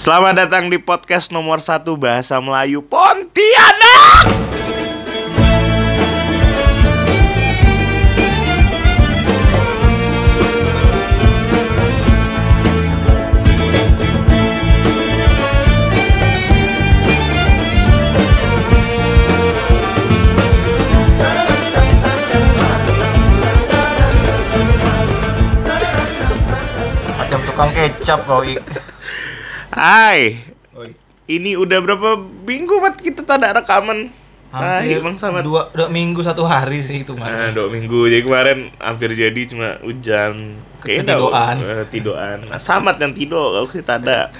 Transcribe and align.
Selamat 0.00 0.32
datang 0.32 0.72
di 0.72 0.80
podcast 0.80 1.28
nomor 1.28 1.60
satu 1.60 1.92
Bahasa 1.92 2.40
Melayu 2.40 2.80
Pontianak 2.80 4.24
Macam 27.20 27.40
tukang 27.44 27.68
kecap 27.76 28.24
kau. 28.24 28.40
Hai. 29.70 30.34
Oi. 30.74 30.90
Ini 31.30 31.54
udah 31.54 31.78
berapa 31.78 32.18
minggu 32.42 32.74
Mat 32.82 32.98
kita 32.98 33.22
tak 33.22 33.38
ada 33.38 33.54
rekaman? 33.54 34.10
Hai 34.50 34.90
Hampir 34.90 34.98
Bang 34.98 35.14
Samad. 35.14 35.46
dua, 35.46 35.70
dua 35.70 35.86
minggu 35.86 36.26
satu 36.26 36.42
hari 36.42 36.82
sih 36.82 37.06
itu 37.06 37.14
Nah, 37.14 37.22
mah. 37.22 37.54
dua 37.54 37.70
minggu. 37.70 38.10
Jadi 38.10 38.22
kemarin 38.26 38.58
hampir 38.82 39.14
jadi 39.14 39.40
cuma 39.46 39.78
hujan. 39.78 40.58
Kayaknya 40.82 41.14
Ketidoan. 41.14 41.56
eh, 41.60 41.84
tidoan 41.86 42.38
nah, 42.48 42.58
Samat 42.58 42.96
yang 42.98 43.12
tidur 43.12 43.52
kalau 43.52 43.68
kita 43.68 44.00
ada 44.00 44.32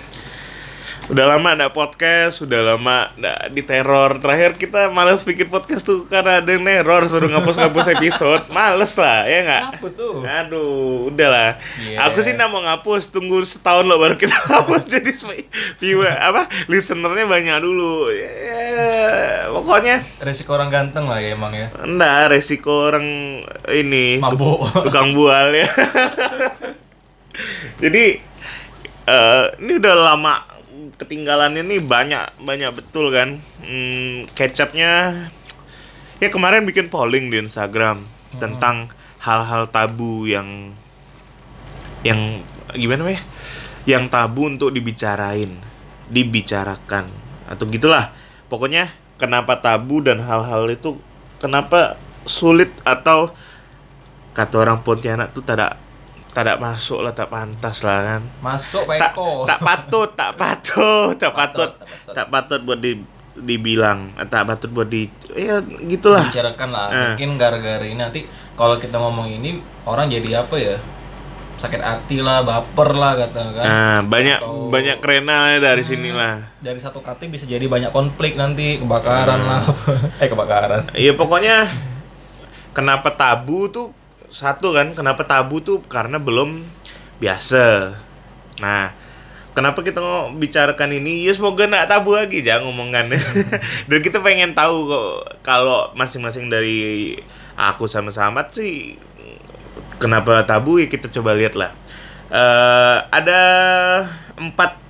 Udah 1.11 1.27
lama 1.27 1.59
ada 1.59 1.67
podcast, 1.75 2.39
udah 2.39 2.63
lama 2.63 3.11
ada 3.11 3.51
di 3.51 3.67
teror 3.67 4.23
Terakhir 4.23 4.55
kita 4.55 4.95
males 4.95 5.27
bikin 5.27 5.51
podcast 5.51 5.83
tuh 5.83 6.07
karena 6.07 6.39
ada 6.39 6.47
yang 6.47 6.63
neror 6.63 7.03
Suruh 7.11 7.27
ngapus-ngapus 7.27 7.99
episode 7.99 8.47
Males 8.47 8.95
lah, 8.95 9.27
ya 9.27 9.43
nggak? 9.43 9.63
Tuh? 9.99 10.23
Aduh, 10.23 11.11
udahlah. 11.11 11.59
Yeah. 11.83 12.07
Aku 12.07 12.23
sih 12.23 12.31
nggak 12.31 12.47
mau 12.47 12.63
ngapus, 12.63 13.11
tunggu 13.11 13.43
setahun 13.43 13.91
loh 13.91 13.99
baru 13.99 14.15
kita 14.15 14.39
hapus 14.55 14.87
jadi 14.87 15.11
viewer 15.83 16.15
apa 16.15 16.47
listenernya 16.71 17.27
banyak 17.27 17.59
dulu. 17.59 18.07
Ya, 18.15 19.51
pokoknya 19.51 20.07
Resiko 20.23 20.55
orang 20.55 20.71
ganteng 20.71 21.11
lah 21.11 21.19
ya 21.19 21.35
emang 21.35 21.51
ya. 21.51 21.75
enggak 21.83 22.31
resiko 22.31 22.87
orang 22.87 23.07
ini 23.67 24.23
Mabuk. 24.23 24.63
tuk- 24.63 24.87
tukang 24.87 25.11
bual 25.11 25.59
ya. 25.59 25.67
jadi 27.83 28.23
eh, 29.11 29.45
ini 29.59 29.73
udah 29.75 29.95
lama 30.15 30.35
ketinggalannya 31.01 31.65
nih 31.65 31.81
banyak 31.81 32.45
banyak 32.45 32.71
betul 32.77 33.09
kan. 33.09 33.41
Hmm, 33.65 34.29
kecapnya 34.37 35.17
ya 36.21 36.29
kemarin 36.29 36.69
bikin 36.69 36.93
polling 36.93 37.33
di 37.33 37.41
Instagram 37.41 38.05
tentang 38.37 38.93
hal-hal 39.25 39.65
tabu 39.73 40.29
yang 40.29 40.77
yang 42.05 42.45
gimana 42.77 43.09
ya? 43.09 43.21
Yang 43.89 44.13
tabu 44.13 44.53
untuk 44.53 44.71
dibicarain, 44.77 45.57
dibicarakan 46.13 47.09
atau 47.49 47.65
gitulah. 47.67 48.13
Pokoknya 48.53 48.93
kenapa 49.17 49.57
tabu 49.57 50.05
dan 50.05 50.21
hal-hal 50.21 50.69
itu 50.69 51.01
kenapa 51.41 51.97
sulit 52.29 52.69
atau 52.85 53.33
kata 54.37 54.55
orang 54.61 54.85
Pontianak 54.85 55.33
tuh 55.33 55.43
tidak 55.43 55.81
tidak 56.31 56.63
masuk 56.63 57.03
lah, 57.03 57.11
tak 57.11 57.27
pantas 57.27 57.83
lah 57.83 57.99
kan 58.07 58.23
Masuk 58.39 58.87
Pak 58.87 58.97
tak, 58.99 59.13
Eko. 59.13 59.29
tak 59.51 59.59
patut, 59.59 60.09
tak 60.15 60.33
patut, 60.39 61.11
tak 61.19 61.33
patut, 61.35 61.71
Patut, 61.75 62.15
tak 62.15 62.27
patut. 62.31 62.59
tak 62.59 62.61
buat 62.63 62.79
di 62.79 62.93
dibilang, 63.41 64.13
tak 64.29 64.43
patut 64.45 64.69
buat 64.69 64.91
di, 64.91 65.09
ya 65.33 65.63
gitulah. 65.63 66.29
Bicarakan 66.29 66.69
lah. 66.71 66.87
Eh. 66.91 66.99
Mungkin 67.15 67.41
gara-gara 67.41 67.81
ini 67.81 67.97
nanti 67.97 68.27
kalau 68.53 68.77
kita 68.77 69.01
ngomong 69.01 69.33
ini 69.33 69.63
orang 69.87 70.13
jadi 70.13 70.45
apa 70.45 70.61
ya? 70.61 70.77
Sakit 71.57 71.81
hati 71.81 72.21
lah, 72.21 72.41
baper 72.41 72.93
lah 72.93 73.17
kata 73.17 73.43
kan. 73.53 73.65
Nah, 73.65 73.99
banyak 74.05 74.39
Atau- 74.41 74.69
banyak 74.69 74.97
krenal 75.01 75.57
dari 75.57 75.81
sini 75.81 76.13
lah. 76.13 76.53
Dari 76.59 76.81
satu 76.81 77.01
kata 77.01 77.29
bisa 77.29 77.45
jadi 77.45 77.65
banyak 77.65 77.93
konflik 77.93 78.37
nanti, 78.37 78.77
kebakaran 78.77 79.41
lah. 79.41 79.63
eh 80.23 80.29
kebakaran. 80.29 80.93
Iya 80.93 81.17
pokoknya 81.17 81.69
kenapa 82.73 83.13
tabu 83.13 83.69
tuh 83.69 83.93
satu 84.31 84.73
kan, 84.73 84.95
kenapa 84.95 85.27
tabu 85.27 85.59
tuh 85.61 85.83
karena 85.87 86.17
belum 86.23 86.63
biasa. 87.19 87.95
Nah, 88.63 88.95
kenapa 89.53 89.83
kita 89.83 89.99
mau 89.99 90.31
bicarakan 90.33 90.97
ini? 90.97 91.27
Ya 91.27 91.35
semoga 91.35 91.67
nggak 91.67 91.91
tabu 91.91 92.15
lagi 92.15 92.41
jangan 92.41 92.71
ngomongan. 92.71 93.11
Dan 93.91 93.99
kita 94.01 94.23
pengen 94.23 94.55
tahu 94.55 94.89
kok 94.89 95.43
kalau 95.43 95.91
masing-masing 95.99 96.49
dari 96.49 97.19
aku 97.59 97.85
sama 97.85 98.09
Samat 98.09 98.57
sih 98.57 98.97
kenapa 100.01 100.49
tabu 100.49 100.81
ya 100.81 100.89
kita 100.89 101.13
coba 101.13 101.37
lihat 101.37 101.59
lah. 101.59 101.75
Eh, 102.31 102.99
ada 103.13 103.41
empat 104.39 104.81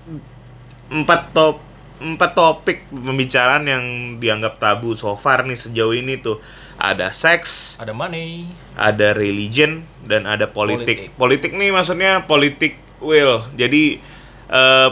empat 0.93 1.21
top 1.35 1.57
empat 2.01 2.33
topik 2.33 2.89
pembicaraan 2.89 3.69
yang 3.69 3.85
dianggap 4.17 4.57
tabu 4.57 4.97
so 4.97 5.13
far 5.21 5.45
nih 5.45 5.57
sejauh 5.57 5.93
ini 5.93 6.17
tuh 6.17 6.41
ada 6.81 7.13
seks, 7.13 7.77
Ada 7.77 7.93
money. 7.93 8.49
ada 8.73 9.13
religion 9.13 9.85
dan 10.09 10.25
ada 10.25 10.49
politik. 10.49 11.13
Politik. 11.13 11.21
Politik, 11.21 11.51
nih 11.53 11.71
maksudnya 11.77 12.25
politik 12.25 12.81
will. 13.05 13.45
Jadi 13.53 14.01
eh 14.49 14.91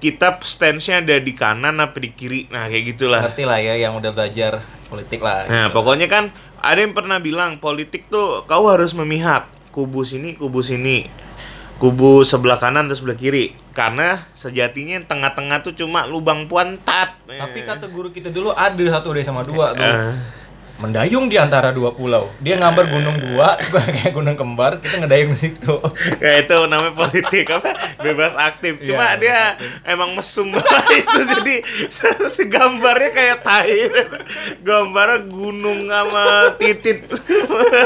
kita 0.00 0.40
stance-nya 0.40 1.04
ada 1.04 1.20
di 1.20 1.32
kanan 1.36 1.78
apa 1.78 2.00
di 2.00 2.10
kiri. 2.10 2.48
Nah, 2.48 2.66
kayak 2.66 2.84
gitulah. 2.96 3.20
Ngerti 3.20 3.44
lah 3.44 3.60
ya 3.60 3.74
yang 3.76 3.94
udah 4.00 4.10
belajar 4.16 4.64
politik 4.88 5.20
lah. 5.20 5.46
Nah, 5.46 5.68
gitu. 5.68 5.76
pokoknya 5.76 6.08
kan 6.08 6.32
ada 6.58 6.80
yang 6.80 6.96
pernah 6.96 7.20
bilang 7.20 7.60
politik 7.60 8.08
tuh 8.08 8.42
kau 8.48 8.66
harus 8.72 8.96
memihak 8.96 9.46
kubu 9.70 10.02
sini, 10.02 10.34
kubu 10.34 10.64
sini. 10.64 11.06
Kubu 11.80 12.28
sebelah 12.28 12.60
kanan 12.60 12.88
dan 12.88 12.96
sebelah 12.96 13.16
kiri. 13.16 13.56
Karena 13.72 14.24
sejatinya 14.36 15.00
tengah-tengah 15.04 15.64
tuh 15.64 15.72
cuma 15.76 16.04
lubang 16.04 16.48
puantat. 16.48 17.16
Tapi 17.24 17.64
kata 17.64 17.88
guru 17.88 18.12
kita 18.12 18.28
dulu 18.28 18.52
ada 18.52 18.84
satu 18.88 19.12
deh 19.12 19.24
sama 19.24 19.44
dua 19.44 19.72
tuh. 19.76 19.84
Eh. 19.84 20.39
Mendayung 20.80 21.28
di 21.28 21.36
antara 21.36 21.76
dua 21.76 21.92
pulau. 21.92 22.32
Dia 22.40 22.56
ngambar 22.56 22.88
gunung 22.88 23.20
dua, 23.20 23.60
kayak 24.00 24.16
gunung 24.16 24.32
kembar, 24.32 24.80
kita 24.80 25.04
ngedayung 25.04 25.36
di 25.36 25.40
situ. 25.44 25.76
ya 26.16 26.40
itu 26.40 26.56
namanya 26.64 26.96
politik 26.96 27.52
apa? 27.52 27.76
Bebas 28.00 28.32
aktif. 28.32 28.80
Cuma 28.88 29.12
Iya, 29.12 29.20
dia 29.20 29.38
emang 29.84 30.16
mesum 30.16 30.48
banget 30.56 31.04
itu 31.04 31.18
jadi 31.36 31.54
se- 31.94 32.28
se- 32.32 32.48
gambarnya 32.48 33.12
kayak 33.12 33.38
tai. 33.44 33.92
Gambarnya 34.64 35.28
gunung 35.28 35.84
sama 35.84 36.56
titit. 36.56 37.04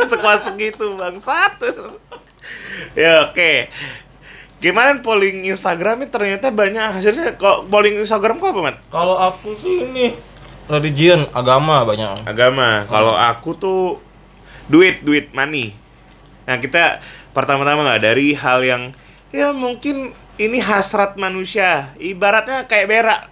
Sekuat 0.06 0.46
segitu 0.46 0.94
bangsat. 0.94 1.58
Ya 2.94 3.26
oke. 3.26 3.74
Gimana 4.62 4.96
polling 5.02 5.44
Instagram 5.44 6.00
ini? 6.00 6.08
Ternyata 6.08 6.48
banyak 6.48 6.94
hasilnya. 6.94 7.34
Kok 7.34 7.66
polling 7.66 7.98
Instagram 8.00 8.38
kok 8.38 8.54
apa 8.54 8.60
mat? 8.62 8.76
Kalau 8.86 9.18
aku 9.18 9.58
sih 9.58 9.82
ini 9.82 10.14
religion, 10.68 11.28
agama 11.36 11.84
banyak. 11.84 12.24
agama. 12.24 12.88
Kalau 12.88 13.14
aku 13.14 13.50
tuh 13.56 13.82
duit 14.68 15.04
duit 15.04 15.30
money. 15.36 15.76
Nah 16.48 16.56
kita 16.60 17.00
pertama-tama 17.36 17.84
lah 17.84 18.00
dari 18.00 18.32
hal 18.32 18.64
yang 18.64 18.82
ya 19.32 19.52
mungkin 19.52 20.12
ini 20.40 20.58
hasrat 20.60 21.16
manusia. 21.20 21.92
Ibaratnya 22.00 22.64
kayak 22.64 22.88
berak. 22.88 23.22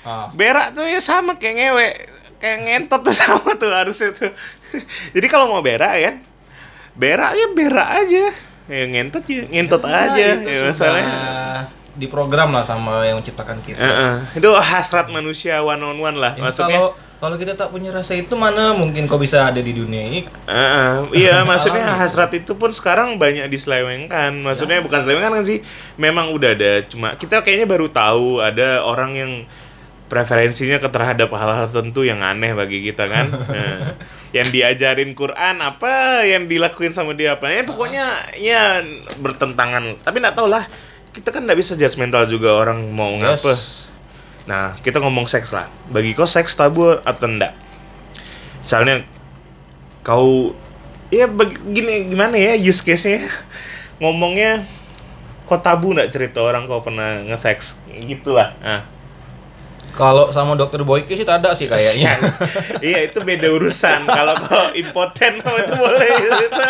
Ah. 0.00 0.32
berak 0.32 0.72
tuh 0.72 0.88
ya 0.88 0.96
sama 0.96 1.36
kayak 1.36 1.60
ngewe 1.60 1.88
kayak 2.40 2.58
ngentot 2.64 3.04
tuh 3.04 3.12
sama 3.20 3.52
tuh 3.60 3.68
harusnya 3.68 4.10
tuh. 4.16 4.32
Jadi 5.12 5.26
kalau 5.28 5.52
mau 5.52 5.60
berak 5.60 5.94
ya 6.00 6.12
berak 6.96 7.36
ya 7.36 7.46
berak 7.52 7.88
aja. 8.06 8.24
Ya 8.70 8.84
ngentot 8.86 9.24
ya 9.28 9.44
ngentot 9.50 9.82
Nah, 9.84 10.14
aja 10.14 10.26
ya 10.40 10.58
masalahnya 10.64 11.18
diprogram 11.98 12.54
lah 12.54 12.62
sama 12.62 13.02
yang 13.02 13.18
menciptakan 13.18 13.58
kita. 13.62 13.80
Heeh. 13.80 14.14
itu 14.38 14.50
hasrat 14.54 15.10
manusia 15.10 15.58
one 15.64 15.82
on 15.82 15.98
one 15.98 16.18
lah 16.18 16.38
maksudnya 16.38 16.78
kalau 16.78 16.92
kalau 17.20 17.36
kita 17.36 17.52
tak 17.52 17.68
punya 17.68 17.92
rasa 17.92 18.16
itu 18.16 18.32
mana 18.32 18.72
mungkin 18.72 19.04
kau 19.04 19.20
bisa 19.20 19.44
ada 19.44 19.60
di 19.60 19.76
dunia 19.76 20.08
ini? 20.08 20.24
Heeh, 20.48 20.92
iya 21.12 21.42
maksudnya 21.48 21.92
hasrat 21.92 22.32
itu 22.32 22.56
pun 22.56 22.72
sekarang 22.72 23.20
banyak 23.20 23.44
diselewengkan. 23.52 24.40
Maksudnya 24.40 24.80
bukan 24.80 25.04
selewengkan 25.04 25.36
kan 25.36 25.44
sih, 25.44 25.60
memang 26.00 26.32
udah 26.32 26.56
ada. 26.56 26.80
Cuma 26.88 27.12
kita 27.20 27.44
kayaknya 27.44 27.68
baru 27.68 27.92
tahu 27.92 28.40
ada 28.40 28.80
orang 28.88 29.12
yang 29.20 29.32
preferensinya 30.08 30.80
ke 30.80 30.88
terhadap 30.88 31.28
hal-hal 31.36 31.68
tertentu 31.68 32.08
yang 32.08 32.24
aneh 32.24 32.56
bagi 32.56 32.88
kita 32.88 33.04
kan. 33.04 33.28
Nah, 33.28 34.00
yang 34.40 34.48
diajarin 34.48 35.12
Quran 35.12 35.60
apa, 35.60 36.24
yang 36.24 36.48
dilakuin 36.48 36.96
sama 36.96 37.12
dia 37.12 37.36
apa. 37.36 37.52
Ya 37.52 37.68
pokoknya 37.68 38.04
ya 38.40 38.80
bertentangan. 39.20 40.00
Tapi 40.00 40.16
nggak 40.24 40.40
tahu 40.40 40.48
lah. 40.48 40.64
Kita 41.10 41.28
kan 41.30 41.42
nggak 41.42 41.58
bisa 41.58 41.74
judgmental 41.74 42.26
juga 42.26 42.54
orang 42.54 42.86
mau 42.90 43.10
Yes. 43.12 43.42
ngapa. 43.42 43.52
Nah, 44.46 44.64
kita 44.80 44.98
ngomong 44.98 45.26
seks 45.26 45.50
lah. 45.50 45.66
Bagi 45.88 46.14
kau 46.14 46.26
seks 46.26 46.54
tabu 46.54 46.90
atau 46.96 47.26
enggak? 47.26 47.54
Misalnya 48.60 49.02
kau 50.00 50.54
ya 51.10 51.26
begini 51.26 52.08
gimana 52.08 52.38
ya 52.38 52.54
use 52.54 52.80
case-nya 52.80 53.26
ngomongnya 53.98 54.64
kok 55.44 55.60
tabu 55.60 55.90
nggak 55.90 56.08
cerita 56.08 56.38
orang 56.40 56.64
kau 56.64 56.80
pernah 56.80 57.20
nge-seks 57.26 57.76
gitulah 58.06 58.54
nah. 58.62 58.86
Kalau 59.90 60.30
sama 60.30 60.54
dokter 60.54 60.86
Boyke 60.86 61.18
sih 61.18 61.26
ada 61.26 61.50
sih 61.50 61.66
kayaknya. 61.66 62.14
iya 62.86 63.10
itu 63.10 63.18
beda 63.20 63.50
urusan 63.50 64.06
kalau 64.06 64.38
kau 64.38 64.70
impoten 64.70 65.42
itu 65.42 65.74
boleh 65.74 66.10
cerita 66.14 66.66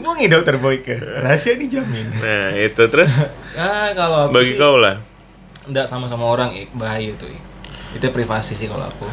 Menguntungi 0.00 0.32
dokter 0.32 0.56
Boyke. 0.56 0.96
Rahasia 0.96 1.60
dijamin. 1.60 2.08
Nah, 2.08 2.56
itu 2.56 2.80
terus 2.88 3.20
ya 3.58 3.92
kalau 3.92 4.32
aku 4.32 4.40
bagi 4.40 4.56
sih, 4.56 4.60
kau 4.60 4.80
lah. 4.80 4.96
enggak 5.68 5.86
sama-sama 5.92 6.24
orang 6.24 6.56
Ik. 6.56 6.72
bahaya 6.72 7.12
itu 7.12 7.28
Ik. 7.28 7.42
Itu 8.00 8.08
privasi 8.08 8.56
sih 8.56 8.64
kalau 8.64 8.88
aku. 8.88 9.04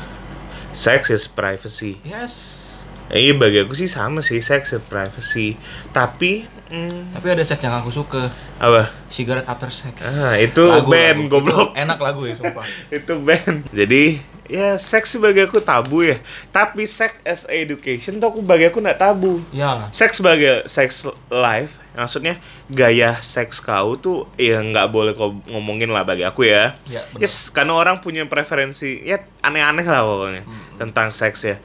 Sex 0.72 1.12
is 1.12 1.28
privacy. 1.28 2.00
Yes. 2.08 2.64
Eh, 3.12 3.28
iya 3.28 3.34
bagi 3.36 3.60
aku 3.68 3.76
sih 3.76 3.92
sama 3.92 4.24
sih 4.24 4.40
sex 4.40 4.72
is 4.72 4.84
privacy. 4.88 5.60
Tapi 5.92 6.48
hmm, 6.68 7.14
Tapi 7.14 7.28
ada 7.30 7.44
seks 7.44 7.60
yang 7.60 7.76
aku 7.76 7.90
suka. 7.90 8.30
apa? 8.58 8.90
Cigarette 9.08 9.46
after 9.46 9.70
sex. 9.70 9.96
Ah, 10.02 10.36
itu 10.36 10.62
band, 10.84 11.28
goblok. 11.28 11.72
Itu 11.72 11.84
enak 11.84 11.98
lagu 11.98 12.24
ya, 12.24 12.34
sumpah. 12.34 12.66
itu 12.98 13.14
band. 13.18 13.68
Jadi 13.70 14.20
ya 14.48 14.80
seks 14.80 15.12
sih 15.12 15.20
bagi 15.20 15.44
aku 15.44 15.60
tabu 15.60 16.02
ya. 16.02 16.18
Tapi 16.50 16.84
sex 16.84 17.20
as 17.22 17.44
education 17.48 18.18
tuh 18.18 18.30
aku 18.30 18.40
bagi 18.40 18.66
aku 18.66 18.80
nggak 18.80 18.98
tabu. 18.98 19.44
Ya. 19.50 19.92
Seks 19.92 20.18
sebagai 20.18 20.64
sex 20.66 21.04
life, 21.28 21.76
maksudnya 21.94 22.40
gaya 22.68 23.20
seks 23.20 23.60
kau 23.60 23.96
tuh 23.96 24.26
ya 24.36 24.60
nggak 24.60 24.88
boleh 24.88 25.12
kau 25.14 25.36
ngomongin 25.46 25.88
lah 25.88 26.02
bagi 26.02 26.24
aku 26.24 26.44
ya. 26.44 26.80
Ya, 26.86 27.04
benar. 27.10 27.22
Yes, 27.22 27.48
karena 27.48 27.76
orang 27.76 28.00
punya 28.00 28.24
preferensi 28.26 29.04
ya 29.04 29.20
aneh-aneh 29.40 29.84
lah 29.84 30.02
pokoknya 30.02 30.44
Hmm. 30.44 30.80
tentang 30.80 31.12
seks 31.12 31.44
ya. 31.44 31.58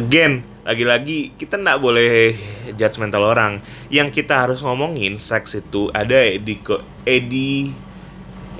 Again, 0.00 0.32
lagi-lagi 0.64 1.36
kita 1.36 1.54
nggak 1.54 1.76
boleh 1.76 2.32
judgmental 2.72 3.20
orang. 3.22 3.60
Yang 3.86 4.22
kita 4.22 4.48
harus 4.48 4.64
ngomongin 4.64 5.20
seks 5.20 5.52
itu 5.54 5.92
ada 5.92 6.16
ediko, 6.16 6.80
edi 7.04 7.68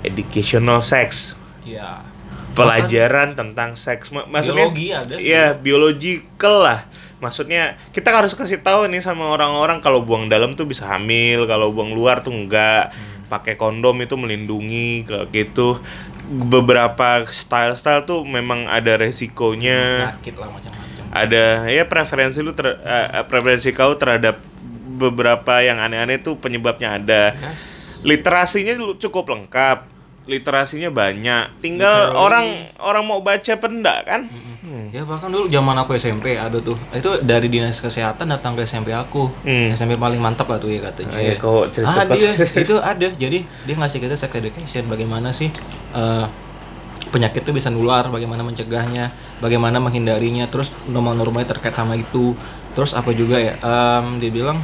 educational 0.01 0.81
sex, 0.81 1.33
Ya. 1.63 2.05
pelajaran 2.53 3.33
tentang 3.33 3.73
seks. 3.73 4.09
Ma- 4.11 4.25
Maksudnya 4.25 4.69
Biologi 4.69 4.87
ada. 4.91 5.15
Iya, 5.17 5.45
biological 5.55 6.57
lah. 6.61 6.81
Maksudnya 7.21 7.77
kita 7.93 8.09
harus 8.11 8.33
kasih 8.33 8.61
tahu 8.61 8.89
nih 8.89 9.01
sama 9.01 9.29
orang-orang 9.29 9.81
kalau 9.81 10.01
buang 10.01 10.29
dalam 10.29 10.53
tuh 10.53 10.65
bisa 10.65 10.89
hamil, 10.89 11.45
kalau 11.45 11.69
buang 11.69 11.93
luar 11.93 12.21
tuh 12.21 12.33
enggak. 12.33 12.93
Pakai 13.29 13.55
kondom 13.55 13.95
itu 13.97 14.17
melindungi 14.17 15.05
kayak 15.07 15.29
gitu. 15.31 15.79
Beberapa 16.27 17.23
style-style 17.25 18.03
tuh 18.03 18.25
memang 18.25 18.67
ada 18.67 18.99
resikonya. 18.99 20.11
Penyakit 20.17 20.35
lah 20.35 20.49
macam-macam. 20.49 20.80
Ada 21.11 21.67
ya 21.67 21.85
preferensi 21.91 22.39
lu 22.39 22.55
ter, 22.55 22.79
eh, 22.81 23.27
preferensi 23.27 23.75
kau 23.75 23.99
terhadap 23.99 24.39
beberapa 25.01 25.65
yang 25.65 25.81
aneh-aneh 25.81 26.21
tuh 26.23 26.37
penyebabnya 26.39 27.01
ada. 27.01 27.35
Yes. 27.35 28.05
Literasinya 28.05 28.77
lu 28.77 28.95
cukup 29.01 29.33
lengkap. 29.33 29.89
Literasinya 30.29 30.93
banyak. 30.93 31.59
Tinggal 31.59 32.15
Literally. 32.15 32.21
orang 32.21 32.47
orang 32.79 33.05
mau 33.09 33.19
baca 33.25 33.51
apa 33.51 33.67
enggak 33.67 34.01
kan? 34.07 34.21
Hmm. 34.31 34.87
Ya 34.95 35.03
bahkan 35.03 35.33
dulu 35.33 35.51
zaman 35.51 35.75
aku 35.83 35.99
SMP 35.99 36.39
ada 36.39 36.61
tuh. 36.63 36.79
Itu 36.95 37.19
dari 37.25 37.51
dinas 37.51 37.83
kesehatan 37.83 38.31
datang 38.31 38.55
ke 38.55 38.63
SMP 38.63 38.95
aku. 38.95 39.27
Hmm. 39.43 39.75
SMP 39.75 39.99
paling 39.99 40.23
mantap 40.23 40.47
lah 40.47 40.63
tuh 40.63 40.71
ya 40.71 40.79
katanya. 40.85 41.19
Ah, 41.19 41.23
iya, 41.25 41.35
ya. 41.35 41.43
kau 41.43 41.67
cerita 41.67 42.05
ah, 42.05 42.07
dia 42.07 42.31
itu 42.37 42.77
ada. 42.79 43.07
Jadi 43.11 43.39
dia 43.43 43.75
ngasih 43.75 43.99
kita 43.99 44.15
sex 44.15 44.31
education 44.31 44.87
bagaimana 44.87 45.35
sih 45.35 45.51
eh, 45.97 46.25
penyakit 47.11 47.43
itu 47.43 47.51
bisa 47.51 47.69
nular, 47.71 48.07
bagaimana 48.09 48.47
mencegahnya, 48.47 49.11
bagaimana 49.43 49.83
menghindarinya, 49.83 50.47
terus 50.47 50.71
norma-normanya 50.87 51.53
terkait 51.55 51.75
sama 51.75 51.99
itu. 51.99 52.35
Terus 52.75 52.95
apa 52.95 53.11
juga 53.11 53.37
ya? 53.39 53.59
em, 53.59 54.23
dia 54.23 54.31
bilang 54.31 54.63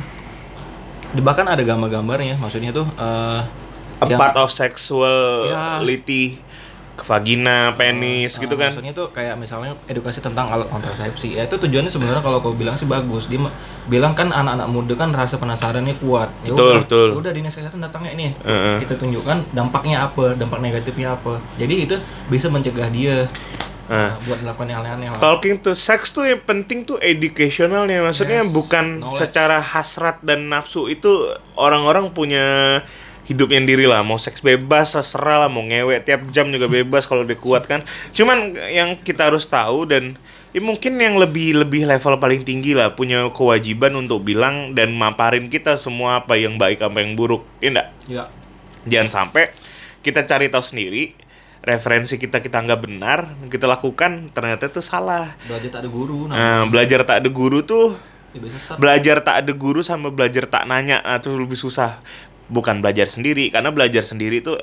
bahkan 1.16 1.46
ada 1.48 1.62
gambar-gambarnya, 1.64 2.36
maksudnya 2.38 2.70
tuh 2.70 2.86
eh, 2.96 3.40
A 3.96 4.04
yang- 4.04 4.20
part 4.20 4.36
of 4.36 4.52
sexuality 4.52 6.36
ke 6.96 7.04
vagina, 7.04 7.76
penis 7.76 8.34
gitu 8.34 8.56
Ah, 8.56 8.60
kan. 8.62 8.70
Maksudnya 8.72 8.92
tuh 8.92 9.12
kayak 9.12 9.36
misalnya 9.36 9.76
edukasi 9.84 10.18
tentang 10.18 10.48
alat 10.48 10.64
kontrasepsi. 10.66 11.36
Ya 11.36 11.44
itu 11.44 11.54
tujuannya 11.54 11.86
sebenarnya 11.86 12.20
kalau 12.20 12.40
kau 12.40 12.52
bilang 12.52 12.72
sih 12.72 12.84
bagus. 12.84 13.28
Dia 13.28 13.36
bilang 13.84 14.16
kan 14.16 14.28
anak-anak 14.28 14.66
muda 14.66 14.94
kan 14.94 15.12
rasa 15.12 15.36
penasarannya 15.36 15.92
kuat. 15.96 16.32
Ya 16.40 16.56
Betul, 16.56 16.72
udah, 16.72 16.82
betul. 16.82 17.08
Udah 17.14 17.30
dinas 17.30 17.52
kesehatan 17.52 17.78
datangnya 17.78 18.10
ini. 18.10 18.26
Heeh. 18.40 18.80
Kita 18.80 18.96
tunjukkan 18.96 19.52
dampaknya 19.52 20.02
apa, 20.02 20.32
dampak 20.32 20.58
negatifnya 20.58 21.12
apa. 21.12 21.36
Jadi 21.54 21.84
itu 21.84 21.96
bisa 22.26 22.48
mencegah 22.48 22.88
dia 22.88 23.28
Nah, 23.86 24.10
uh, 24.10 24.26
buat 24.26 24.42
melakukan 24.42 24.66
yang 24.66 24.82
aneh-aneh 24.82 25.14
lah. 25.14 25.20
talking 25.22 25.62
to 25.62 25.70
sex 25.70 26.10
tuh 26.10 26.26
yang 26.26 26.42
penting 26.42 26.82
tuh 26.82 26.98
educationalnya 26.98 28.02
maksudnya 28.02 28.42
Yes, 28.42 28.50
bukan 28.50 28.98
knowledge. 28.98 29.18
secara 29.22 29.62
hasrat 29.62 30.18
dan 30.26 30.50
nafsu 30.50 30.90
itu 30.90 31.06
orang-orang 31.54 32.10
punya 32.10 32.82
hidupnya 33.26 33.58
sendiri 33.62 33.84
lah. 33.84 34.00
Mau 34.06 34.16
seks 34.16 34.40
bebas 34.40 34.94
terserah 34.94 35.46
lah. 35.46 35.50
Mau 35.50 35.66
ngewek 35.66 36.06
tiap 36.06 36.22
jam 36.30 36.48
juga 36.48 36.70
bebas 36.70 37.04
kalau 37.04 37.26
dia 37.26 37.36
kuat 37.38 37.66
kan? 37.66 37.82
Cuman 38.14 38.54
yang 38.70 38.98
kita 39.02 39.28
harus 39.28 39.44
tahu 39.46 39.86
dan 39.86 40.14
ya 40.54 40.62
mungkin 40.62 40.96
yang 40.96 41.20
lebih 41.20 41.58
lebih 41.66 41.84
level 41.84 42.16
paling 42.16 42.46
tinggi 42.46 42.72
lah 42.72 42.94
punya 42.96 43.28
kewajiban 43.34 43.92
untuk 43.98 44.24
bilang 44.24 44.72
dan 44.72 44.94
maparin 44.96 45.52
kita 45.52 45.76
semua 45.76 46.24
apa 46.24 46.38
yang 46.38 46.56
baik 46.56 46.80
apa 46.80 47.02
yang 47.02 47.18
buruk. 47.18 47.44
Ya 47.60 47.68
enggak 47.74 47.88
Ya. 48.06 48.24
jangan 48.86 49.10
sampai 49.10 49.50
kita 50.06 50.22
cari 50.22 50.46
tahu 50.46 50.62
sendiri 50.62 51.10
referensi 51.66 52.14
kita 52.14 52.38
kita 52.38 52.62
nggak 52.62 52.80
benar 52.86 53.34
kita 53.50 53.66
lakukan 53.66 54.30
ternyata 54.30 54.70
itu 54.70 54.78
salah. 54.78 55.34
Belajar 55.50 55.68
tak 55.74 55.80
ada 55.82 55.90
guru. 55.90 56.30
Nah, 56.30 56.38
nah, 56.38 56.62
belajar 56.70 57.02
tak 57.02 57.16
ada 57.18 57.28
guru 57.28 57.66
tuh 57.66 57.98
sesat. 58.44 58.76
belajar 58.76 59.16
tak 59.24 59.36
ada 59.44 59.52
guru 59.56 59.80
sama 59.80 60.12
belajar 60.12 60.44
tak 60.44 60.68
nanya 60.68 61.00
nah, 61.00 61.16
itu 61.16 61.32
lebih 61.32 61.56
susah 61.56 62.00
bukan 62.46 62.78
belajar 62.82 63.10
sendiri 63.10 63.50
karena 63.50 63.74
belajar 63.74 64.06
sendiri 64.06 64.42
tuh 64.42 64.58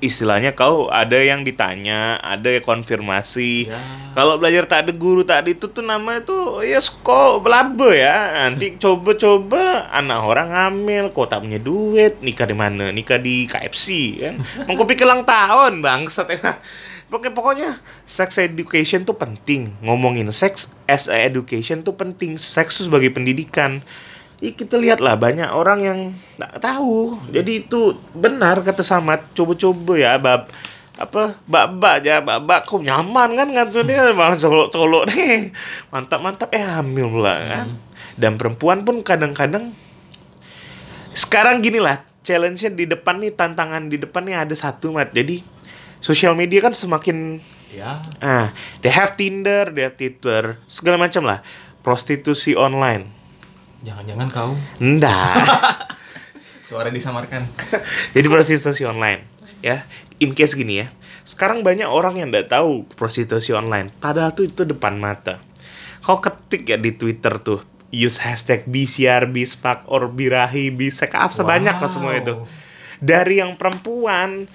istilahnya 0.00 0.56
kau 0.56 0.88
ada 0.88 1.20
yang 1.20 1.44
ditanya 1.44 2.16
ada 2.24 2.56
yang 2.56 2.64
konfirmasi. 2.64 3.68
Ya. 3.68 3.78
kalau 4.16 4.40
belajar 4.40 4.64
tak 4.66 4.88
ada 4.88 4.92
guru 4.96 5.22
tak 5.22 5.44
ada 5.44 5.48
itu 5.52 5.68
tuh 5.68 5.84
namanya 5.84 6.24
tuh 6.24 6.64
ya 6.64 6.80
kok 6.80 7.44
belabe 7.44 8.00
ya. 8.00 8.48
Nanti 8.48 8.74
coba-coba 8.82 9.92
anak 9.92 10.18
orang 10.24 10.48
hamil 10.50 11.12
kok 11.12 11.28
tak 11.30 11.44
punya 11.44 11.60
duit 11.60 12.18
nikah 12.24 12.48
di 12.48 12.56
mana? 12.56 12.88
Nikah 12.90 13.20
di 13.20 13.44
KFC 13.46 13.86
kan 14.18 14.34
mau 14.66 14.74
kau 14.80 14.88
pikir 14.88 15.04
ulang 15.04 15.22
tahun 15.22 15.84
bangsat 15.84 16.26
ya. 16.32 16.58
Pokoknya, 17.10 17.34
pokoknya 17.34 17.70
sex 18.06 18.38
education 18.38 19.02
tuh 19.02 19.18
penting. 19.18 19.74
Ngomongin 19.82 20.30
sex 20.30 20.70
as 20.86 21.10
a 21.10 21.18
education 21.18 21.82
tuh 21.82 21.98
penting. 21.98 22.38
Seks 22.38 22.78
sebagai 22.86 23.10
pendidikan 23.10 23.82
Ih, 24.40 24.56
kita 24.56 24.80
lihat 24.80 25.04
lah 25.04 25.20
banyak 25.20 25.52
orang 25.52 25.80
yang 25.84 25.98
nggak 26.40 26.64
tahu. 26.64 27.12
Jadi 27.28 27.68
itu 27.68 27.92
benar 28.16 28.64
kata 28.64 28.80
Samad. 28.80 29.20
Coba-coba 29.36 30.00
ya 30.00 30.16
bab 30.16 30.48
apa 30.96 31.36
bak-bak 31.44 32.00
aja 32.00 32.24
bak-bak. 32.24 32.64
Kok 32.64 32.80
nyaman 32.80 33.36
kan 33.36 33.48
kata 33.52 33.84
dia 33.84 34.16
bang 34.16 34.40
colok-colok 34.40 35.12
nih. 35.12 35.52
Mantap-mantap. 35.92 36.48
Eh 36.56 36.64
hamil 36.64 37.12
pula 37.12 37.36
kan? 37.36 37.68
Dan 38.16 38.40
perempuan 38.40 38.80
pun 38.80 39.04
kadang-kadang 39.04 39.76
sekarang 41.12 41.60
gini 41.60 41.76
lah 41.76 42.00
challenge-nya 42.24 42.72
di 42.72 42.88
depan 42.88 43.20
nih 43.20 43.36
tantangan 43.36 43.92
di 43.92 44.00
depan 44.00 44.24
nih 44.24 44.40
ada 44.40 44.56
satu 44.56 44.96
mat. 44.96 45.12
Jadi 45.12 45.44
sosial 46.00 46.32
media 46.32 46.64
kan 46.64 46.72
semakin 46.72 47.44
Ya. 47.70 48.02
ah 48.18 48.50
they 48.82 48.90
have 48.90 49.14
Tinder 49.14 49.70
they 49.70 49.86
have 49.86 49.94
Twitter 49.94 50.58
segala 50.64 50.96
macam 50.96 51.28
lah. 51.28 51.44
Prostitusi 51.86 52.58
online 52.58 53.19
Jangan-jangan 53.80 54.28
kau. 54.28 54.52
Enggak 54.78 55.36
suara 56.70 56.92
disamarkan. 56.92 57.42
jadi 58.14 58.26
prostitusi 58.30 58.86
online 58.86 59.26
ya. 59.64 59.84
In 60.20 60.36
case 60.36 60.54
gini 60.54 60.84
ya. 60.84 60.92
Sekarang 61.24 61.64
banyak 61.64 61.88
orang 61.88 62.20
yang 62.20 62.28
nggak 62.28 62.52
tahu 62.52 62.84
prostitusi 62.94 63.56
online. 63.56 63.90
Padahal 63.98 64.36
tuh 64.36 64.46
itu 64.46 64.62
depan 64.68 65.00
mata. 65.00 65.40
Kau 66.04 66.20
ketik 66.20 66.68
ya 66.68 66.76
di 66.76 66.92
Twitter 66.96 67.40
tuh 67.40 67.64
use 67.90 68.22
hashtag 68.22 68.64
BCR, 68.70 69.26
BSPAC, 69.26 69.90
or 69.90 70.06
Birahi, 70.08 70.70
Bisek, 70.70 71.10
apa 71.12 71.34
sebanyak 71.34 71.76
lah 71.76 71.90
semua 71.90 72.14
itu. 72.16 72.46
Dari 73.02 73.42
yang 73.42 73.58
perempuan 73.58 74.46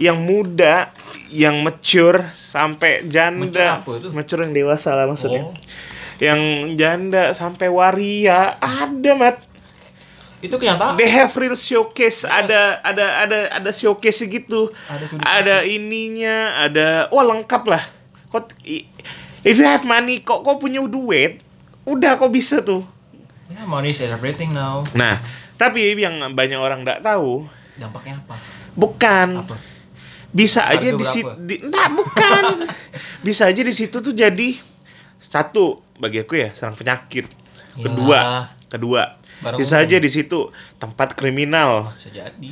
yang 0.00 0.18
muda 0.24 0.90
yang 1.32 1.60
mature 1.64 2.32
sampai 2.36 3.04
Mature 3.04 3.12
janda 3.12 3.66
apa 3.80 3.92
itu? 3.96 4.08
mature 4.12 4.40
yang 4.44 4.52
dewasa 4.52 4.96
lah 4.96 5.06
maksudnya. 5.08 5.48
Oh. 5.48 5.54
Yang 6.18 6.40
janda 6.74 7.32
sampai 7.32 7.70
waria 7.70 8.58
ada 8.58 9.12
mat 9.14 9.36
Itu 10.42 10.58
kenyataan. 10.58 10.98
They 10.98 11.06
have 11.06 11.30
real 11.38 11.54
showcase, 11.54 12.26
ada 12.26 12.82
ada 12.82 13.22
ada 13.22 13.38
ada 13.54 13.70
showcase 13.70 14.26
gitu. 14.26 14.74
Ada 14.90 15.06
Ada 15.22 15.56
ininya, 15.62 16.66
ada 16.66 17.06
wah 17.14 17.22
lengkap 17.22 17.62
lah. 17.70 17.86
Kok 18.26 18.58
if 19.46 19.54
you 19.54 19.62
have 19.62 19.86
money, 19.86 20.18
kok 20.18 20.42
kok 20.42 20.58
punya 20.58 20.82
duit, 20.82 21.38
udah 21.86 22.18
kok 22.18 22.34
bisa 22.34 22.58
tuh. 22.58 22.82
Ya, 23.46 23.62
money 23.62 23.94
is 23.94 24.02
everything 24.02 24.50
now. 24.50 24.82
Nah, 24.98 25.22
tapi 25.54 25.94
yang 25.94 26.18
banyak 26.34 26.58
orang 26.58 26.82
nggak 26.82 27.06
tahu, 27.06 27.46
Dampaknya 27.78 28.18
apa? 28.26 28.34
bukan 28.74 29.46
Apa? 29.46 29.54
bisa 30.34 30.66
aja 30.66 30.90
Harga 30.90 30.98
di 30.98 31.06
situ, 31.06 31.28
nah 31.70 31.86
bukan, 31.86 32.66
bisa 33.26 33.46
aja 33.46 33.62
di 33.62 33.70
situ 33.70 34.02
tuh 34.02 34.10
jadi 34.10 34.58
satu 35.22 35.80
bagi 35.96 36.20
aku 36.26 36.34
ya 36.36 36.50
serang 36.52 36.74
penyakit. 36.74 37.30
Ya. 37.78 37.88
Kedua, 37.88 38.18
kedua 38.68 39.02
Barang 39.40 39.58
bisa 39.58 39.80
aja 39.80 39.96
di 39.96 40.10
situ 40.10 40.50
tempat 40.76 41.14
kriminal. 41.16 41.94
Bisa 41.96 42.10
jadi. 42.12 42.50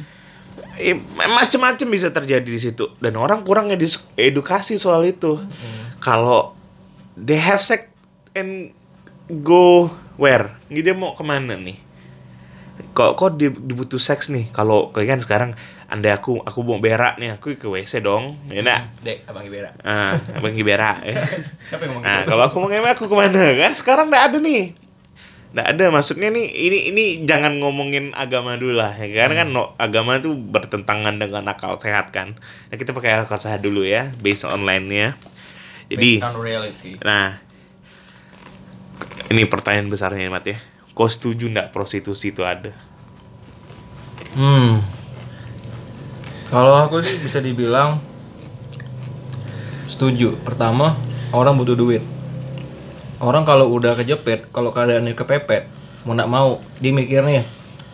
Eh, 0.80 0.96
macem-macem 1.14 1.86
bisa 1.88 2.08
terjadi 2.08 2.44
di 2.44 2.60
situ 2.60 2.92
dan 3.00 3.16
orang 3.16 3.44
kurang 3.44 3.68
edukasi 4.16 4.76
soal 4.76 5.04
itu 5.08 5.40
kalau 6.00 6.56
they 7.16 7.36
have 7.36 7.60
sex 7.60 7.88
and 8.32 8.72
go 9.44 9.88
where 10.16 10.56
ini 10.68 10.84
dia 10.84 10.92
mau 10.92 11.12
ke 11.16 11.22
mana 11.24 11.56
nih 11.56 11.78
kok 12.92 13.16
kok 13.16 13.36
di- 13.36 13.52
dibutuh 13.52 14.00
seks 14.00 14.28
nih 14.32 14.48
kalau 14.50 14.90
kayak 14.92 15.16
kan 15.16 15.20
sekarang 15.20 15.50
andai 15.90 16.14
aku 16.14 16.38
aku 16.40 16.58
mau 16.62 16.78
berak 16.78 17.18
nih 17.18 17.34
aku 17.34 17.58
ke 17.58 17.66
WC 17.66 18.00
dong 18.00 18.38
ya 18.46 18.62
nak 18.62 18.94
Dek, 19.02 19.26
Abang 19.26 19.42
Ibera. 19.42 19.74
ah 19.82 20.14
abang 20.38 20.54
berak 20.54 20.98
ya. 21.02 21.14
Siapa 21.68 21.82
yang 21.84 21.98
ngomong 21.98 22.04
nah 22.06 22.20
kalau 22.24 22.42
aku 22.46 22.56
mau 22.62 22.68
ngewe 22.70 22.88
aku 22.94 23.04
ke 23.10 23.14
mana 23.18 23.42
kan 23.58 23.72
sekarang 23.74 24.06
nggak 24.06 24.24
ada 24.30 24.38
nih 24.38 24.64
nggak 25.50 25.66
ada 25.66 25.84
maksudnya 25.90 26.30
nih 26.30 26.46
ini 26.46 26.78
ini 26.94 27.04
jangan 27.26 27.58
ngomongin 27.58 28.14
agama 28.14 28.54
dulu 28.54 28.78
lah 28.78 28.94
ya 28.94 29.10
karena 29.10 29.42
kan 29.42 29.48
no, 29.50 29.74
agama 29.82 30.14
itu 30.22 30.30
bertentangan 30.30 31.18
dengan 31.18 31.42
akal 31.50 31.74
sehat 31.82 32.14
kan 32.14 32.38
nah 32.70 32.76
kita 32.78 32.94
pakai 32.94 33.26
akal 33.26 33.34
sehat 33.34 33.58
dulu 33.58 33.82
ya 33.82 34.14
based 34.22 34.46
online 34.46 34.86
nya 34.86 35.06
jadi 35.90 36.22
Based 36.22 36.28
on 36.30 36.38
reality. 36.38 36.92
Nah, 37.02 37.42
ini 39.26 39.42
pertanyaan 39.50 39.90
besarnya 39.90 40.30
Mat 40.30 40.46
ya. 40.46 40.62
Kau 40.94 41.10
setuju 41.10 41.50
nggak 41.50 41.74
prostitusi 41.74 42.30
itu 42.30 42.46
ada? 42.46 42.70
Hmm. 44.38 44.78
Kalau 46.50 46.74
aku 46.82 46.98
sih 47.00 47.16
bisa 47.22 47.38
dibilang 47.38 48.02
setuju. 49.86 50.34
Pertama, 50.42 50.98
orang 51.30 51.54
butuh 51.54 51.78
duit. 51.78 52.02
Orang 53.22 53.46
kalau 53.46 53.70
udah 53.70 53.94
kejepit, 53.94 54.50
kalau 54.50 54.74
keadaannya 54.74 55.14
kepepet, 55.14 55.70
mau 56.02 56.16
nak 56.16 56.26
mau, 56.26 56.58
dia 56.82 56.90
mikirnya 56.90 57.46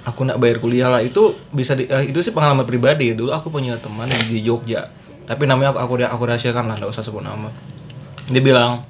aku 0.07 0.23
nak 0.23 0.39
bayar 0.39 0.63
kuliah 0.63 0.87
lah 0.87 1.03
itu 1.03 1.35
bisa 1.51 1.75
di, 1.75 1.91
eh, 1.91 2.15
itu 2.15 2.23
sih 2.23 2.31
pengalaman 2.31 2.63
pribadi 2.63 3.11
dulu 3.11 3.35
aku 3.35 3.51
punya 3.51 3.75
teman 3.75 4.07
di 4.07 4.39
Jogja 4.39 4.87
tapi 5.27 5.51
namanya 5.51 5.75
aku 5.75 5.83
aku 5.83 5.95
aku 6.07 6.23
rahasiakan 6.31 6.71
lah 6.71 6.79
nggak 6.79 6.95
usah 6.95 7.03
sebut 7.03 7.27
nama 7.27 7.51
dia 8.31 8.39
bilang 8.39 8.87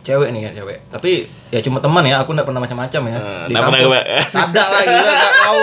cewek 0.00 0.32
nih 0.32 0.48
ya 0.48 0.50
cewek 0.64 0.88
tapi 0.88 1.28
ya 1.52 1.60
cuma 1.60 1.84
teman 1.84 2.00
ya 2.08 2.24
aku 2.24 2.32
nggak 2.32 2.48
pernah 2.48 2.64
macam-macam 2.64 3.02
ya 3.12 3.16
Eh, 3.20 3.44
di 3.52 3.54
kampus 3.60 4.04
ada 4.32 4.64
lah 4.72 4.82
gila 4.88 5.12
nggak 5.12 5.34
tahu 5.36 5.60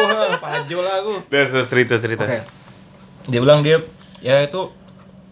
lah 0.85 0.95
aku 1.01 1.13
Terus 1.33 1.65
cerita 1.65 1.93
cerita. 1.97 2.23
Oke. 2.29 2.60
Dia 3.25 3.39
bilang 3.39 3.61
dia 3.61 3.81
ya 4.19 4.39
itu 4.39 4.71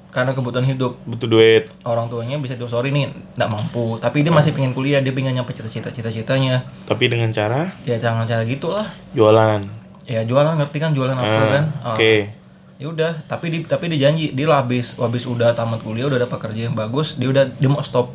karena 0.09 0.33
kebutuhan 0.33 0.65
hidup. 0.65 0.97
Butuh 1.03 1.25
duit. 1.25 1.69
orang 1.83 2.09
tuanya 2.09 2.37
bisa 2.37 2.53
dia 2.53 2.65
sorry 2.65 2.89
nih 2.89 3.07
nggak 3.35 3.49
mampu. 3.49 3.97
Tapi 3.97 4.21
dia 4.21 4.29
masih 4.29 4.51
pengen 4.51 4.73
kuliah 4.73 4.99
dia 4.99 5.09
pengen 5.09 5.33
nyampe 5.33 5.53
cita-cita 5.53 5.89
cita-citanya. 5.89 6.65
Tapi 6.85 7.05
dengan 7.05 7.29
cara? 7.29 7.73
Ya 7.83 7.95
jangan 7.95 8.25
cara 8.25 8.41
gitu 8.43 8.69
lah 8.69 8.85
jualan. 9.11 9.65
ya 10.03 10.25
jualan 10.25 10.57
ngerti 10.57 10.77
kan 10.79 10.89
jualan 10.89 11.13
apa 11.13 11.21
Ah, 11.23 11.49
kan? 11.51 11.65
Oh. 11.83 11.93
Oke. 11.93 12.33
ya 12.79 12.87
udah 12.87 13.11
tapi 13.27 13.51
di 13.51 13.57
tapi 13.61 13.91
dia 13.91 14.09
janji 14.09 14.31
dia 14.31 14.49
habis 14.49 14.95
habis 14.95 15.27
udah 15.27 15.51
tamat 15.51 15.83
kuliah 15.83 16.07
udah 16.07 16.25
dapat 16.25 16.49
kerja 16.49 16.65
yang 16.65 16.73
bagus 16.73 17.13
dia 17.13 17.29
udah 17.29 17.45
dia 17.51 17.69
mau 17.69 17.83
stop. 17.83 18.09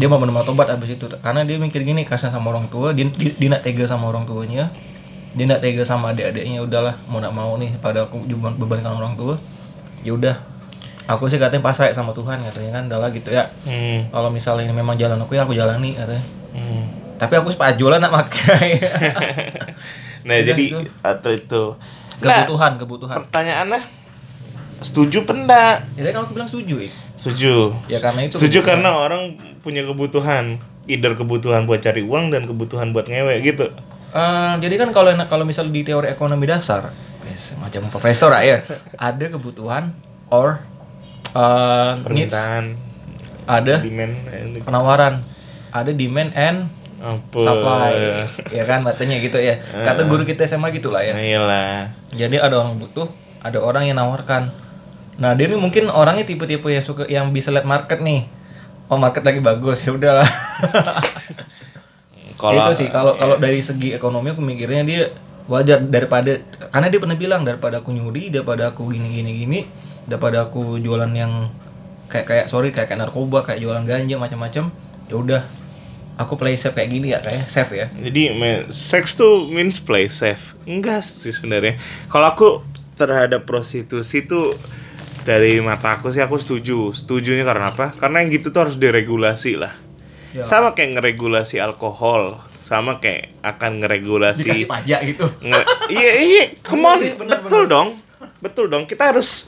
Dia 0.00 0.08
mau 0.08 0.16
benar 0.16 0.48
tobat 0.48 0.64
habis 0.64 0.96
itu. 0.96 1.04
Karena 1.20 1.44
dia 1.44 1.60
mikir 1.60 1.84
gini 1.84 2.08
kasihan 2.08 2.32
sama 2.32 2.48
orang 2.48 2.72
tua 2.72 2.96
dia, 2.96 3.04
dia, 3.04 3.36
dia 3.36 3.48
nak 3.52 3.60
tega 3.60 3.84
sama 3.84 4.08
orang 4.08 4.24
tuanya 4.24 4.72
dia 5.34 5.44
nak 5.44 5.58
tega 5.58 5.82
sama 5.82 6.10
adik-adiknya 6.10 6.58
udahlah 6.60 6.94
mau 7.04 7.18
nak 7.18 7.30
mau 7.30 7.54
nih 7.54 7.74
pada 7.76 8.02
aku 8.02 8.22
beban- 8.22 8.54
bebankan 8.54 8.94
orang 8.94 9.14
tua 9.14 9.34
ya 10.00 10.10
udah 10.10 10.38
aku 11.04 11.26
sih 11.26 11.36
katanya 11.36 11.60
pasrah 11.60 11.90
sama 11.90 12.10
Tuhan 12.10 12.40
katanya 12.40 12.70
kan 12.72 12.82
adalah 12.86 13.10
gitu 13.10 13.28
ya 13.28 13.50
Hmm. 13.62 14.08
kalau 14.08 14.28
misalnya 14.28 14.64
ini 14.64 14.72
memang 14.72 14.94
jalan 14.94 15.18
aku 15.18 15.32
ya 15.32 15.42
aku 15.42 15.52
jalani 15.52 15.92
katanya 15.92 16.22
Hmm. 16.50 16.86
tapi 17.16 17.34
aku 17.34 17.50
sepajulan 17.50 17.98
nak 17.98 18.14
pakai 18.14 18.78
Nah, 20.24 20.34
Udah, 20.34 20.46
jadi 20.46 20.64
itu. 20.64 20.80
atau 21.02 21.30
itu. 21.30 21.62
Nah, 22.16 22.32
kebutuhan 22.40 22.72
kebutuhan 22.76 23.16
pertanyaannya 23.22 23.82
setuju 24.80 25.20
pendak? 25.22 25.84
ya 25.92 26.08
kan 26.08 26.24
aku 26.24 26.32
bilang 26.32 26.46
setuju 26.46 26.80
Ik. 26.80 26.92
Setuju. 27.14 27.76
ya 27.86 27.98
karena 27.98 28.20
itu 28.22 28.36
Setuju 28.36 28.58
kebutuhan. 28.58 28.80
karena 28.80 28.90
orang 28.94 29.22
punya 29.60 29.82
kebutuhan, 29.82 30.44
either 30.86 31.12
kebutuhan 31.12 31.64
buat 31.64 31.80
cari 31.80 32.00
uang 32.00 32.28
dan 32.28 32.44
kebutuhan 32.44 32.88
buat 32.90 33.04
ngewe 33.04 33.40
gitu. 33.42 33.68
Eh, 34.14 34.54
jadi 34.62 34.74
kan 34.78 34.94
kalau 34.94 35.10
kalau 35.26 35.42
misal 35.42 35.66
di 35.74 35.82
teori 35.82 36.06
ekonomi 36.06 36.46
dasar, 36.46 36.94
macam 37.58 37.90
profesor 37.90 38.30
lah 38.30 38.46
ya, 38.46 38.62
ada 38.94 39.26
kebutuhan 39.26 39.90
or 40.30 40.62
uh, 41.34 41.98
needs, 42.14 42.30
Permintaan, 42.30 42.78
ada 43.50 43.82
demand, 43.82 44.14
eh, 44.30 44.62
penawaran, 44.62 45.26
ada 45.74 45.90
demand 45.90 46.30
and 46.38 46.70
apa? 47.02 47.42
supply, 47.42 47.92
ya 48.54 48.62
kan 48.62 48.86
katanya 48.86 49.18
gitu 49.18 49.42
ya. 49.42 49.58
Kata 49.58 50.06
guru 50.06 50.22
kita 50.22 50.46
SMA 50.46 50.70
gitulah 50.70 51.02
ya. 51.02 51.18
Nah, 51.18 51.24
iyalah. 51.26 51.78
Jadi 52.14 52.38
ada 52.38 52.62
orang 52.62 52.78
butuh, 52.78 53.10
ada 53.42 53.58
orang 53.58 53.90
yang 53.90 53.98
nawarkan. 53.98 54.54
Nah 55.18 55.34
dia 55.34 55.50
ini 55.50 55.58
mungkin 55.58 55.90
orangnya 55.90 56.22
tipe-tipe 56.22 56.70
yang 56.70 56.86
suka 56.86 57.02
yang 57.10 57.34
bisa 57.34 57.50
lihat 57.50 57.66
market 57.66 57.98
nih. 57.98 58.30
Oh 58.86 58.94
market 58.94 59.26
lagi 59.26 59.42
bagus 59.42 59.82
ya 59.82 59.90
udahlah. 59.90 60.30
Kalau 62.34 62.60
itu 62.66 62.72
sih 62.84 62.88
kalau 62.90 63.14
kalau 63.14 63.36
dari 63.38 63.62
segi 63.62 63.94
ekonomi 63.94 64.34
aku 64.34 64.42
mikirnya 64.42 64.82
dia 64.82 65.02
wajar 65.46 65.80
daripada 65.84 66.40
karena 66.72 66.88
dia 66.88 67.00
pernah 67.00 67.16
bilang 67.20 67.42
daripada 67.44 67.84
aku 67.84 67.92
nyuri 67.92 68.32
daripada 68.32 68.72
aku 68.72 68.88
gini 68.88 69.12
gini 69.12 69.30
gini 69.44 69.60
daripada 70.08 70.48
aku 70.48 70.80
jualan 70.80 71.12
yang 71.12 71.52
kayak 72.08 72.26
kayak 72.26 72.46
sorry 72.48 72.72
kayak, 72.72 72.88
kayak 72.92 73.00
narkoba 73.04 73.44
kayak 73.44 73.60
jualan 73.60 73.84
ganja 73.84 74.16
macam-macam 74.16 74.72
ya 75.08 75.14
udah 75.14 75.42
aku 76.16 76.38
play 76.38 76.54
safe 76.54 76.74
kayak 76.74 76.90
gini 76.90 77.12
ya 77.12 77.18
kayak 77.20 77.50
safe 77.50 77.74
ya 77.74 77.86
Jadi 77.90 78.32
me- 78.34 78.66
seks 78.70 79.18
tuh 79.18 79.50
means 79.50 79.82
play 79.82 80.06
safe. 80.08 80.54
Enggak 80.64 81.02
sih 81.02 81.34
sebenarnya. 81.34 81.76
Kalau 82.06 82.26
aku 82.30 82.48
terhadap 82.94 83.42
prostitusi 83.44 84.22
tuh 84.22 84.54
dari 85.26 85.58
mata 85.58 85.98
aku 85.98 86.14
sih 86.14 86.22
aku 86.22 86.38
setuju. 86.38 86.94
Setujunya 86.94 87.42
karena 87.42 87.74
apa? 87.74 87.92
Karena 87.98 88.22
yang 88.22 88.30
gitu 88.30 88.54
tuh 88.54 88.68
harus 88.68 88.76
diregulasi 88.78 89.58
lah. 89.58 89.74
Ya. 90.34 90.42
Sama 90.42 90.74
kayak 90.74 90.98
ngeregulasi 90.98 91.62
alkohol, 91.62 92.42
sama 92.60 92.98
kayak 92.98 93.38
akan 93.38 93.78
ngeregulasi 93.78 94.42
dikasih 94.42 94.66
pajak 94.66 95.00
gitu 95.06 95.30
Nge- 95.38 95.68
iya 95.94 96.10
iya, 96.18 96.44
come 96.58 96.82
on, 96.82 96.98
sih, 96.98 97.14
bener, 97.14 97.38
betul 97.38 97.70
dong, 97.70 98.02
betul 98.42 98.66
dong. 98.66 98.82
Kita 98.82 99.14
harus 99.14 99.46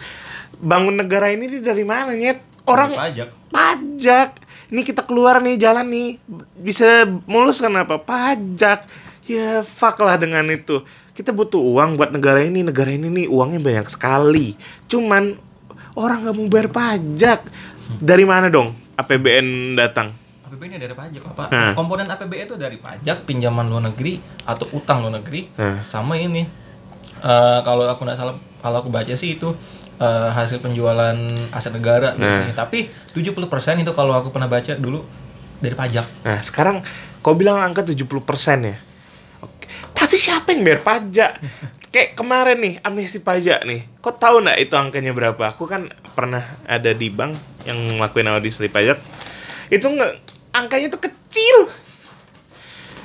bangun 0.62 0.94
negara 0.94 1.34
ini 1.34 1.58
dari 1.58 1.82
mana 1.82 2.14
nyet? 2.14 2.38
Orang 2.70 2.94
pajak 2.94 3.34
pajak. 3.50 4.30
Ini 4.66 4.82
kita 4.82 5.06
keluar 5.06 5.38
nih 5.38 5.56
jalan 5.56 5.86
nih 5.86 6.18
bisa 6.58 7.06
mulus 7.24 7.62
kenapa? 7.62 7.96
Pajak. 7.96 8.84
Ya 9.26 9.62
fuck 9.62 9.98
lah 10.02 10.18
dengan 10.18 10.46
itu. 10.50 10.82
Kita 11.14 11.32
butuh 11.32 11.58
uang 11.58 11.96
buat 11.96 12.10
negara 12.12 12.42
ini. 12.42 12.62
Negara 12.62 12.90
ini 12.90 13.06
nih 13.08 13.26
uangnya 13.26 13.62
banyak 13.62 13.86
sekali. 13.88 14.58
Cuman 14.86 15.38
orang 15.94 16.26
nggak 16.26 16.34
mau 16.34 16.46
bayar 16.46 16.68
pajak. 16.70 17.40
Dari 17.96 18.26
mana 18.26 18.50
dong 18.50 18.74
APBN 18.98 19.78
datang? 19.78 20.25
APBN 20.46 20.78
dari 20.78 20.94
pajak 20.94 21.22
apa? 21.26 21.74
Komponen 21.74 22.06
APBN 22.06 22.46
itu 22.46 22.56
dari 22.56 22.78
pajak, 22.78 23.26
pinjaman 23.26 23.66
luar 23.66 23.90
negeri 23.90 24.22
atau 24.46 24.70
utang 24.70 25.02
luar 25.02 25.18
negeri. 25.18 25.50
Sama 25.90 26.14
ini. 26.14 26.46
Eh, 27.16 27.58
kalau 27.66 27.82
aku 27.88 28.06
nggak 28.06 28.18
salah, 28.18 28.36
kalau 28.62 28.84
aku 28.84 28.88
baca 28.92 29.10
sih 29.18 29.34
itu 29.34 29.50
eh, 29.98 30.30
hasil 30.30 30.62
penjualan 30.62 31.16
aset 31.50 31.72
negara 31.74 32.14
biasanya. 32.14 32.54
Tapi 32.54 32.86
70% 33.10 33.82
itu 33.82 33.92
kalau 33.96 34.14
aku 34.14 34.30
pernah 34.30 34.46
baca 34.46 34.76
dulu 34.78 35.02
dari 35.58 35.74
pajak. 35.74 36.06
Nah, 36.22 36.38
sekarang 36.44 36.84
kau 37.24 37.34
bilang 37.34 37.58
angka 37.58 37.82
70% 37.82 38.06
ya. 38.62 38.76
Oke. 39.42 39.66
Tapi 39.96 40.14
siapa 40.14 40.52
yang 40.54 40.62
bayar 40.62 40.80
pajak? 40.84 41.32
Kayak 41.96 42.12
kemarin 42.12 42.58
nih, 42.60 42.74
amnesti 42.84 43.24
pajak 43.24 43.64
nih. 43.64 43.88
Kau 44.04 44.12
tahu 44.12 44.44
nggak 44.44 44.58
itu 44.60 44.74
angkanya 44.76 45.16
berapa? 45.16 45.42
Aku 45.56 45.64
kan 45.64 45.88
pernah 46.12 46.44
ada 46.68 46.92
di 46.92 47.08
bank 47.08 47.64
yang 47.64 47.96
ngelakuin 47.96 48.28
audisi 48.28 48.68
pajak. 48.68 49.00
Itu 49.72 49.88
nggak 49.88 50.35
angkanya 50.56 50.88
tuh 50.88 51.02
kecil. 51.04 51.68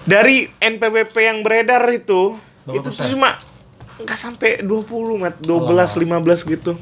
Dari 0.08 0.50
NPWP 0.58 1.16
yang 1.20 1.46
beredar 1.46 1.86
itu, 1.94 2.40
Berapa 2.66 2.82
itu 2.82 2.90
tuh 2.90 3.08
cuma 3.14 3.38
nggak 4.02 4.18
sampai 4.18 4.66
20, 4.66 5.22
mat 5.22 5.36
12, 5.38 5.70
15 5.70 6.54
gitu. 6.58 6.74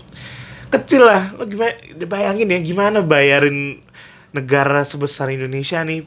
Kecil 0.69 1.03
lah. 1.03 1.33
Lo 1.35 1.43
gimana 1.43 1.75
bayangin 2.07 2.47
ya 2.47 2.59
gimana 2.61 3.03
bayarin 3.03 3.81
negara 4.31 4.85
sebesar 4.85 5.33
Indonesia 5.33 5.81
nih 5.81 6.05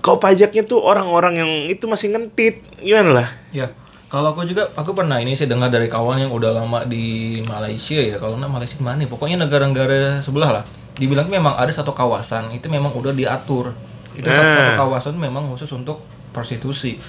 kau 0.00 0.16
pajaknya 0.16 0.64
tuh 0.64 0.80
orang-orang 0.80 1.34
yang 1.36 1.50
itu 1.68 1.84
masih 1.84 2.16
ngentit 2.16 2.64
gimana 2.80 3.10
lah 3.12 3.28
Ya. 3.52 3.68
Kalau 4.12 4.36
aku 4.36 4.44
juga, 4.44 4.68
aku 4.76 4.92
pernah 4.92 5.16
ini 5.16 5.32
saya 5.32 5.48
dengar 5.48 5.72
dari 5.72 5.88
kawan 5.88 6.20
yang 6.20 6.32
udah 6.36 6.52
lama 6.52 6.84
di 6.84 7.40
Malaysia 7.40 7.96
ya. 7.96 8.20
Kalau 8.20 8.36
nggak 8.36 8.52
Malaysia 8.52 8.76
mana? 8.84 9.00
ya? 9.00 9.08
Pokoknya 9.08 9.40
negara-negara 9.40 10.20
sebelah 10.20 10.60
lah. 10.60 10.64
Dibilang 11.00 11.32
memang 11.32 11.56
ada 11.56 11.72
satu 11.72 11.96
kawasan 11.96 12.52
itu 12.52 12.68
memang 12.68 12.92
udah 12.92 13.16
diatur. 13.16 13.72
Itu 14.12 14.28
satu, 14.28 14.44
Nah. 14.44 14.76
satu 14.76 14.84
kawasan 14.84 15.16
memang 15.16 15.48
khusus 15.48 15.72
untuk 15.72 16.04
prostitusi. 16.36 17.00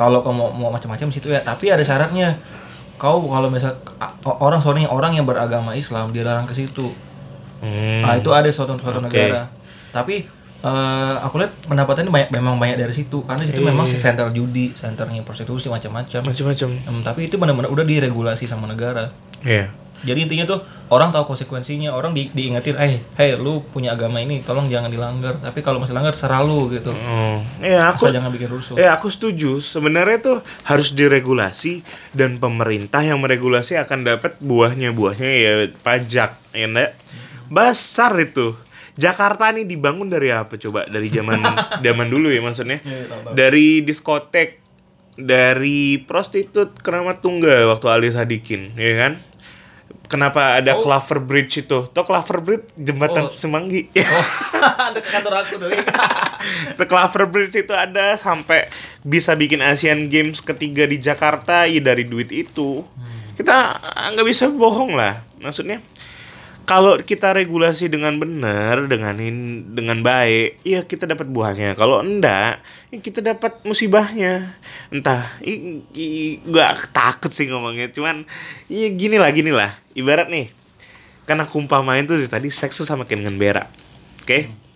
Kalau 0.00 0.24
kamu 0.24 0.32
mau, 0.32 0.48
mau 0.56 0.70
macam-macam 0.72 1.12
situ 1.12 1.28
ya, 1.28 1.44
tapi 1.44 1.68
ada 1.68 1.84
syaratnya. 1.84 2.40
Kau 2.96 3.20
kalau 3.28 3.52
misal 3.52 3.76
orang 4.24 4.64
sorry 4.64 4.88
orang 4.88 5.14
yang 5.20 5.28
beragama 5.28 5.76
Islam 5.76 6.16
dilarang 6.16 6.48
ke 6.48 6.56
situ. 6.56 6.96
hmm. 7.60 8.08
Nah, 8.08 8.16
itu 8.16 8.32
ada 8.32 8.48
suatu 8.48 8.72
suatu 8.80 9.04
Oke. 9.04 9.12
negara. 9.12 9.52
Tapi 9.92 10.24
eh, 10.62 11.14
aku 11.22 11.38
lihat 11.38 11.52
pendapatannya 11.70 12.10
banyak 12.10 12.30
memang 12.34 12.58
banyak 12.58 12.78
dari 12.82 12.94
situ 12.94 13.22
karena 13.22 13.46
situ 13.46 13.62
memang 13.62 13.86
si 13.86 13.94
center 14.00 14.30
judi, 14.34 14.74
centernya 14.74 15.22
prostitusi 15.22 15.70
macam-macam. 15.70 16.20
macam-macam 16.26 16.68
Hmm, 16.88 17.02
tapi 17.06 17.30
itu 17.30 17.38
benar-benar 17.38 17.70
udah 17.70 17.84
diregulasi 17.86 18.50
sama 18.50 18.66
negara. 18.66 19.10
ya 19.46 19.70
Jadi 19.98 20.30
intinya 20.30 20.46
tuh 20.46 20.62
orang 20.94 21.10
tahu 21.10 21.34
konsekuensinya, 21.34 21.90
orang 21.90 22.14
di, 22.14 22.30
diingetin, 22.30 22.78
eh, 22.78 23.02
hey, 23.18 23.34
lu 23.34 23.66
punya 23.66 23.98
agama 23.98 24.22
ini, 24.22 24.46
tolong 24.46 24.70
jangan 24.70 24.86
dilanggar. 24.86 25.42
Tapi 25.42 25.58
kalau 25.58 25.82
masih 25.82 25.90
langgar, 25.90 26.14
serah 26.14 26.38
lu 26.46 26.70
gitu. 26.70 26.94
Oh, 26.94 27.42
ya 27.58 27.90
aku 27.90 28.06
Asal 28.06 28.14
jangan 28.14 28.30
bikin 28.30 28.46
rusuh. 28.46 28.78
Ya 28.78 28.94
aku 28.94 29.10
setuju. 29.10 29.58
Sebenarnya 29.58 30.22
tuh 30.22 30.38
harus 30.62 30.94
diregulasi 30.94 31.82
dan 32.14 32.38
pemerintah 32.38 33.02
yang 33.02 33.18
meregulasi 33.18 33.74
akan 33.74 34.06
dapat 34.06 34.38
buahnya 34.38 34.94
buahnya 34.94 35.30
ya 35.34 35.52
pajak, 35.82 36.30
ya 36.54 36.66
enggak? 36.70 36.94
Besar 37.50 38.14
itu. 38.22 38.54
Jakarta 38.98 39.54
nih 39.54 39.62
dibangun 39.62 40.10
dari 40.10 40.34
apa 40.34 40.58
coba? 40.58 40.90
Dari 40.90 41.06
zaman 41.06 41.38
zaman 41.86 42.06
dulu 42.10 42.34
ya 42.34 42.42
maksudnya. 42.42 42.82
Iya, 42.82 43.06
tahu-tahu. 43.06 43.32
Dari 43.38 43.86
diskotek, 43.86 44.58
dari 45.14 46.02
prostitut 46.02 46.74
keramat 46.82 47.22
tunggal 47.22 47.70
waktu 47.70 47.86
Ali 47.86 48.10
Sadikin, 48.10 48.74
ya 48.74 48.94
kan? 48.98 49.12
Kenapa 50.08 50.56
ada 50.56 50.72
Oh. 50.72 50.80
Clover 50.80 51.20
Bridge 51.20 51.62
itu? 51.62 51.84
Tuh 51.84 52.02
Clover 52.02 52.40
Bridge 52.40 52.66
jembatan 52.74 53.28
Oh. 53.28 53.30
Semanggi. 53.30 53.86
Oh, 54.58 54.74
ada 54.90 54.98
kantor 54.98 55.46
aku 55.46 55.54
tuh. 55.60 55.70
The 56.74 56.84
Clover 56.84 57.30
Bridge 57.30 57.54
itu 57.54 57.70
ada 57.70 58.18
sampai 58.18 58.66
bisa 59.04 59.36
bikin 59.36 59.62
Asian 59.62 60.10
Games 60.10 60.40
ketiga 60.40 60.82
di 60.82 60.98
Jakarta 60.98 61.68
ya 61.68 61.78
dari 61.78 62.02
duit 62.02 62.32
itu. 62.32 62.82
Kita 63.36 63.54
ah, 63.78 64.08
nggak 64.10 64.26
bisa 64.26 64.50
bohong 64.50 64.98
lah. 64.98 65.22
Maksudnya 65.38 65.78
kalau 66.68 67.00
kita 67.00 67.32
regulasi 67.32 67.88
dengan 67.88 68.20
benar, 68.20 68.84
dengan 68.92 69.16
dengan 69.72 70.04
baik, 70.04 70.60
ya 70.68 70.84
kita 70.84 71.08
dapat 71.08 71.24
buahnya. 71.32 71.72
Kalau 71.80 72.04
enggak, 72.04 72.60
ya 72.92 72.98
kita 73.00 73.24
dapat 73.24 73.64
musibahnya. 73.64 74.52
Entah, 74.92 75.40
i, 75.40 75.80
i- 75.96 76.44
takut 76.92 77.32
sih 77.32 77.48
ngomongnya. 77.48 77.88
Cuman, 77.88 78.28
ya 78.68 78.92
gini 78.92 79.16
lah, 79.16 79.32
gini 79.32 79.48
lah. 79.48 79.80
Ibarat 79.96 80.28
nih, 80.28 80.52
karena 81.24 81.48
kumpah 81.48 81.80
main 81.80 82.04
tuh 82.04 82.20
tadi 82.28 82.52
seks 82.52 82.84
sama 82.84 83.08
dengan 83.08 83.40
berak. 83.40 83.72
Oke? 84.20 84.68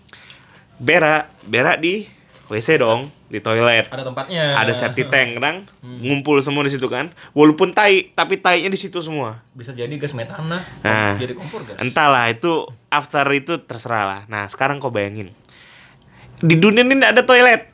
berak 0.82 1.30
berak 1.46 1.78
di 1.78 2.10
WC 2.52 2.76
dong 2.76 3.08
di 3.32 3.40
toilet. 3.40 3.88
Ada 3.88 4.04
tempatnya. 4.04 4.60
ada 4.60 4.76
septic 4.76 5.08
tank 5.08 5.40
kan 5.40 5.64
ngumpul 5.80 6.36
semua 6.44 6.60
di 6.68 6.72
situ 6.76 6.84
kan. 6.92 7.08
Walaupun 7.32 7.72
tai 7.72 8.12
tapi 8.12 8.36
tainya 8.36 8.68
di 8.68 8.76
situ 8.76 9.00
semua. 9.00 9.40
Bisa 9.56 9.72
jadi 9.72 9.88
gas 9.96 10.12
metana. 10.12 10.60
Nah. 10.84 11.16
Jadi 11.16 11.32
kompor 11.32 11.64
gas. 11.64 11.80
entahlah 11.80 12.28
itu 12.28 12.68
after 12.92 13.24
itu 13.32 13.56
terserah 13.64 14.04
lah. 14.04 14.20
Nah 14.28 14.52
sekarang 14.52 14.76
kau 14.76 14.92
bayangin. 14.92 15.32
Di 16.44 16.60
dunia 16.60 16.84
ini 16.84 17.00
ada 17.00 17.24
toilet. 17.24 17.72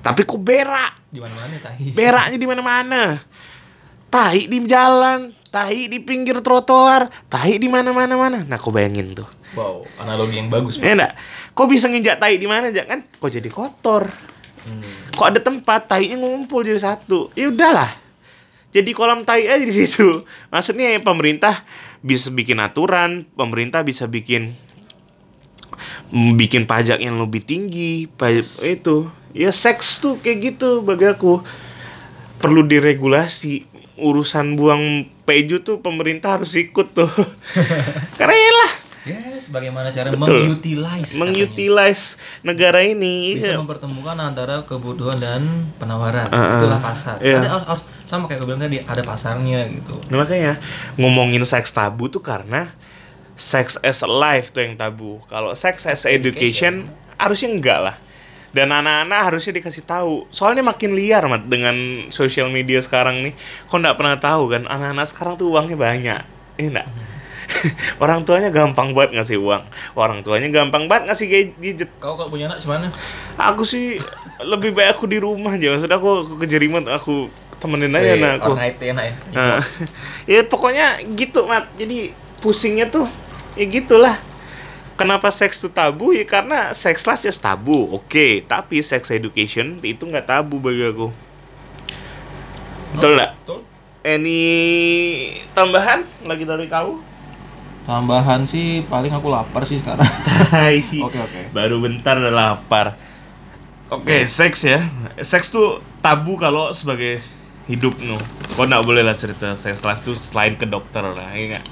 Tapi 0.00 0.24
kok 0.24 0.40
berak. 0.40 1.12
Di 1.12 1.20
mana-mana 1.20 1.52
tahi. 1.60 1.92
beraknya 1.92 2.38
di 2.40 2.48
mana-mana. 2.48 3.02
Tai 4.08 4.40
di 4.48 4.58
jalan 4.64 5.36
tai 5.48 5.88
di 5.88 5.98
pinggir 6.04 6.44
trotoar 6.44 7.08
tai 7.32 7.56
di 7.56 7.68
mana-mana 7.72 8.14
mana 8.20 8.44
nah 8.44 8.60
kau 8.60 8.72
bayangin 8.72 9.16
tuh. 9.16 9.28
Wow, 9.56 9.88
analogi 9.96 10.36
yang 10.36 10.52
bagus. 10.52 10.76
ya 10.76 10.92
enggak 10.92 11.16
kok 11.58 11.66
bisa 11.66 11.90
nginjak 11.90 12.22
tai 12.22 12.38
di 12.38 12.46
mana 12.46 12.70
aja 12.70 12.86
kan 12.86 13.02
kok 13.02 13.34
jadi 13.34 13.50
kotor. 13.50 14.06
Hmm. 14.58 14.84
kok 15.10 15.26
ada 15.26 15.40
tempat 15.42 15.90
tainya 15.90 16.14
ngumpul 16.22 16.62
jadi 16.62 16.78
satu? 16.78 17.34
Ya 17.34 17.50
udahlah. 17.50 17.90
Jadi 18.70 18.94
kolam 18.94 19.26
tai 19.26 19.50
aja 19.50 19.64
di 19.66 19.74
situ. 19.74 20.22
Maksudnya 20.54 20.94
ya 20.94 21.00
pemerintah 21.02 21.66
bisa 21.98 22.30
bikin 22.30 22.62
aturan 22.62 23.26
pemerintah 23.34 23.82
bisa 23.82 24.06
bikin 24.06 24.54
mm, 26.14 26.38
bikin 26.38 26.62
pajak 26.62 27.02
yang 27.02 27.18
lebih 27.18 27.42
tinggi 27.42 28.06
pajak 28.06 28.62
itu. 28.62 29.10
Ya 29.34 29.50
seks 29.50 29.98
tuh 29.98 30.22
kayak 30.22 30.54
gitu 30.54 30.86
bagi 30.86 31.10
aku. 31.10 31.42
Perlu 32.38 32.62
diregulasi. 32.70 33.66
Urusan 33.98 34.54
buang 34.54 35.10
peju 35.26 35.58
tuh 35.66 35.82
pemerintah 35.82 36.38
harus 36.38 36.54
ikut 36.54 36.94
tuh. 36.94 37.10
Keren 38.20 38.54
lah 38.54 38.72
Yes, 39.08 39.48
bagaimana 39.48 39.88
cara 39.88 40.12
Betul. 40.12 40.44
mengutilize 40.52 41.16
mengutilize 41.16 42.20
negara 42.44 42.84
ini 42.84 43.40
bisa 43.40 43.56
Iya. 43.56 43.58
mempertemukan 43.58 44.16
antara 44.20 44.68
kebutuhan 44.68 45.16
dan 45.16 45.72
penawaran. 45.80 46.28
Ah. 46.28 46.60
Itulah 46.60 46.80
pasar. 46.84 47.16
Iya. 47.24 47.40
Ada 47.40 47.48
harus, 47.64 47.88
sama 48.04 48.28
kayak 48.28 48.44
gue 48.44 48.48
bilang 48.52 48.60
tadi, 48.60 48.84
ada 48.84 49.00
pasarnya 49.00 49.64
gitu. 49.72 49.96
Nah, 50.12 50.20
makanya 50.20 50.60
ngomongin 51.00 51.40
seks 51.48 51.72
tabu 51.72 52.12
tuh 52.12 52.20
karena 52.20 52.76
sex 53.32 53.80
as 53.80 54.04
a 54.04 54.10
life 54.10 54.52
tuh 54.52 54.60
yang 54.60 54.76
tabu. 54.76 55.24
Kalau 55.32 55.56
sex 55.56 55.88
as 55.88 56.04
education, 56.04 56.92
harusnya 57.16 57.48
enggak 57.48 57.80
lah. 57.80 57.96
Dan 58.48 58.72
anak-anak 58.72 59.20
harusnya 59.28 59.60
dikasih 59.60 59.84
tahu. 59.84 60.24
Soalnya 60.32 60.64
makin 60.64 60.96
liar 60.96 61.24
mat 61.28 61.46
dengan 61.46 62.08
social 62.08 62.48
media 62.48 62.80
sekarang 62.80 63.20
nih. 63.24 63.32
Kok 63.68 63.76
nggak 63.76 63.96
pernah 63.96 64.16
tahu 64.16 64.52
kan 64.52 64.62
anak-anak 64.64 65.06
sekarang 65.08 65.34
tuh 65.36 65.52
uangnya 65.52 65.76
banyak. 65.76 66.20
Iya 66.58 66.68
enggak? 66.72 66.88
Orang 68.02 68.28
tuanya 68.28 68.52
gampang 68.52 68.92
banget 68.92 69.18
ngasih 69.18 69.38
uang. 69.40 69.64
Orang 69.96 70.20
tuanya 70.22 70.48
gampang 70.52 70.86
banget 70.86 71.10
ngasih 71.12 71.26
gadget. 71.58 71.90
Kau 71.98 72.14
kalau 72.14 72.28
punya 72.28 72.46
anak 72.48 72.60
gimana? 72.60 72.92
Aku 73.40 73.64
sih 73.64 73.98
lebih 74.44 74.76
baik 74.76 74.98
aku 74.98 75.08
di 75.08 75.18
rumah 75.18 75.56
aja. 75.56 75.74
Maksudnya 75.74 75.96
aku, 75.96 76.08
aku 76.28 76.34
kejerimet, 76.44 76.84
aku 76.86 77.32
temenin 77.58 77.90
aja 77.94 78.14
Wih, 78.14 78.22
anakku. 78.22 78.52
Orang 78.54 78.64
IT 78.68 78.80
enak 78.84 79.04
ya. 79.04 79.14
Nah, 79.34 79.58
ya 80.32 80.40
pokoknya 80.46 80.86
gitu 81.18 81.48
mat 81.48 81.66
jadi 81.74 82.14
pusingnya 82.38 82.86
tuh 82.86 83.10
ya 83.58 83.66
gitulah 83.66 84.14
kenapa 84.94 85.30
seks 85.34 85.58
tuh 85.58 85.70
tabu 85.70 86.14
ya 86.14 86.22
karena 86.22 86.70
sex 86.70 87.02
life 87.02 87.26
ya 87.26 87.34
tabu 87.34 87.90
oke 87.90 88.46
tapi 88.46 88.78
sex 88.82 89.10
education 89.10 89.82
itu 89.82 90.06
nggak 90.06 90.26
tabu 90.26 90.62
bagi 90.62 90.86
aku 90.86 91.10
betul 92.94 93.18
nggak 93.18 93.32
Betul. 93.42 93.60
any 94.06 94.42
tambahan 95.54 96.06
lagi 96.26 96.46
dari 96.46 96.70
kau 96.70 97.02
Tambahan 97.88 98.44
sih 98.44 98.84
paling 98.84 99.08
aku 99.08 99.32
lapar 99.32 99.64
sih 99.64 99.80
sekarang. 99.80 100.04
Oke, 101.08 101.16
oke. 101.16 101.40
baru 101.56 101.80
bentar 101.80 102.20
udah 102.20 102.28
lapar. 102.28 103.00
Oke 103.88 104.28
seks 104.28 104.60
ya. 104.62 104.84
Seks 105.16 105.48
tuh 105.48 105.80
tabu 105.98 106.36
kalau 106.36 106.68
sebagai 106.70 107.24
hidup 107.64 108.00
no 108.00 108.16
kau 108.56 108.64
nggak 108.64 108.80
boleh 108.80 109.04
lah 109.04 109.12
cerita 109.12 109.52
seks 109.54 109.84
life 109.84 110.00
tuh 110.00 110.16
selain 110.16 110.56
ke 110.56 110.64
dokter 110.64 111.04
lah 111.04 111.30
ya 111.30 111.52
nggak? 111.52 111.64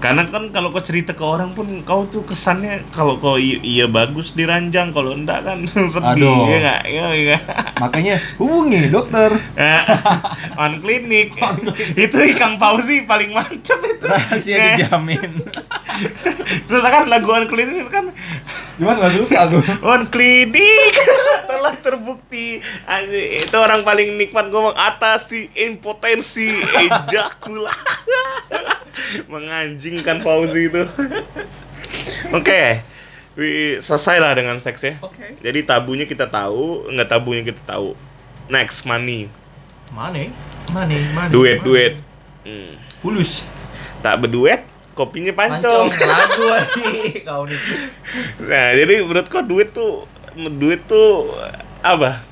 Karena 0.00 0.24
kan 0.24 0.48
kalau 0.50 0.68
kau 0.68 0.80
cerita 0.80 1.12
ke 1.12 1.20
orang 1.20 1.52
pun 1.52 1.64
kau 1.80 2.02
tuh 2.04 2.24
kesannya 2.24 2.82
kalau 2.90 3.16
kau 3.16 3.36
iya 3.38 3.86
bagus 3.86 4.32
diranjang 4.32 4.90
kalau 4.90 5.14
enggak 5.14 5.44
kan 5.44 5.62
sedih 5.94 6.16
Aduh. 6.18 6.50
ya 6.50 6.56
enggak 6.56 6.80
ya 6.88 7.04
enggak 7.06 7.42
Makanya 7.78 8.14
hubungi 8.36 8.88
dokter. 8.88 9.30
on 10.60 10.72
klinik 10.80 11.36
itu 11.94 12.16
Kang 12.34 12.56
Fauzi 12.56 13.04
paling 13.04 13.30
mantep 13.30 13.80
Rahasia 14.06 14.56
dijamin. 14.76 15.30
Terus 16.66 16.80
kan 16.80 17.06
lagu 17.06 17.28
on 17.28 17.46
klinik 17.46 17.88
kan 17.88 18.12
Gimana 18.76 19.08
lagu 19.08 19.24
aku? 19.24 19.58
on 19.82 20.02
klinik 20.06 20.92
telah 21.48 21.72
terbukti 21.74 22.60
itu 23.32 23.56
orang 23.56 23.80
paling 23.80 24.14
nikmat 24.14 24.46
ngomong 24.46 24.76
atasi 24.76 25.48
impotensi 25.54 26.52
ejakulasi 26.52 28.12
menganjingkan 29.32 30.20
Fauzi 30.20 30.68
itu 30.68 30.84
oke 32.30 32.62
Wi- 33.36 33.78
selesai 33.78 34.16
lah 34.16 34.32
dengan 34.32 34.56
seks 34.58 34.80
ya 34.82 34.94
Oke. 35.00 35.36
jadi 35.40 35.60
tabunya 35.62 36.04
kita 36.04 36.24
tahu 36.26 36.88
nggak 36.88 37.08
tabunya 37.08 37.40
kita 37.42 37.62
tahu 37.64 37.96
next 38.48 38.84
money 38.84 39.28
Money, 39.88 40.28
money, 40.68 40.98
money. 41.14 41.30
duit 41.30 41.56
money. 41.56 41.64
duit 41.64 41.92
Hmm. 42.42 42.78
Fulus. 43.00 43.42
Tak 44.00 44.20
berduet 44.20 44.62
kopinya 44.92 45.28
pancong, 45.30 45.92
lagu 45.92 46.44
lagi 46.48 47.20
kau 47.20 47.44
nih. 47.44 47.60
nah 48.40 48.72
jadi 48.72 49.04
menurut 49.04 49.28
kau 49.28 49.44
duit 49.44 49.68
tuh 49.70 50.08
duit 50.34 50.80
tuh 50.84 51.36
apa 51.80 52.24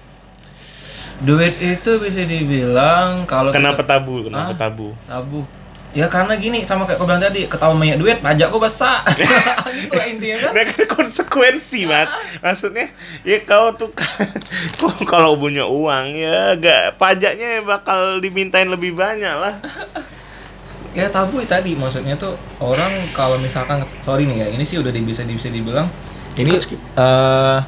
Duit 1.22 1.56
itu 1.56 1.90
bisa 2.02 2.26
dibilang 2.26 3.22
kalau 3.24 3.48
kenapa 3.48 3.80
kita- 3.80 3.90
tabu 3.96 4.26
kenapa 4.26 4.50
Hah? 4.50 4.58
tabu 4.58 4.88
tabu? 5.06 5.40
Ya 5.94 6.10
karena 6.10 6.34
gini 6.34 6.66
sama 6.66 6.90
kayak 6.90 6.98
kau 6.98 7.06
bilang 7.06 7.22
tadi, 7.22 7.46
ketahuan 7.46 7.78
banyak 7.78 8.02
duit, 8.02 8.18
pajak 8.18 8.50
kau 8.50 8.58
besar. 8.58 9.06
gitu 9.78 9.94
lah 9.94 10.06
intinya 10.10 10.36
kan. 10.42 10.50
Nah, 10.50 10.64
kan 10.66 10.84
konsekuensi, 10.90 11.86
Mat. 11.86 12.10
Maksudnya, 12.42 12.90
ya 13.22 13.38
kau 13.46 13.70
tuh 13.78 13.94
kau 14.82 14.90
kalau 15.06 15.38
punya 15.38 15.70
uang 15.70 16.18
ya 16.18 16.58
gak 16.58 16.98
pajaknya 16.98 17.62
bakal 17.62 18.18
dimintain 18.18 18.66
lebih 18.66 18.90
banyak 18.90 19.38
lah. 19.38 19.54
Ya 20.94 21.10
tabu 21.10 21.42
ya 21.42 21.46
tadi 21.50 21.74
maksudnya 21.74 22.14
tuh 22.14 22.38
orang 22.62 23.10
kalau 23.10 23.34
misalkan 23.34 23.82
sorry 24.00 24.30
nih 24.30 24.46
ya, 24.46 24.48
ini 24.48 24.62
sih 24.62 24.78
udah 24.78 24.94
bisa 24.94 25.26
bisa 25.26 25.50
dibilang 25.50 25.90
ini 26.34 26.54
eh 26.54 27.58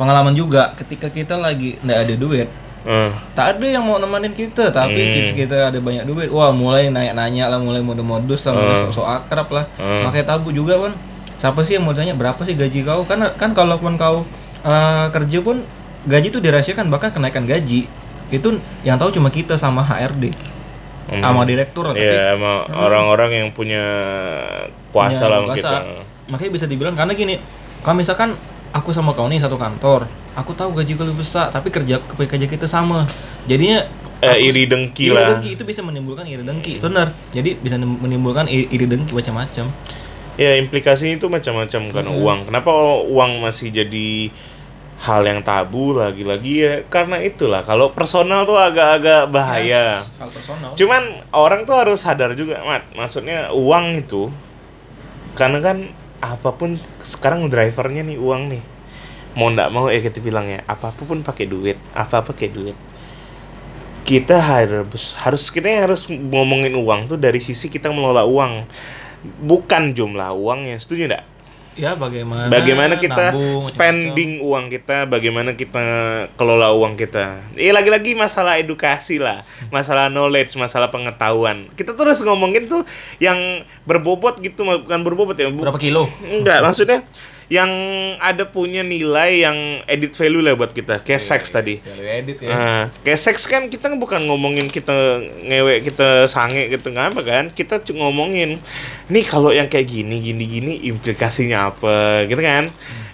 pengalaman 0.00 0.32
juga 0.32 0.72
ketika 0.72 1.12
kita 1.12 1.36
lagi 1.36 1.76
nggak 1.84 1.98
ada 2.08 2.14
duit. 2.16 2.48
Eh, 2.82 3.10
tak 3.36 3.56
ada 3.56 3.66
yang 3.68 3.84
mau 3.86 4.00
nemenin 4.00 4.34
kita 4.34 4.72
tapi 4.74 4.98
Hmm. 4.98 5.12
kids 5.14 5.30
kita 5.36 5.68
ada 5.68 5.78
banyak 5.78 6.02
duit. 6.02 6.32
Wah 6.32 6.50
mulai 6.50 6.88
nanya 6.88 7.12
nanya 7.14 7.44
lah 7.52 7.60
mulai 7.60 7.78
mode-modus 7.78 8.42
lah 8.42 8.56
mulai 8.56 8.74
Hmm. 8.82 8.90
sok 8.90 9.06
akrab 9.06 9.48
lah. 9.52 9.64
Hmm. 9.78 10.08
makanya 10.08 10.34
tabu 10.34 10.50
juga 10.50 10.80
kan 10.80 10.92
siapa 11.36 11.60
sih 11.62 11.76
yang 11.76 11.84
mau 11.84 11.94
tanya 11.94 12.16
berapa 12.16 12.40
sih 12.42 12.56
gaji 12.56 12.82
kau? 12.82 13.04
Kan 13.04 13.20
kan 13.36 13.52
kalaupun 13.52 13.94
kau 13.94 14.24
eh, 14.64 15.06
kerja 15.12 15.38
pun 15.44 15.60
gaji 16.08 16.32
itu 16.32 16.40
dirahasiakan 16.40 16.88
bahkan 16.88 17.12
kenaikan 17.12 17.44
gaji. 17.44 17.84
Itu 18.32 18.58
yang 18.82 18.96
tahu 18.96 19.12
cuma 19.12 19.28
kita 19.28 19.60
sama 19.60 19.84
HRD 19.84 20.32
Hmm. 21.12 21.22
sama 21.22 21.42
direktur 21.44 21.84
lah, 21.84 21.92
tapi 21.92 22.08
Iya, 22.08 22.36
sama 22.38 22.52
orang-orang 22.72 23.30
yang 23.44 23.48
punya 23.52 23.84
kuasa 24.90 25.28
lah 25.28 25.44
kita. 25.52 25.78
Makanya 26.30 26.50
bisa 26.52 26.66
dibilang 26.66 26.94
karena 26.94 27.12
gini, 27.12 27.36
kalau 27.82 27.96
misalkan 27.98 28.32
aku 28.72 28.90
sama 28.90 29.12
kau 29.12 29.28
nih 29.28 29.36
satu 29.36 29.60
kantor, 29.60 30.08
aku 30.32 30.56
tahu 30.56 30.72
gaji 30.72 30.96
kau 30.96 31.04
lebih 31.04 31.20
besar, 31.20 31.52
tapi 31.52 31.68
kerja 31.68 32.00
kerja 32.00 32.46
kita 32.48 32.64
sama. 32.64 33.04
Jadinya 33.44 33.84
Eh, 34.22 34.38
iri 34.38 34.70
dengki 34.70 35.10
iri 35.10 35.18
lah. 35.18 35.34
dengki 35.34 35.58
itu 35.58 35.66
bisa 35.66 35.82
menimbulkan 35.82 36.22
iri 36.30 36.46
dengki, 36.46 36.78
benar. 36.78 37.10
Jadi 37.34 37.58
bisa 37.58 37.74
menimbulkan 37.74 38.46
iri, 38.46 38.70
dengki 38.70 39.18
macam-macam. 39.18 39.66
Ya 40.38 40.56
implikasinya 40.56 41.18
itu 41.18 41.26
macam-macam 41.26 41.90
karena 41.90 42.10
uang. 42.14 42.46
Kenapa 42.46 42.70
uang 43.02 43.42
masih 43.42 43.74
jadi 43.74 44.30
hal 45.02 45.26
yang 45.26 45.42
tabu 45.42 45.98
lagi-lagi 45.98 46.62
ya 46.62 46.74
karena 46.86 47.18
itulah 47.18 47.66
kalau 47.66 47.90
personal 47.90 48.46
tuh 48.46 48.54
agak-agak 48.54 49.34
bahaya. 49.34 50.06
Hal 50.22 50.30
personal. 50.30 50.78
Cuman 50.78 51.26
orang 51.34 51.66
tuh 51.66 51.74
harus 51.74 51.98
sadar 51.98 52.38
juga, 52.38 52.62
Mat. 52.62 52.86
Maksudnya 52.94 53.50
uang 53.50 53.98
itu 53.98 54.30
karena 55.34 55.58
kan 55.58 55.90
apa 56.22 56.54
pun 56.54 56.78
sekarang 57.02 57.50
drivernya 57.50 58.06
nih 58.06 58.18
uang 58.22 58.42
nih. 58.54 58.62
Mau 59.34 59.50
ndak 59.50 59.68
mau 59.74 59.90
ya 59.90 59.98
kita 59.98 60.22
bilang 60.22 60.46
ya, 60.46 60.62
apa 60.70 60.94
pun 60.94 61.26
pakai 61.26 61.50
duit, 61.50 61.80
apa-apa 61.98 62.30
pakai 62.30 62.52
duit. 62.54 62.78
Kita 64.06 64.38
harus 64.38 65.18
harus 65.18 65.50
kita 65.50 65.66
yang 65.66 65.90
harus 65.90 66.06
ngomongin 66.06 66.78
uang 66.78 67.10
tuh 67.10 67.18
dari 67.18 67.42
sisi 67.42 67.66
kita 67.66 67.90
mengelola 67.90 68.22
uang. 68.22 68.62
Bukan 69.42 69.98
jumlah 69.98 70.30
uangnya, 70.30 70.78
setuju 70.78 71.10
ndak? 71.10 71.31
Ya 71.72 71.96
bagaimana? 71.96 72.52
Bagaimana 72.52 73.00
kita 73.00 73.32
nabung, 73.32 73.64
spending 73.64 74.44
uang 74.44 74.68
kita, 74.68 75.08
bagaimana 75.08 75.56
kita 75.56 75.80
kelola 76.36 76.76
uang 76.76 77.00
kita. 77.00 77.40
Ya 77.56 77.72
lagi-lagi 77.72 78.12
masalah 78.12 78.60
edukasi 78.60 79.16
lah, 79.16 79.40
masalah 79.72 80.12
knowledge, 80.12 80.52
masalah 80.60 80.92
pengetahuan. 80.92 81.72
Kita 81.72 81.96
terus 81.96 82.20
ngomongin 82.20 82.68
tuh 82.68 82.84
yang 83.16 83.64
berbobot 83.88 84.36
gitu, 84.44 84.68
bukan 84.68 85.00
berbobot 85.00 85.36
ya. 85.40 85.48
Berapa 85.48 85.80
kilo? 85.80 86.12
Enggak, 86.28 86.60
maksudnya 86.60 87.00
yang 87.50 87.70
ada 88.22 88.46
punya 88.46 88.84
nilai 88.86 89.42
yang 89.42 89.58
edit 89.88 90.14
value 90.14 90.42
lah 90.44 90.54
buat 90.54 90.70
kita, 90.70 91.02
kayak 91.02 91.22
seks 91.22 91.50
tadi. 91.50 91.82
Value 91.82 92.08
edit 92.08 92.36
ya. 92.42 92.48
Nah, 92.50 92.82
kayak 93.02 93.20
seks 93.20 93.46
kan 93.50 93.66
kita 93.66 93.90
bukan 93.98 94.22
ngomongin 94.28 94.70
kita 94.70 95.22
ngewek, 95.42 95.90
kita 95.90 96.30
sange 96.30 96.70
gitu 96.70 96.94
apa 96.94 97.20
kan? 97.22 97.50
Kita 97.50 97.82
cuma 97.82 98.08
ngomongin 98.08 98.62
nih 99.10 99.24
kalau 99.26 99.50
yang 99.50 99.66
kayak 99.66 99.90
gini, 99.90 100.20
gini, 100.20 100.44
gini 100.46 100.72
implikasinya 100.88 101.74
apa, 101.74 102.28
gitu 102.28 102.40
kan? 102.40 102.68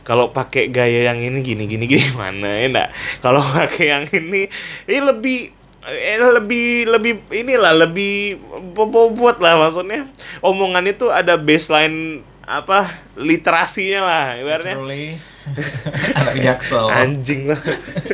Kalau 0.05 0.33
pakai 0.33 0.73
gaya 0.73 1.13
yang 1.13 1.21
ini, 1.21 1.45
gini, 1.45 1.65
gini, 1.69 1.85
gimana 1.95 2.61
ya 2.61 2.67
enggak? 2.69 2.89
Kalau 3.21 3.41
pakai 3.45 3.87
yang 3.93 4.05
ini, 4.09 4.49
ini 4.89 4.99
lebih 5.05 5.59
eh, 5.89 6.21
lebih 6.21 6.89
lebih 6.89 7.13
inilah 7.33 7.73
lebih 7.87 8.37
bobot 8.77 9.41
lah 9.41 9.57
maksudnya 9.57 10.09
omongan 10.45 10.85
itu 10.93 11.09
ada 11.09 11.41
baseline 11.41 12.21
apa 12.51 12.89
literasinya 13.15 14.01
lah 14.01 14.25
ibaratnya. 14.35 14.77
Anak 16.19 16.35
jaksel. 16.39 16.89
anjing 16.89 17.47
lah 17.47 17.61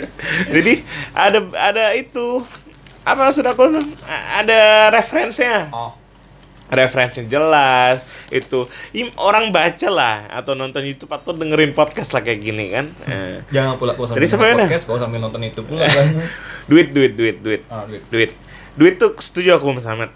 jadi 0.54 0.82
ada 1.10 1.38
ada 1.52 1.84
itu 1.92 2.42
apa 3.00 3.20
maksud 3.20 3.42
aku 3.42 3.62
ada 4.32 4.60
referensinya 4.88 5.66
Oh. 5.68 5.90
referensinya 6.66 7.26
jelas 7.28 8.02
itu 8.28 8.66
Im- 8.92 9.14
orang 9.16 9.50
baca 9.50 9.88
lah 9.88 10.16
atau 10.28 10.54
nonton 10.54 10.82
YouTube 10.82 11.10
atau 11.10 11.30
dengerin 11.30 11.70
podcast 11.70 12.10
lah 12.10 12.22
kayak 12.22 12.40
gini 12.40 12.70
kan 12.70 12.86
Eh, 13.04 13.42
Jangan 13.50 13.76
pula 13.76 13.92
kau 13.92 14.06
sambil 14.06 14.26
mana? 14.32 14.64
podcast, 14.64 14.84
kau 14.84 14.96
sambil 14.96 15.18
nonton 15.18 15.42
itu 15.42 15.60
pula 15.60 15.84
kan. 15.84 16.06
duit 16.70 16.90
duit 16.90 17.12
duit 17.12 17.36
duit 17.36 17.62
ah, 17.66 17.82
duit. 17.84 18.02
duit 18.08 18.30
duit 18.74 18.94
tuh 18.96 19.10
setuju 19.16 19.58
aku 19.58 19.70
sama 19.70 19.82
Samet 19.82 20.10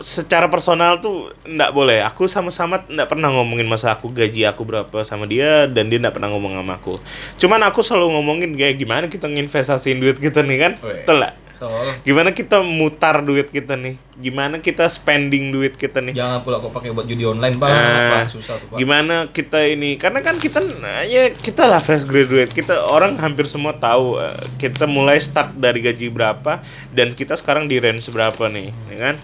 secara 0.00 0.48
personal 0.48 0.98
tuh 0.98 1.30
ndak 1.44 1.70
boleh. 1.76 2.00
Aku 2.08 2.24
sama 2.26 2.48
Samet 2.48 2.88
ndak 2.88 3.08
pernah 3.12 3.28
ngomongin 3.30 3.68
masa 3.68 3.92
aku 3.92 4.08
gaji 4.08 4.48
aku 4.48 4.64
berapa 4.64 5.04
sama 5.04 5.28
dia 5.28 5.68
dan 5.68 5.92
dia 5.92 6.00
ndak 6.00 6.16
pernah 6.16 6.32
ngomong 6.32 6.56
sama 6.56 6.80
aku. 6.80 6.96
Cuman 7.36 7.60
aku 7.68 7.84
selalu 7.84 8.18
ngomongin 8.18 8.56
kayak 8.56 8.80
gimana 8.80 9.06
kita 9.06 9.28
nginvestasiin 9.28 10.00
duit 10.00 10.16
kita 10.18 10.40
nih 10.42 10.58
kan? 10.58 10.72
Nggak? 10.80 11.34
Tol. 11.60 11.84
gimana 12.08 12.32
kita 12.32 12.64
mutar 12.64 13.20
duit 13.20 13.52
kita 13.52 13.76
nih? 13.76 14.00
Gimana 14.16 14.64
kita 14.64 14.88
spending 14.88 15.52
duit 15.52 15.76
kita 15.76 16.00
nih? 16.00 16.16
Jangan 16.16 16.40
pula 16.40 16.56
kau 16.56 16.72
pakai 16.72 16.88
buat 16.88 17.04
judi 17.04 17.28
online, 17.28 17.60
Pak. 17.60 17.68
Nah, 17.68 18.08
Pak, 18.24 18.32
susah 18.32 18.56
tuh, 18.56 18.72
Pak. 18.72 18.80
gimana 18.80 19.28
kita 19.28 19.68
ini? 19.68 20.00
Karena 20.00 20.24
kan 20.24 20.40
kita 20.40 20.64
ya 21.04 21.28
kita 21.28 21.68
lah 21.68 21.84
fresh 21.84 22.08
graduate. 22.08 22.56
Kita 22.56 22.88
orang 22.88 23.20
hampir 23.20 23.44
semua 23.44 23.76
tahu 23.76 24.16
eh, 24.16 24.32
kita 24.56 24.88
mulai 24.88 25.20
start 25.20 25.52
dari 25.52 25.84
gaji 25.84 26.08
berapa 26.08 26.64
dan 26.96 27.12
kita 27.12 27.36
sekarang 27.36 27.68
di 27.68 27.76
range 27.76 28.08
berapa 28.08 28.48
nih 28.48 28.72
ya 28.88 28.96
kan 28.96 29.16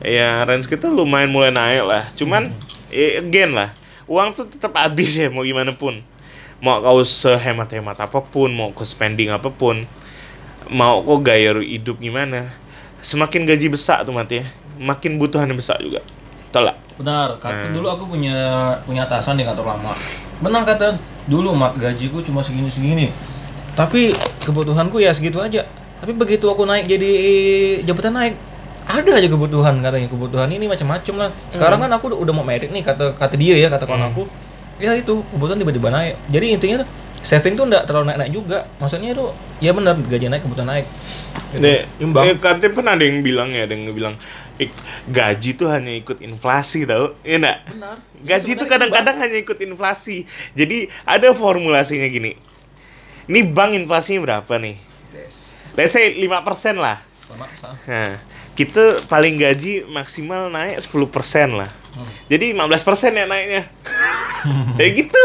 ya 0.00 0.44
range 0.48 0.66
kita 0.66 0.88
lumayan 0.88 1.30
mulai 1.30 1.52
naik 1.52 1.84
lah. 1.84 2.04
Cuman 2.16 2.52
ya, 2.88 3.20
again 3.22 3.52
lah. 3.54 3.72
Uang 4.10 4.34
tuh 4.34 4.48
tetap 4.50 4.74
habis 4.74 5.14
ya 5.14 5.30
mau 5.30 5.46
gimana 5.46 5.70
pun. 5.70 6.02
Mau 6.60 6.76
kau 6.82 7.00
sehemat-hemat 7.00 7.96
apa 7.96 8.20
pun 8.20 8.52
mau 8.52 8.68
ke 8.74 8.84
spending 8.84 9.32
apa 9.32 9.48
pun 9.48 9.88
mau 10.68 11.00
kau 11.00 11.16
gaya 11.18 11.56
hidup 11.56 11.96
gimana 11.98 12.52
semakin 13.00 13.48
gaji 13.48 13.72
besar 13.72 14.04
tuh 14.04 14.12
mati 14.12 14.42
ya. 14.42 14.46
Makin 14.80 15.16
butuhannya 15.20 15.56
besar 15.56 15.80
juga. 15.80 16.04
Lah. 16.50 16.74
Benar, 16.98 17.38
kata 17.38 17.70
dulu 17.70 17.86
aku 17.86 18.10
punya 18.10 18.34
punya 18.82 19.06
atasan 19.06 19.38
di 19.38 19.46
kantor 19.46 19.72
lama. 19.72 19.94
Benar 20.42 20.66
kata, 20.66 20.98
dulu 21.30 21.54
mat 21.54 21.78
gajiku 21.78 22.18
cuma 22.20 22.42
segini-segini. 22.42 23.08
Tapi 23.78 24.10
kebutuhanku 24.42 24.98
ya 24.98 25.14
segitu 25.14 25.38
aja. 25.38 25.62
Tapi 26.02 26.10
begitu 26.10 26.50
aku 26.50 26.66
naik 26.66 26.90
jadi 26.90 27.12
jabatan 27.86 28.18
naik, 28.18 28.34
ada 28.90 29.10
aja 29.14 29.28
kebutuhan 29.30 29.74
katanya 29.78 30.08
kebutuhan 30.10 30.48
ini 30.50 30.66
macam-macam 30.66 31.14
lah. 31.16 31.30
Sekarang 31.54 31.78
kan 31.86 31.90
aku 31.94 32.10
udah, 32.10 32.34
mau 32.34 32.42
merit 32.42 32.70
nih 32.74 32.82
kata 32.82 33.14
kata 33.14 33.34
dia 33.38 33.54
ya 33.54 33.70
kata 33.70 33.86
kawan 33.86 34.10
aku. 34.10 34.26
Ya 34.82 34.96
itu 34.96 35.22
kebutuhan 35.30 35.60
tiba-tiba 35.60 35.88
naik. 35.92 36.14
Jadi 36.32 36.46
intinya 36.56 36.76
tuh, 36.82 36.88
saving 37.20 37.54
tuh 37.54 37.68
enggak 37.68 37.84
terlalu 37.86 38.10
naik-naik 38.10 38.32
juga. 38.32 38.58
Maksudnya 38.80 39.12
itu 39.12 39.24
ya 39.62 39.70
benar 39.76 39.94
gaji 39.94 40.26
naik 40.26 40.42
kebutuhan 40.42 40.68
naik. 40.68 40.86
Gitu. 41.50 41.62
Dek, 41.62 41.80
Imbang. 41.98 42.24
eh, 42.30 42.36
katanya 42.38 42.70
pernah 42.74 42.92
ada 42.94 43.04
yang 43.04 43.18
bilang 43.26 43.48
ya, 43.50 43.66
ada 43.66 43.74
yang 43.74 43.90
bilang 43.90 44.14
"Ik, 44.54 44.70
gaji 45.10 45.50
tuh 45.58 45.66
hanya 45.66 45.92
ikut 45.98 46.22
inflasi 46.22 46.86
tau, 46.86 47.18
iya 47.26 47.42
enggak? 47.42 47.58
Benar. 47.74 47.96
Gaji 48.22 48.50
tuh 48.54 48.66
kadang-kadang 48.70 49.16
hanya 49.18 49.36
ikut 49.40 49.58
inflasi. 49.58 50.30
Jadi 50.54 50.86
ada 51.02 51.32
formulasinya 51.34 52.06
gini. 52.06 52.38
Ini 53.26 53.40
bank 53.50 53.74
inflasinya 53.78 54.20
berapa 54.26 54.52
nih? 54.58 54.76
Yes. 55.14 55.54
Let's 55.78 55.94
say 55.94 56.14
5% 56.18 56.78
lah. 56.78 56.98
Sama, 57.30 57.46
sama. 57.58 57.74
Nah, 57.86 58.18
kita 58.58 59.06
paling 59.06 59.40
gaji 59.40 59.86
maksimal 59.88 60.50
naik 60.52 60.82
10% 60.82 61.58
lah. 61.58 61.70
Jadi 62.30 62.54
15% 62.54 63.18
ya 63.18 63.24
naiknya. 63.26 63.62
Kayak 64.78 64.92
gitu. 65.04 65.24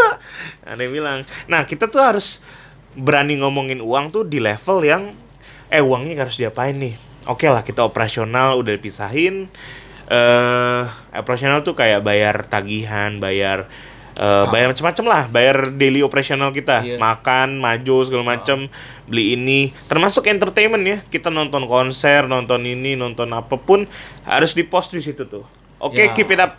Ada 0.65 0.81
yang 0.81 0.93
bilang. 0.93 1.19
Nah, 1.45 1.63
kita 1.69 1.89
tuh 1.89 2.01
harus 2.01 2.41
berani 2.95 3.38
ngomongin 3.38 3.83
uang 3.83 4.09
tuh 4.09 4.23
di 4.23 4.39
level 4.39 4.81
yang 4.81 5.03
eh 5.69 5.83
uangnya 5.83 6.25
harus 6.25 6.39
diapain 6.39 6.73
nih. 6.73 6.95
Oke 7.25 7.49
lah, 7.49 7.65
kita 7.65 7.81
operasional 7.85 8.57
udah 8.61 8.73
dipisahin. 8.77 9.49
Eh, 10.05 10.83
operasional 11.17 11.65
tuh 11.65 11.73
kayak 11.73 12.05
bayar 12.05 12.45
tagihan, 12.45 13.17
bayar 13.17 13.65
eh, 14.15 14.45
bayar 14.47 14.71
macam-macam 14.71 15.06
lah, 15.06 15.23
bayar 15.28 15.56
daily 15.75 15.99
operasional 15.99 16.49
kita, 16.49 16.82
Iya. 16.82 16.97
makan, 16.97 17.60
maju 17.60 17.95
segala 18.04 18.23
macam, 18.25 18.71
beli 19.06 19.36
ini, 19.36 19.75
termasuk 19.86 20.25
entertainment 20.25 20.84
ya. 20.84 20.97
Kita 21.04 21.28
nonton 21.28 21.67
konser, 21.67 22.23
nonton 22.25 22.63
ini, 22.63 22.95
nonton 22.95 23.28
apa 23.32 23.60
pun 23.60 23.84
harus 24.23 24.56
di 24.56 24.63
post 24.63 24.95
di 24.95 25.04
situ 25.04 25.28
tuh. 25.28 25.43
Oke, 25.78 26.08
Ya. 26.08 26.13
keep 26.15 26.32
it 26.32 26.39
up. 26.39 26.56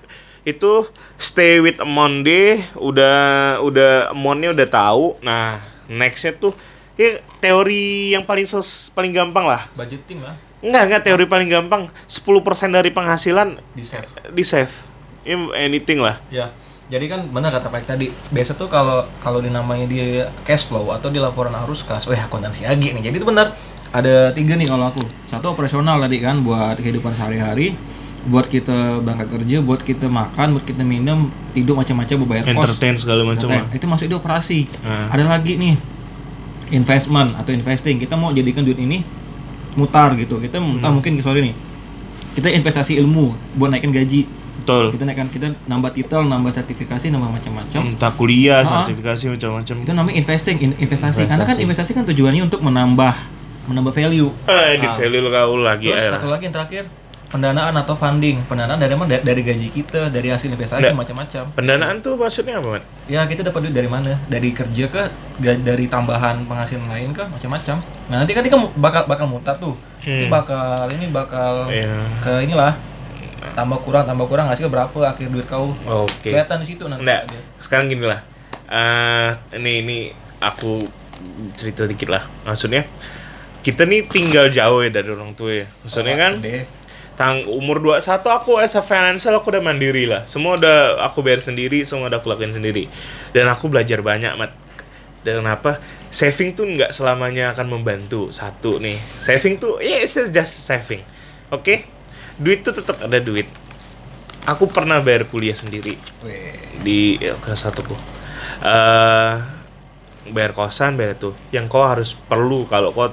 Itu 0.46 0.86
stay 1.18 1.58
with 1.58 1.82
deh, 2.22 2.62
udah 2.78 3.16
udah 3.58 4.14
amountnya 4.14 4.54
udah 4.54 4.68
tahu. 4.70 5.18
Nah, 5.18 5.58
nextnya 5.90 6.38
tuh 6.38 6.54
ya 6.94 7.18
teori 7.42 8.14
yang 8.14 8.22
paling 8.22 8.46
sos, 8.46 8.94
paling 8.94 9.10
gampang 9.10 9.42
lah. 9.42 9.66
Budgeting 9.74 10.22
lah 10.22 10.38
Enggak, 10.64 10.82
enggak 10.88 11.02
teori 11.04 11.24
paling 11.28 11.48
gampang. 11.52 11.82
10% 12.08 12.72
dari 12.72 12.88
penghasilan 12.88 13.60
di 13.76 13.84
save. 13.84 14.08
di 14.32 14.42
save. 14.42 14.72
Ya, 15.22 15.36
anything 15.58 16.00
lah. 16.00 16.16
Ya, 16.32 16.48
jadi 16.86 17.04
kan 17.10 17.20
benar 17.34 17.50
kata 17.50 17.66
Pak 17.66 17.82
tadi. 17.82 18.14
Biasa 18.30 18.54
tuh 18.54 18.70
kalau 18.70 19.02
kalau 19.18 19.42
dinamanya 19.42 19.90
dia 19.90 20.30
cash 20.46 20.70
flow 20.70 20.94
atau 20.94 21.10
di 21.10 21.18
laporan 21.18 21.50
arus 21.66 21.82
kas, 21.82 22.06
wah 22.06 22.14
akuntansi 22.14 22.62
lagi 22.62 22.94
nih. 22.94 23.10
Jadi 23.10 23.16
itu 23.18 23.26
benar. 23.26 23.50
Ada 23.90 24.30
tiga 24.34 24.54
nih 24.54 24.70
kalau 24.70 24.90
aku. 24.90 25.02
Satu 25.26 25.50
operasional 25.50 25.98
tadi 25.98 26.22
kan 26.22 26.42
buat 26.46 26.78
kehidupan 26.78 27.10
sehari-hari, 27.16 27.74
buat 28.28 28.46
kita 28.46 29.02
berangkat 29.02 29.28
kerja, 29.34 29.56
buat 29.62 29.80
kita 29.82 30.06
makan, 30.06 30.58
buat 30.58 30.64
kita 30.66 30.82
minum, 30.82 31.30
tidur 31.54 31.74
macam-macam, 31.78 32.16
bayar 32.26 32.44
kos. 32.54 32.76
Entertain 32.76 32.94
segala 32.98 33.22
macam. 33.26 33.48
Itu 33.72 33.86
masuk 33.90 34.06
di 34.06 34.14
operasi. 34.14 34.58
Nah. 34.84 35.10
Ada 35.10 35.26
lagi 35.26 35.58
nih 35.58 35.74
investment 36.74 37.34
atau 37.38 37.50
investing. 37.54 37.98
Kita 37.98 38.14
mau 38.18 38.30
jadikan 38.34 38.62
duit 38.62 38.78
ini 38.78 39.02
mutar 39.74 40.14
gitu. 40.18 40.38
Kita 40.38 40.62
mutar 40.62 40.90
Hmm. 40.90 41.02
mungkin 41.02 41.18
sorry 41.22 41.50
nih. 41.50 41.54
Kita 42.36 42.52
investasi 42.52 43.00
ilmu 43.00 43.56
buat 43.56 43.72
naikin 43.72 43.90
gaji 43.90 44.45
Betul. 44.66 44.84
kita 44.90 45.04
naikkan 45.04 45.28
kita 45.28 45.46
nambah 45.64 45.90
titel 45.92 46.20
nambah 46.22 46.50
sertifikasi 46.52 47.06
nambah 47.08 47.30
macam-macam 47.32 47.80
Entah 47.86 48.10
kuliah, 48.12 48.60
Ah. 48.60 48.82
sertifikasi 48.82 49.24
macam-macam. 49.30 49.74
itu 49.78 49.92
namanya 49.92 50.16
investing 50.16 50.56
in- 50.58 50.74
investasi. 50.76 51.22
karena 51.24 51.44
kan 51.44 51.54
investasi 51.56 51.90
kan 51.92 52.02
tujuannya 52.04 52.42
untuk 52.42 52.58
menambah 52.60 53.14
menambah 53.64 53.92
value 53.92 54.30
Eh, 54.44 54.74
di 54.76 54.86
value 54.88 55.20
lo 55.20 55.30
kau 55.30 55.54
lagi 55.56 55.86
terus 55.88 56.02
eh. 56.02 56.10
satu 56.12 56.26
lagi 56.26 56.44
yang 56.44 56.54
terakhir 56.54 56.82
pendanaan 57.26 57.74
atau 57.74 57.92
funding 57.92 58.38
pendanaan 58.44 58.74
dari 58.76 58.94
mana 58.94 59.18
dari 59.18 59.42
gaji 59.42 59.68
kita 59.68 60.06
dari 60.08 60.28
hasil 60.28 60.46
investasi 60.48 60.90
macam-macam 60.92 61.42
Pendanaan 61.52 61.98
tuh 61.98 62.14
maksudnya 62.14 62.58
apa, 62.58 62.78
ya 63.06 63.22
kita 63.24 63.42
dapat 63.44 63.66
duit 63.66 63.74
dari 63.74 63.86
mana 63.86 64.14
dari 64.26 64.50
kerja 64.50 64.86
ke 64.86 65.02
dari 65.60 65.86
tambahan 65.86 66.42
penghasilan 66.44 66.86
lain 66.86 67.10
ke 67.10 67.22
macam-macam 67.24 67.82
nah 68.06 68.16
nanti 68.18 68.30
kan 68.30 68.42
ini 68.42 68.50
bakal 68.76 69.02
bakal 69.04 69.26
mutar 69.26 69.54
tuh 69.56 69.74
nanti 70.00 70.22
Hmm. 70.22 70.30
bakal 70.32 70.86
ini 70.88 71.06
bakal 71.08 71.66
Iya. 71.66 71.98
ke 72.20 72.32
inilah 72.40 72.78
tambah 73.54 73.78
kurang 73.80 74.04
tambah 74.04 74.26
kurang 74.26 74.46
hasil 74.46 74.66
berapa 74.66 74.90
akhir 75.06 75.28
duit 75.28 75.46
kau 75.46 75.70
Oke. 75.86 76.32
kelihatan 76.32 76.58
di 76.60 76.66
situ 76.66 76.84
nanti 76.84 77.04
Nggak, 77.04 77.22
sekarang 77.58 77.86
gini 77.86 78.04
lah. 78.04 78.20
Eh, 78.66 79.30
ini 79.54 79.72
ini 79.80 79.98
aku 80.38 80.82
cerita 81.54 81.84
dikit 81.84 82.08
lah. 82.08 82.26
Maksudnya 82.42 82.82
kita 83.60 83.82
nih 83.82 84.06
tinggal 84.06 84.46
jauh 84.48 84.82
ya 84.82 84.90
dari 84.90 85.08
orang 85.08 85.32
tua 85.32 85.62
ya. 85.62 85.66
Maksudnya 85.82 86.14
Oh, 86.14 86.18
kan 86.18 86.32
sedih. 86.38 86.64
tang 87.14 87.36
umur 87.48 87.80
21 87.80 88.04
aku 88.28 88.58
as 88.58 88.74
a 88.74 88.82
financial 88.82 89.34
aku 89.34 89.48
udah 89.48 89.62
mandiri 89.62 90.04
lah. 90.04 90.26
Semua 90.26 90.54
udah 90.54 91.00
aku 91.02 91.22
bayar 91.22 91.38
sendiri, 91.38 91.82
semua 91.82 92.10
udah 92.10 92.18
aku 92.18 92.28
lakuin 92.28 92.52
sendiri. 92.52 92.90
Dan 93.30 93.46
aku 93.46 93.66
belajar 93.66 94.02
banyak, 94.02 94.34
Mat. 94.34 94.52
Dan 95.22 95.42
apa? 95.42 95.82
Saving 96.06 96.54
tuh 96.54 96.68
nggak 96.68 96.92
selamanya 96.92 97.50
akan 97.50 97.66
membantu. 97.72 98.30
Satu 98.30 98.78
nih. 98.78 98.94
Saving 99.18 99.58
tuh 99.58 99.82
ya 99.82 99.98
it's 99.98 100.14
just 100.14 100.54
saving. 100.62 101.02
Oke? 101.50 101.86
Duit 102.36 102.64
tuh 102.64 102.76
tetap 102.76 103.00
ada 103.00 103.18
duit. 103.20 103.48
Aku 104.46 104.70
pernah 104.70 105.02
bayar 105.02 105.26
kuliah 105.26 105.58
sendiri. 105.58 105.98
Weh. 106.22 106.66
di 106.86 107.18
ya, 107.18 107.34
kelas 107.40 107.66
satuku 107.66 107.96
eh 108.62 109.34
bayar 110.26 110.52
kosan 110.54 110.98
bayar 110.98 111.14
tuh 111.18 111.34
yang 111.54 111.70
kau 111.70 111.86
harus 111.86 112.14
perlu 112.14 112.66
kalau 112.66 112.90
kau 112.90 113.10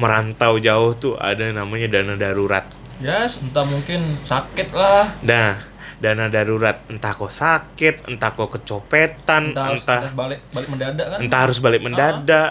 merantau 0.00 0.56
jauh 0.56 0.96
tuh 0.96 1.14
ada 1.18 1.44
namanya 1.50 1.90
dana 1.90 2.14
darurat. 2.14 2.64
Ya 2.98 3.26
entah 3.26 3.66
mungkin 3.66 4.16
sakit 4.24 4.72
lah. 4.72 5.12
Nah 5.20 5.60
dana 5.98 6.30
darurat. 6.30 6.80
Entah 6.88 7.12
kau 7.12 7.28
sakit 7.28 8.08
entah 8.08 8.32
kau 8.32 8.48
kecopetan 8.48 9.52
entah, 9.52 9.66
harus 9.72 9.82
entah 9.84 10.00
entah 10.08 10.14
balik 10.14 10.40
balik 10.54 10.68
mendadak 10.70 11.06
kan? 11.10 11.18
entah 11.20 11.40
harus 11.44 11.58
balik 11.58 11.80
mendadak 11.82 12.50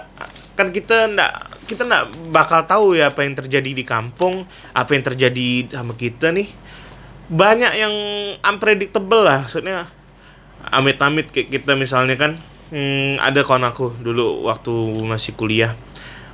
kan 0.57 0.73
kita 0.73 1.05
ndak 1.13 1.31
kita 1.69 1.85
ndak 1.85 2.33
bakal 2.33 2.65
tahu 2.65 2.97
ya 2.97 3.13
apa 3.13 3.21
yang 3.21 3.37
terjadi 3.37 3.77
di 3.77 3.85
kampung 3.85 4.49
apa 4.73 4.89
yang 4.97 5.03
terjadi 5.05 5.69
sama 5.69 5.93
kita 5.93 6.33
nih. 6.33 6.49
Banyak 7.29 7.73
yang 7.77 7.93
unpredictable 8.41 9.21
lah 9.21 9.45
maksudnya 9.45 9.85
amit-amit 10.73 11.29
kayak 11.29 11.53
kita 11.53 11.77
misalnya 11.77 12.17
kan 12.17 12.41
hmm, 12.73 13.21
ada 13.21 13.45
kawan 13.45 13.69
aku 13.69 14.01
dulu 14.01 14.49
waktu 14.49 14.73
masih 15.05 15.37
kuliah 15.37 15.77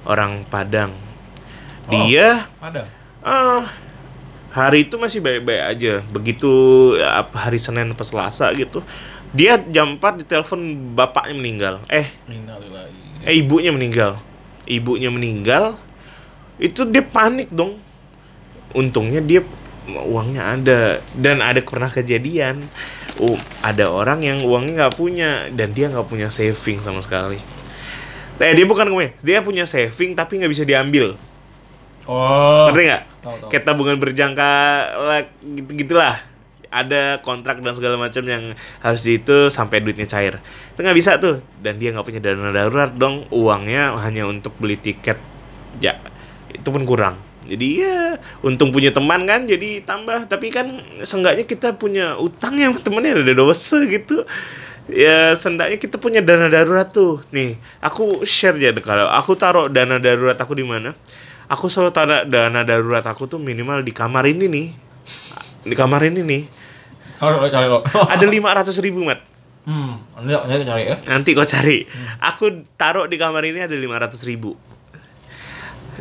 orang 0.08 0.48
Padang. 0.48 0.96
Dia 1.92 2.48
ada 2.64 2.88
ah 3.20 3.68
hari 4.56 4.88
itu 4.88 4.96
masih 4.96 5.20
baik-baik 5.20 5.64
aja. 5.68 5.94
Begitu 6.00 6.52
ya, 6.96 7.28
apa, 7.28 7.52
hari 7.52 7.60
Senin 7.60 7.92
pas 7.92 8.08
Selasa 8.08 8.48
gitu 8.56 8.80
dia 9.34 9.58
jam 9.58 9.98
4 9.98 10.24
ditelepon 10.24 10.94
bapaknya 10.94 11.36
meninggal. 11.36 11.76
Eh 11.90 12.06
Innalillahi. 12.30 13.03
Eh 13.24 13.36
ibunya 13.40 13.72
meninggal. 13.72 14.20
Ibunya 14.64 15.12
meninggal 15.12 15.76
itu 16.62 16.88
dia 16.88 17.04
panik 17.04 17.52
dong. 17.52 17.80
Untungnya 18.72 19.20
dia 19.20 19.44
uangnya 19.88 20.56
ada 20.56 20.80
dan 21.16 21.44
ada 21.44 21.60
pernah 21.64 21.92
kejadian. 21.92 22.64
Oh, 23.22 23.38
ada 23.62 23.94
orang 23.94 24.26
yang 24.26 24.42
uangnya 24.42 24.88
nggak 24.88 24.96
punya 24.98 25.48
dan 25.54 25.76
dia 25.76 25.92
nggak 25.92 26.08
punya 26.10 26.28
saving 26.34 26.82
sama 26.82 27.04
sekali. 27.04 27.38
Eh 28.42 28.54
dia 28.58 28.66
bukan 28.66 28.90
gue 28.90 29.14
dia 29.22 29.46
punya 29.46 29.70
saving 29.70 30.18
tapi 30.18 30.42
nggak 30.42 30.52
bisa 30.52 30.66
diambil. 30.66 31.16
Oh. 32.10 32.68
Ngerti 32.68 32.82
nggak? 32.90 33.04
Kayak 33.48 33.64
tabungan 33.64 33.96
berjangka 34.02 34.52
lah 34.98 35.22
gitu 35.40 35.72
gitulah 35.86 36.33
ada 36.74 37.22
kontrak 37.22 37.62
dan 37.62 37.78
segala 37.78 38.02
macam 38.02 38.26
yang 38.26 38.58
harus 38.82 39.04
itu 39.06 39.54
sampai 39.54 39.86
duitnya 39.86 40.10
cair. 40.10 40.42
Itu 40.74 40.82
nggak 40.82 40.98
bisa 40.98 41.22
tuh. 41.22 41.46
Dan 41.62 41.78
dia 41.78 41.94
nggak 41.94 42.04
punya 42.04 42.20
dana 42.20 42.50
darurat 42.50 42.90
dong. 42.98 43.30
Uangnya 43.30 43.94
hanya 44.02 44.26
untuk 44.26 44.58
beli 44.58 44.82
tiket. 44.82 45.22
Ya 45.78 46.02
itu 46.50 46.66
pun 46.66 46.82
kurang. 46.90 47.22
Jadi 47.44 47.84
ya 47.84 48.18
untung 48.40 48.72
punya 48.74 48.90
teman 48.90 49.30
kan 49.30 49.46
jadi 49.46 49.86
tambah. 49.86 50.26
Tapi 50.26 50.50
kan 50.50 50.82
seenggaknya 51.06 51.46
kita 51.46 51.78
punya 51.78 52.18
utang 52.18 52.58
yang 52.58 52.74
temennya 52.82 53.22
ada 53.22 53.34
dosa 53.38 53.86
gitu. 53.86 54.26
Ya 54.90 55.38
seenggaknya 55.38 55.78
kita 55.78 56.02
punya 56.02 56.26
dana 56.26 56.50
darurat 56.50 56.90
tuh. 56.90 57.22
Nih 57.30 57.62
aku 57.80 58.26
share 58.26 58.58
ya 58.58 58.74
kalau 58.82 59.06
aku 59.14 59.38
taruh 59.38 59.70
dana 59.70 60.02
darurat 60.02 60.36
aku 60.42 60.58
di 60.58 60.66
mana. 60.66 60.98
Aku 61.52 61.70
selalu 61.70 61.92
taruh 61.94 62.24
dana 62.26 62.66
darurat 62.66 63.06
aku 63.06 63.30
tuh 63.30 63.38
minimal 63.38 63.86
di 63.86 63.94
kamar 63.94 64.26
ini 64.26 64.50
nih. 64.50 64.68
Di 65.64 65.76
kamar 65.80 66.04
ini 66.08 66.24
nih 66.24 66.63
kalau 67.32 67.50
cari 67.52 67.68
lo. 67.72 67.80
Ada 67.88 68.26
500 68.28 68.84
ribu 68.84 69.08
mat. 69.08 69.24
Hmm 69.64 70.04
nanti 70.24 70.66
cari 70.66 70.84
ya. 70.88 70.96
Nanti 71.08 71.30
kau 71.36 71.48
cari. 71.48 71.84
Aku 72.20 72.64
taruh 72.80 73.06
di 73.08 73.20
kamar 73.20 73.44
ini 73.44 73.64
ada 73.64 73.76
500 73.76 74.24
ribu. 74.28 74.56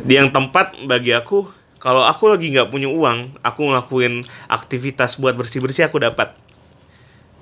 Di 0.03 0.13
yang 0.17 0.33
tempat 0.33 0.73
bagi 0.89 1.13
aku 1.13 1.45
kalau 1.77 2.07
aku 2.07 2.31
lagi 2.31 2.49
nggak 2.49 2.71
punya 2.71 2.89
uang 2.89 3.37
aku 3.43 3.59
ngelakuin 3.67 4.23
aktivitas 4.47 5.19
buat 5.19 5.35
bersih 5.35 5.59
bersih 5.59 5.91
aku 5.91 5.99
dapat. 5.99 6.33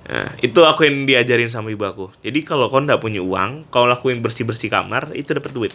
Nah, 0.02 0.34
itu 0.42 0.58
aku 0.66 0.82
yang 0.82 1.06
diajarin 1.06 1.46
sama 1.46 1.70
ibu 1.70 1.86
aku. 1.86 2.10
Jadi 2.26 2.42
kalau 2.42 2.66
kau 2.66 2.82
nggak 2.82 2.98
punya 2.98 3.22
uang, 3.22 3.70
kau 3.70 3.86
lakuin 3.86 4.18
bersih 4.18 4.42
bersih 4.42 4.66
kamar, 4.66 5.14
itu 5.14 5.30
dapat 5.30 5.54
duit. 5.54 5.72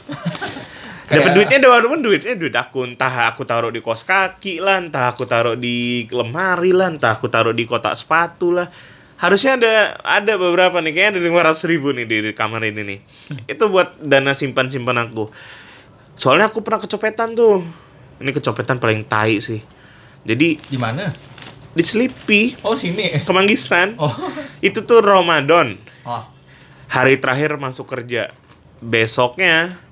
Dapat 1.07 1.31
duitnya 1.39 1.59
doang 1.63 1.87
pun 1.87 1.99
duitnya 2.03 2.35
duit 2.35 2.51
aku 2.51 2.83
entah 2.83 3.31
aku 3.31 3.47
taruh 3.47 3.71
di 3.71 3.79
kos 3.79 4.03
kaki 4.03 4.59
lah, 4.59 4.83
entah 4.83 5.07
aku 5.07 5.23
taruh 5.23 5.55
di 5.55 6.03
lemari 6.11 6.75
lah, 6.75 6.91
entah 6.91 7.15
aku 7.15 7.31
taruh 7.31 7.55
di 7.55 7.63
kotak 7.63 7.95
sepatu 7.95 8.51
lah. 8.51 8.67
Harusnya 9.17 9.57
ada 9.57 9.73
ada 10.03 10.33
beberapa 10.35 10.77
nih, 10.83 10.91
kayaknya 10.93 11.17
ada 11.17 11.21
lima 11.23 11.39
ratus 11.41 11.65
ribu 11.65 11.95
nih 11.95 12.05
di, 12.05 12.17
di 12.27 12.31
kamar 12.35 12.61
ini 12.67 12.81
nih. 12.83 12.99
Itu 13.47 13.71
buat 13.71 13.97
dana 14.03 14.35
simpan 14.35 14.67
simpan 14.67 14.99
aku. 14.99 15.31
Soalnya 16.19 16.51
aku 16.51 16.59
pernah 16.61 16.83
kecopetan 16.83 17.33
tuh. 17.33 17.63
Ini 18.19 18.29
kecopetan 18.35 18.77
paling 18.77 19.07
tai 19.07 19.39
sih. 19.39 19.63
Jadi 20.27 20.59
di 20.59 20.77
mana 20.77 21.07
di 21.71 21.83
Sleepy, 21.85 22.59
oh 22.67 22.75
sini 22.75 23.21
Kemanggisan. 23.23 23.95
oh 23.95 24.11
Itu 24.59 24.83
tuh 24.83 24.99
Ramadan. 24.99 25.77
oh 26.03 26.25
Hari 26.91 27.15
terakhir 27.21 27.55
masuk 27.55 27.87
kerja. 27.87 28.35
Besoknya 28.83 29.86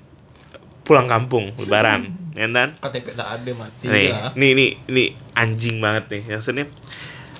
pulang 0.86 1.10
kampung 1.10 1.50
lebaran, 1.58 2.14
ya 2.38 2.46
kan? 2.46 2.78
KTP 2.78 3.18
tak 3.18 3.42
ada 3.42 3.50
mati 3.58 3.90
Nih, 3.90 4.14
lah 4.14 4.30
nih, 4.38 4.50
nih, 4.54 4.70
nih 4.86 5.08
anjing 5.34 5.82
banget 5.82 6.04
nih. 6.14 6.22
Maksudnya 6.38 6.70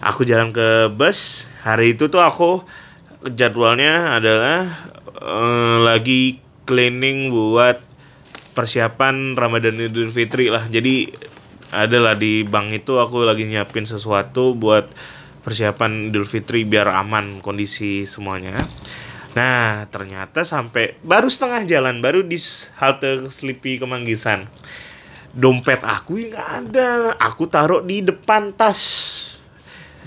aku 0.02 0.26
jalan 0.26 0.50
ke 0.50 0.90
bus, 0.90 1.46
hari 1.62 1.94
itu 1.94 2.10
tuh 2.10 2.18
aku 2.18 2.66
jadwalnya 3.22 4.18
adalah 4.18 4.66
eh, 5.14 5.76
lagi 5.78 6.42
cleaning 6.66 7.30
buat 7.30 7.78
persiapan 8.58 9.38
Ramadan 9.38 9.78
Idul 9.78 10.10
Fitri 10.10 10.50
lah. 10.50 10.66
Jadi 10.66 11.14
adalah 11.70 12.18
di 12.18 12.42
bank 12.42 12.82
itu 12.82 12.98
aku 12.98 13.22
lagi 13.22 13.46
nyiapin 13.46 13.86
sesuatu 13.86 14.58
buat 14.58 14.90
persiapan 15.46 16.10
Idul 16.10 16.26
Fitri 16.26 16.66
biar 16.66 16.90
aman 16.90 17.38
kondisi 17.38 18.10
semuanya. 18.10 18.58
Nah, 19.36 19.84
ternyata 19.92 20.48
sampai 20.48 20.96
baru 21.04 21.28
setengah 21.28 21.68
jalan, 21.68 22.00
baru 22.00 22.24
di 22.24 22.40
halte 22.80 23.28
Sleepy 23.28 23.76
Kemanggisan. 23.76 24.48
Dompet 25.36 25.84
aku 25.84 26.16
yang 26.16 26.32
nggak 26.32 26.50
ada. 26.64 26.90
Aku 27.20 27.44
taruh 27.44 27.84
di 27.84 28.00
depan 28.00 28.56
tas. 28.56 28.80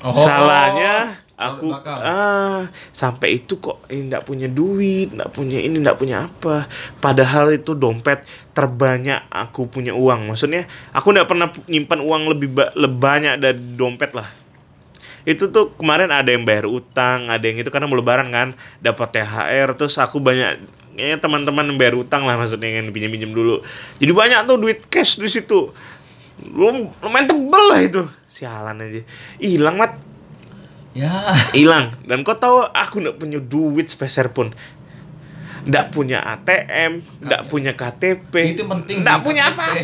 Oh. 0.02 0.18
Salahnya 0.18 1.22
aku 1.40 1.72
ah 1.86 2.68
sampai 2.92 3.40
itu 3.40 3.64
kok 3.64 3.86
ini 3.88 4.12
nggak 4.12 4.26
punya 4.26 4.50
duit, 4.50 5.14
nggak 5.14 5.30
punya 5.30 5.62
ini, 5.62 5.78
nggak 5.78 6.00
punya 6.02 6.26
apa. 6.26 6.66
Padahal 6.98 7.54
itu 7.54 7.78
dompet 7.78 8.26
terbanyak 8.58 9.30
aku 9.30 9.70
punya 9.70 9.94
uang. 9.94 10.34
Maksudnya 10.34 10.66
aku 10.90 11.14
nggak 11.14 11.30
pernah 11.30 11.54
nyimpan 11.70 12.00
uang 12.02 12.24
lebih 12.34 12.50
ba- 12.50 12.74
lebih 12.74 12.98
banyak 12.98 13.38
dari 13.38 13.62
dompet 13.78 14.18
lah. 14.18 14.49
Itu 15.30 15.54
tuh 15.54 15.78
kemarin 15.78 16.10
ada 16.10 16.34
yang 16.34 16.42
bayar 16.42 16.66
utang, 16.66 17.30
ada 17.30 17.46
yang 17.46 17.62
itu 17.62 17.70
karena 17.70 17.86
mau 17.86 18.02
lebaran 18.02 18.34
kan, 18.34 18.58
dapat 18.82 19.14
THR 19.14 19.78
terus 19.78 19.94
aku 20.02 20.18
banyak 20.18 20.58
kayaknya 20.98 21.22
teman-teman 21.22 21.78
bayar 21.78 21.96
utang 22.02 22.26
lah 22.26 22.34
maksudnya 22.34 22.82
yang 22.82 22.90
pinjam-pinjam 22.90 23.30
dulu. 23.30 23.62
Jadi 24.02 24.10
banyak 24.10 24.40
tuh 24.50 24.58
duit 24.58 24.80
cash 24.90 25.22
di 25.22 25.30
situ. 25.30 25.70
Lum- 26.50 26.90
Lumayan 27.06 27.30
tebel 27.30 27.64
lah 27.70 27.80
itu. 27.86 28.02
Sialan 28.26 28.82
aja. 28.82 29.06
Hilang 29.38 29.78
mat. 29.78 30.02
Ya. 30.98 31.30
Hilang. 31.54 31.94
Dan 32.04 32.26
kau 32.26 32.34
tahu 32.34 32.66
aku 32.66 33.06
nggak 33.06 33.18
punya 33.22 33.38
duit 33.38 33.88
sepeser 33.88 34.34
pun. 34.34 34.50
Nggak 35.60 35.92
punya 35.92 36.24
ATM 36.24 37.04
nggak 37.20 37.52
punya 37.52 37.76
KTP 37.76 38.56
Itu 38.56 38.64
penting 38.64 39.04
sih, 39.04 39.20
punya 39.20 39.52
apa-apa. 39.52 39.76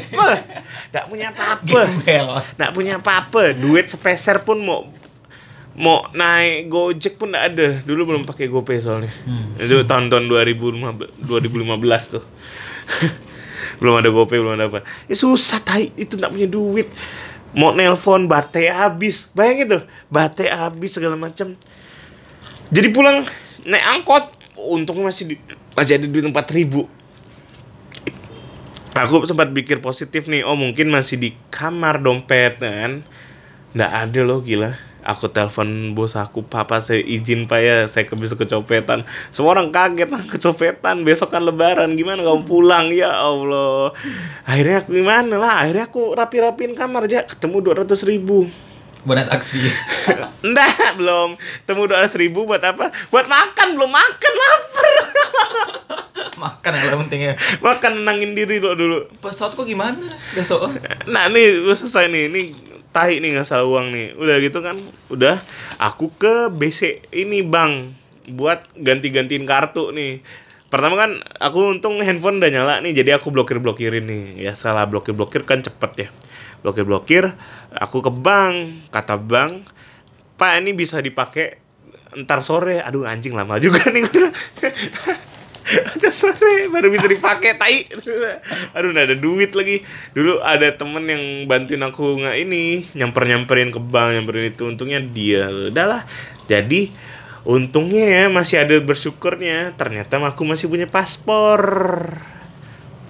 Nggak 0.90 1.06
punya 1.12 1.28
apa-apa. 1.36 1.82
Nggak 2.56 2.72
punya 2.74 2.94
apa-apa. 2.98 3.42
Duit 3.54 3.86
sepeser 3.92 4.42
pun 4.42 4.58
mau 4.64 4.88
mau 5.76 6.08
naik 6.16 6.72
Gojek 6.72 7.20
pun 7.20 7.32
nggak 7.36 7.46
ada. 7.52 7.68
Dulu 7.84 8.16
belum 8.16 8.24
pakai 8.24 8.48
GoPay 8.48 8.80
soalnya. 8.80 9.12
Itu 9.60 9.84
tahun-tahun 9.84 10.26
2015 10.32 11.28
2015 11.28 12.16
tuh. 12.16 12.24
Belum 13.82 14.00
ada 14.00 14.08
GoPay 14.08 14.40
belum 14.40 14.56
ada 14.56 14.72
apa. 14.72 14.88
Ya 15.12 15.20
susah 15.20 15.60
tai. 15.60 15.92
Itu 16.00 16.16
nggak 16.16 16.32
punya 16.32 16.48
duit. 16.48 16.88
Mau 17.52 17.76
nelpon 17.76 18.24
baterai 18.24 18.72
habis. 18.72 19.28
Bayangin 19.36 19.68
tuh 19.68 19.84
baterai 20.08 20.56
habis 20.56 20.96
segala 20.96 21.20
macam. 21.20 21.60
Jadi 22.72 22.88
pulang 22.96 23.28
naik 23.68 23.86
angkot. 24.00 24.26
Untung 24.56 25.04
masih 25.04 25.28
di, 25.28 25.36
masih 25.76 26.00
ada 26.00 26.08
duit 26.08 26.24
empat 26.24 26.48
ribu. 26.56 26.88
Aku 28.96 29.28
sempat 29.28 29.52
pikir 29.52 29.84
positif 29.84 30.32
nih 30.32 30.48
oh 30.48 30.56
mungkin 30.56 30.88
masih 30.88 31.20
di 31.20 31.30
kamar 31.52 32.00
dompet 32.00 32.64
kan? 32.64 33.04
Nggak 33.76 33.92
ada 33.92 34.20
loh 34.24 34.40
gila 34.40 34.95
aku 35.06 35.30
telepon 35.30 35.94
bos 35.94 36.18
aku 36.18 36.42
papa 36.42 36.82
saya 36.82 37.00
izin 37.00 37.46
pak 37.46 37.60
ya. 37.62 37.78
Saya 37.86 38.10
ke 38.10 38.18
bisa 38.18 38.34
kecopetan. 38.34 39.06
Semua 39.30 39.56
orang 39.56 39.70
kaget 39.70 40.10
ah 40.12 40.24
kecopetan. 40.26 41.06
Besok 41.06 41.32
kan 41.32 41.46
lebaran. 41.46 41.94
Gimana 41.94 42.26
kamu 42.26 42.44
pulang? 42.44 42.90
Ya 42.90 43.14
allah. 43.14 43.94
Akhirnya 44.44 44.84
aku 44.84 44.90
gimana 44.92 45.38
lah? 45.38 45.56
Akhirnya 45.64 45.86
aku 45.88 46.18
rapi 46.18 46.38
rapiin 46.42 46.74
kamar 46.74 47.06
aja 47.06 47.24
ketemu 47.24 47.58
dua 47.62 47.86
ratus 47.86 48.04
ribu 48.04 48.50
Buat 49.06 49.22
naik 49.22 49.30
taksi. 49.38 49.62
Enggak, 50.42 50.74
belum. 51.00 51.38
Temu 51.70 51.86
dua 51.86 52.10
ribu 52.18 52.50
buat 52.50 52.62
apa? 52.62 52.90
Buat 53.14 53.30
makan, 53.30 53.78
belum 53.78 53.92
makan, 53.94 54.34
lapar. 54.34 54.94
Makan 56.36 56.72
yang 56.76 56.84
paling 56.92 57.02
penting 57.08 57.22
ya. 57.32 57.34
makan 57.64 58.04
nenangin 58.04 58.36
diri 58.36 58.60
lo 58.60 58.76
dulu. 58.76 59.08
Pesawat 59.24 59.56
kok 59.56 59.64
gimana 59.64 60.04
besok? 60.36 60.68
Nah 61.08 61.32
nih 61.32 61.64
selesai 61.72 62.12
nih, 62.12 62.28
ini 62.28 62.42
tahi 62.92 63.24
nih 63.24 63.40
nggak 63.40 63.48
salah 63.48 63.64
uang 63.64 63.96
nih. 63.96 64.20
Udah 64.20 64.36
gitu 64.44 64.60
kan, 64.60 64.76
udah 65.08 65.40
aku 65.80 66.12
ke 66.20 66.52
BC 66.52 67.08
ini 67.16 67.40
bang 67.40 67.96
buat 68.28 68.68
ganti-gantiin 68.76 69.48
kartu 69.48 69.96
nih. 69.96 70.20
Pertama 70.68 71.00
kan 71.00 71.24
aku 71.40 71.72
untung 71.72 72.04
handphone 72.04 72.44
udah 72.44 72.52
nyala 72.52 72.76
nih, 72.84 72.92
jadi 72.92 73.16
aku 73.16 73.32
blokir 73.32 73.64
blokirin 73.64 74.04
nih. 74.04 74.52
Ya 74.52 74.60
salah 74.60 74.84
blokir 74.84 75.16
blokir 75.16 75.48
kan 75.48 75.64
cepet 75.64 75.92
ya. 75.96 76.08
Blokir 76.66 76.82
blokir, 76.82 77.24
aku 77.70 78.02
ke 78.02 78.10
bank, 78.10 78.90
kata 78.90 79.22
bank, 79.22 79.70
Pak 80.36 80.60
ini 80.60 80.76
bisa 80.76 81.00
dipakai 81.00 81.64
ntar 82.26 82.44
sore. 82.44 82.84
Aduh 82.84 83.08
anjing 83.08 83.36
lama 83.36 83.56
juga 83.60 83.88
nih. 83.88 84.04
Aja 85.66 86.14
sore 86.14 86.70
baru 86.70 86.94
bisa 86.94 87.10
dipakai 87.10 87.58
tai. 87.58 87.90
Aduh 88.76 88.94
nggak 88.94 89.06
ada 89.10 89.18
duit 89.18 89.52
lagi. 89.56 89.82
Dulu 90.14 90.44
ada 90.44 90.70
temen 90.76 91.08
yang 91.10 91.24
bantuin 91.50 91.82
aku 91.82 92.22
nggak 92.22 92.36
ini 92.38 92.86
nyamper 92.94 93.26
nyamperin 93.26 93.74
ke 93.74 93.82
bank 93.82 94.10
nyamperin 94.14 94.54
itu 94.54 94.64
untungnya 94.68 95.00
dia. 95.02 95.50
Udahlah. 95.50 96.06
Jadi 96.46 96.92
untungnya 97.48 98.06
ya 98.06 98.24
masih 98.28 98.62
ada 98.62 98.76
bersyukurnya. 98.84 99.74
Ternyata 99.80 100.20
aku 100.22 100.44
masih 100.46 100.70
punya 100.70 100.86
paspor. 100.86 101.64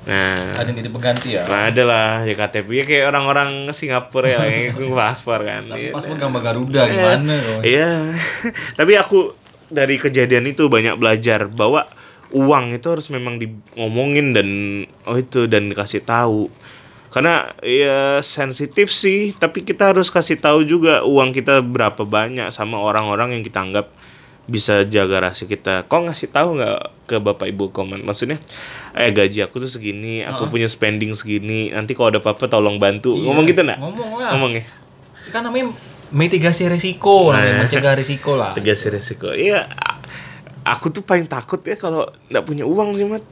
Nah, 0.06 0.54
Ada 0.54 0.70
yang 0.70 0.78
jadi 0.86 0.92
pengganti 0.94 1.28
ya. 1.34 1.44
Nah, 1.50 1.74
ada 1.74 1.84
lah 1.84 2.10
ya 2.30 2.38
KTP 2.38 2.68
ya 2.70 2.84
kayak 2.86 3.06
orang-orang 3.10 3.50
Singapura 3.74 4.30
ya 4.30 4.40
kayak 4.46 4.78
paspor 4.94 5.42
kan. 5.42 5.66
Tapi 5.66 5.90
Iya. 5.90 5.92
paspor 5.98 6.18
gambar 6.22 6.42
Garuda 6.46 6.82
gimana 6.86 7.34
dong? 7.42 7.62
Iya. 7.66 8.14
Tapi 8.80 8.94
aku 9.02 9.34
dari 9.66 9.98
kejadian 9.98 10.46
itu 10.46 10.70
banyak 10.70 11.02
belajar 11.02 11.50
bahwa 11.50 11.90
uang 12.30 12.78
itu 12.78 12.86
harus 12.86 13.10
memang 13.10 13.42
ngomongin 13.74 14.38
dan 14.38 14.48
oh 15.10 15.18
itu 15.18 15.50
dan 15.50 15.74
dikasih 15.74 16.06
tahu. 16.06 16.54
Karena 17.10 17.48
ya 17.64 18.20
sensitif 18.20 18.92
sih, 18.92 19.32
tapi 19.32 19.64
kita 19.64 19.96
harus 19.96 20.12
kasih 20.12 20.36
tahu 20.36 20.68
juga 20.68 21.00
uang 21.08 21.32
kita 21.32 21.64
berapa 21.64 22.04
banyak 22.04 22.52
sama 22.52 22.76
orang-orang 22.76 23.40
yang 23.40 23.44
kita 23.48 23.64
anggap 23.64 23.88
bisa 24.46 24.86
jaga 24.86 25.22
rahasia 25.22 25.46
kita. 25.46 25.86
Kok 25.86 26.06
ngasih 26.06 26.30
tahu 26.30 26.58
nggak 26.58 26.80
ke 27.06 27.16
bapak 27.18 27.50
ibu 27.50 27.70
komen? 27.70 28.02
Maksudnya, 28.02 28.38
eh 28.92 29.10
gaji 29.10 29.42
aku 29.42 29.58
tuh 29.58 29.68
segini, 29.68 30.22
aku 30.22 30.48
punya 30.48 30.66
spending 30.66 31.12
segini. 31.12 31.70
Nanti 31.70 31.92
kalau 31.92 32.10
ada 32.10 32.20
apa-apa 32.20 32.46
tolong 32.46 32.78
bantu. 32.78 33.14
Iya, 33.14 33.26
Ngomong 33.26 33.44
gitu 33.46 33.62
nggak? 33.62 33.80
Ngomong 33.80 34.10
lah. 34.16 34.30
Ngomong 34.34 34.52
ya. 34.56 34.64
Kan 35.28 35.42
namanya 35.42 35.74
mitigasi 36.08 36.66
resiko, 36.66 37.34
namanya 37.34 37.50
Nah. 37.52 37.62
mencegah 37.66 37.94
resiko 37.94 38.38
lah. 38.38 38.54
tegas 38.54 38.86
resiko 38.86 39.34
iya 39.34 39.66
aku 40.62 40.90
tuh 40.90 41.02
paling 41.02 41.26
takut 41.26 41.58
ya 41.60 41.74
kalau 41.76 42.06
nggak 42.30 42.46
punya 42.46 42.62
uang 42.64 42.94
sih 42.94 43.04
mat 43.04 43.26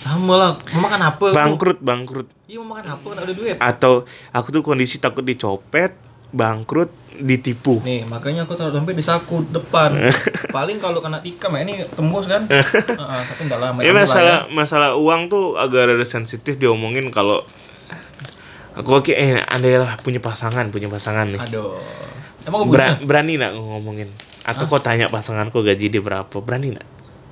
Sama 0.00 0.34
lah, 0.34 0.50
mau 0.70 0.80
makan 0.80 1.00
apa? 1.04 1.26
Bangkrut 1.34 1.78
bangkrut 1.78 2.30
Iya 2.46 2.62
mau 2.62 2.72
makan 2.72 2.96
apa? 2.96 3.06
Nggak 3.12 3.24
ada 3.24 3.34
duit. 3.34 3.56
atau 3.60 3.92
aku 4.30 4.48
tuh 4.50 4.62
kondisi 4.62 4.96
takut 4.96 5.20
dicopet 5.20 5.92
bangkrut 6.30 6.92
ditipu 7.14 7.80
Nih, 7.80 8.04
makanya 8.04 8.44
aku 8.44 8.52
taruh 8.52 8.70
dompet 8.70 8.92
di 8.92 9.00
saku 9.00 9.42
depan. 9.48 9.96
Paling 10.54 10.76
kalau 10.76 10.98
kena 10.98 11.18
tikam 11.18 11.50
ya 11.50 11.60
ini 11.62 11.82
tembus 11.88 12.24
kan. 12.24 12.44
Heeh, 12.50 13.20
tapi 13.24 13.40
enggak 13.42 13.58
lama. 13.58 13.78
ya 13.78 13.90
masalah 13.90 14.46
masalah 14.46 14.88
uang 14.94 15.26
tuh 15.26 15.56
agak 15.56 15.88
ada 15.88 16.04
sensitif 16.04 16.54
diomongin 16.54 17.08
kalau 17.08 17.42
aku 18.72 18.90
oke 18.96 19.10
eh 19.10 19.40
ada 19.40 19.68
lah 19.76 19.92
punya 19.96 20.18
pasangan 20.18 20.68
punya 20.68 20.86
pasangan 20.86 21.26
nih 21.26 21.40
Aduh. 21.42 21.80
Emang 22.44 22.64
Bera- 22.66 22.96
berani 22.98 23.34
nggak 23.34 23.52
ngomongin 23.52 24.08
atau 24.40 24.64
kok 24.64 24.80
tanya 24.80 25.06
pasanganku 25.06 25.60
gaji 25.60 25.88
dia 25.88 25.98
berapa 25.98 26.30
berani 26.38 26.72
nggak 26.72 26.86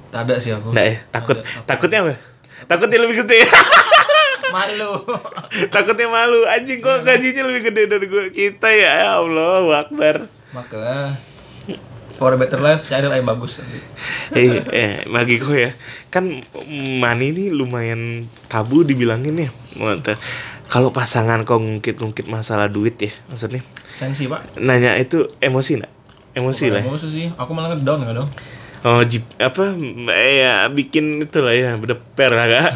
Tak 0.09 0.25
ada 0.25 0.35
sih 0.37 0.51
aku. 0.51 0.71
nggak 0.71 0.85
ya 0.85 0.97
takut 1.09 1.37
Ada, 1.37 1.45
takut. 1.47 1.65
takutnya 1.89 1.99
apa 2.03 2.15
takutnya 2.67 2.99
lebih 2.99 3.17
gede 3.23 3.39
Malu. 4.53 4.93
Takutnya 5.75 6.07
malu 6.07 6.47
anjing 6.47 6.79
kok 6.79 7.03
gajinya 7.03 7.43
lebih 7.51 7.73
gede 7.73 7.83
dari 7.91 8.07
gue 8.07 8.25
kita 8.31 8.69
ya 8.71 8.93
ya 9.05 9.11
Allah 9.23 9.87
Akbar. 9.87 10.31
Maka 10.55 11.17
for 12.17 12.33
a 12.33 12.39
better 12.41 12.65
life 12.65 12.89
cari 12.89 13.05
lah 13.05 13.21
yang 13.21 13.29
bagus. 13.29 13.61
eh, 14.33 14.63
eh 14.73 14.93
bagi 15.05 15.37
gue 15.37 15.69
ya 15.69 15.73
kan 16.09 16.25
money 16.97 17.37
ini 17.37 17.53
lumayan 17.53 18.25
tabu 18.49 18.83
dibilangin 18.83 19.37
ya. 19.37 19.51
Kalau 20.67 20.91
pasangan 20.91 21.47
kau 21.47 21.63
ngungkit-ngungkit 21.63 22.27
masalah 22.27 22.67
duit 22.67 22.99
ya 22.99 23.15
maksudnya 23.31 23.63
Sensi 23.95 24.27
pak. 24.27 24.59
nanya 24.59 24.99
itu 24.99 25.31
emosi 25.39 25.79
nggak? 25.79 25.93
Emosi 26.37 26.69
lah. 26.69 26.83
ya? 26.85 26.91
Emosi 26.91 27.07
sih. 27.09 27.27
Aku 27.39 27.55
malah 27.57 27.73
ngedown 27.73 28.03
nggak 28.03 28.17
dong. 28.19 28.31
Oh 28.87 29.03
jip, 29.03 29.27
apa 29.35 29.75
eh, 30.15 30.35
ya 30.41 30.71
bikin 30.71 31.19
itu 31.21 31.43
lah 31.43 31.51
ya 31.51 31.75
berdeper 31.75 32.31
lah 32.31 32.47
kak. 32.47 32.71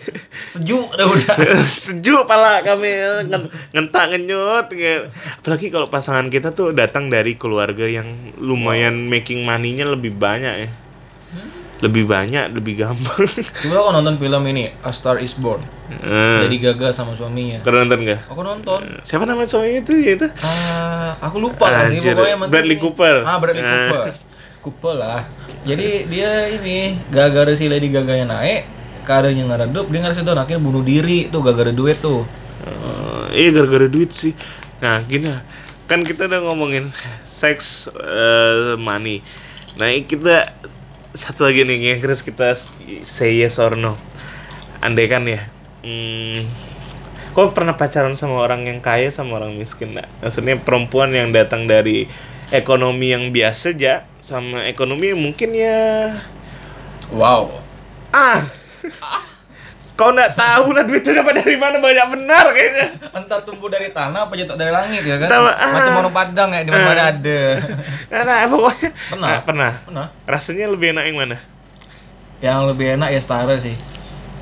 Sejuk 0.56 0.88
udah 0.88 1.04
udah. 1.06 1.36
sejuk 1.84 2.24
pala 2.24 2.64
kami 2.64 2.88
ngen- 3.28 3.52
ngentak 3.70 4.08
ngenyut 4.08 4.66
nge- 4.66 5.12
apalagi 5.36 5.68
kalau 5.68 5.84
pasangan 5.86 6.26
kita 6.26 6.50
tuh 6.50 6.72
datang 6.72 7.06
dari 7.06 7.36
keluarga 7.36 7.84
yang 7.84 8.08
lumayan 8.36 9.04
making 9.04 9.44
money-nya 9.44 9.84
lebih 9.84 10.10
banyak 10.10 10.54
ya 10.58 10.70
lebih 11.80 12.04
banyak 12.04 12.52
lebih 12.52 12.74
gampang 12.78 13.24
Coba 13.60 13.76
aku 13.78 13.90
nonton 13.94 14.16
film 14.16 14.42
ini 14.46 14.68
A 14.80 14.90
Star 14.90 15.16
Is 15.18 15.32
Born. 15.32 15.60
Eh, 15.90 16.40
Lady 16.40 16.56
Gaga 16.58 16.88
sama 16.90 17.12
suaminya. 17.12 17.60
kau 17.60 17.68
nonton 17.70 18.00
gak? 18.02 18.20
Aku 18.28 18.40
nonton. 18.40 18.80
siapa 19.00 19.24
nama 19.24 19.44
suaminya 19.44 19.80
itu 19.80 19.92
ya 19.94 20.12
itu 20.14 20.26
Ah, 20.40 21.20
aku 21.20 21.36
lupa 21.38 21.68
lah 21.68 21.84
sih 21.84 21.96
Anjir, 21.96 22.12
pokoknya 22.14 22.48
Bradley 22.48 22.76
Cooper. 22.76 23.16
Ah, 23.22 23.36
Bradley. 23.36 23.60
Cooper. 23.60 24.29
Cooper 24.60 24.94
lah. 25.00 25.24
Jadi 25.64 26.06
dia 26.08 26.48
ini 26.52 26.96
gara-gara 27.08 27.52
si 27.56 27.66
Lady 27.66 27.88
Gaga 27.88 28.24
naik, 28.24 28.68
karirnya 29.08 29.48
ngeredup, 29.48 29.88
dia 29.88 30.00
ngerasa 30.04 30.24
down 30.24 30.40
akhirnya 30.40 30.62
bunuh 30.62 30.84
diri 30.84 31.32
tuh 31.32 31.40
gara-gara 31.40 31.72
duit 31.72 31.98
tuh. 32.00 32.28
Eh, 32.60 33.24
iya 33.40 33.48
gara-gara 33.56 33.88
duit 33.88 34.12
sih 34.12 34.36
nah 34.84 35.00
gini 35.04 35.32
kan 35.88 36.04
kita 36.04 36.28
udah 36.28 36.40
ngomongin 36.44 36.92
seks 37.24 37.88
eh, 37.88 38.76
money 38.76 39.24
nah 39.80 39.88
kita 40.04 40.52
satu 41.16 41.48
lagi 41.48 41.64
nih 41.64 41.96
yang 41.96 42.00
harus 42.04 42.20
kita 42.20 42.52
say 43.00 43.40
yes 43.40 43.56
or 43.56 43.80
no 43.80 43.96
andai 44.84 45.08
kan 45.08 45.24
ya 45.24 45.48
hmm, 45.80 46.44
kau 47.32 47.48
pernah 47.56 47.80
pacaran 47.80 48.12
sama 48.12 48.44
orang 48.44 48.68
yang 48.68 48.84
kaya 48.84 49.08
sama 49.08 49.40
orang 49.40 49.56
miskin 49.56 49.96
nggak? 49.96 50.08
maksudnya 50.20 50.60
perempuan 50.60 51.16
yang 51.16 51.32
datang 51.32 51.64
dari 51.64 52.12
ekonomi 52.50 53.10
yang 53.10 53.30
biasa 53.30 53.72
aja 53.72 54.04
sama 54.20 54.66
ekonomi 54.66 55.10
yang 55.10 55.20
mungkin 55.20 55.50
ya 55.50 56.14
Wow. 57.10 57.58
ah 58.10 58.42
kau 59.94 60.16
nggak 60.16 60.32
tahu 60.32 60.72
lah 60.72 60.88
duitnya 60.88 61.20
dapat 61.20 61.44
dari 61.44 61.60
mana 61.60 61.76
banyak 61.76 62.06
benar 62.08 62.56
kayaknya 62.56 62.86
Entah 63.12 63.36
tumbuh 63.44 63.68
dari 63.68 63.92
tanah 63.92 64.24
apa 64.24 64.32
jatuh 64.32 64.56
dari 64.56 64.72
langit 64.72 65.04
ya 65.04 65.20
kan? 65.20 65.28
Entah, 65.28 65.52
ah. 65.52 65.72
Macam 65.76 65.92
orang 66.00 66.14
Padang 66.16 66.50
ya 66.56 66.64
di 66.64 66.70
mana 66.72 67.02
ada. 67.12 67.40
Nah, 68.10 68.22
nah, 68.24 68.38
pokoknya 68.48 68.88
Pernah. 69.12 69.28
Nah, 69.28 69.40
pernah. 69.44 69.72
Pernah. 69.84 70.06
Rasanya 70.24 70.72
lebih 70.72 70.96
enak 70.96 71.04
yang 71.04 71.18
mana? 71.20 71.36
Yang 72.40 72.58
lebih 72.72 72.86
enak 72.96 73.08
ya 73.12 73.20
setara 73.20 73.54
sih. 73.60 73.76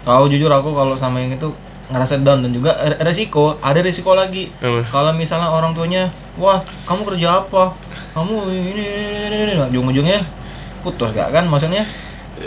Tahu 0.07 0.31
jujur 0.31 0.49
aku 0.49 0.71
kalau 0.73 0.95
sama 0.95 1.19
yang 1.19 1.35
itu 1.35 1.51
ngerasa 1.91 2.23
down 2.23 2.41
dan 2.41 2.53
juga 2.55 2.79
re- 2.79 3.01
resiko, 3.03 3.59
ada 3.59 3.83
resiko 3.83 4.15
lagi. 4.15 4.55
Kalau 4.63 5.11
misalnya 5.13 5.51
orang 5.51 5.75
tuanya, 5.75 6.07
wah 6.39 6.63
kamu 6.87 7.03
kerja 7.03 7.43
apa? 7.43 7.75
Kamu 8.11 8.35
ini, 8.49 8.85
ini, 9.27 9.37
ini, 9.47 9.55
ujung-ujungnya 9.61 10.19
putus 10.81 11.11
gak 11.11 11.31
kan? 11.31 11.45
Maksudnya 11.45 11.85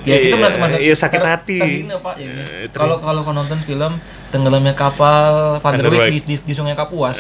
ya 0.02 0.16
kita 0.18 0.34
Iya, 0.34 0.40
merasa 0.40 0.58
merasa 0.58 0.78
iya, 0.80 0.96
sakit 0.96 1.20
ter- 1.20 1.28
hati. 1.28 1.60
terhina, 1.60 2.00
pak 2.00 2.16
ya. 2.16 2.32
Eh, 2.32 2.68
Kalau 2.72 2.98
kalau 2.98 3.22
kau 3.22 3.32
nonton 3.32 3.60
film 3.60 4.00
tenggelamnya 4.30 4.72
kapal 4.72 5.60
Vanderwijk 5.60 6.08
di, 6.10 6.20
di, 6.24 6.36
di 6.42 6.54
Sungai 6.54 6.74
Kapuas, 6.74 7.20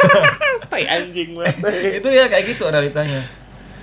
Tai 0.72 0.84
anjing 0.84 1.32
banget. 1.32 1.56
itu 2.00 2.08
ya 2.08 2.24
kayak 2.26 2.44
gitu 2.46 2.68
realitanya. 2.68 3.24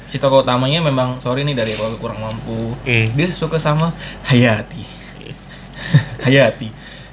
Si 0.07 0.19
tokoh 0.19 0.43
utamanya 0.43 0.83
memang 0.83 1.17
sorry 1.17 1.41
nih 1.41 1.55
dari 1.55 1.71
keluarga 1.71 1.97
kurang 1.97 2.19
mampu. 2.19 2.75
Hmm. 2.83 3.07
Dia 3.15 3.31
suka 3.31 3.57
sama 3.57 3.95
Hayati. 4.23 4.83
Hayati. 6.25 6.67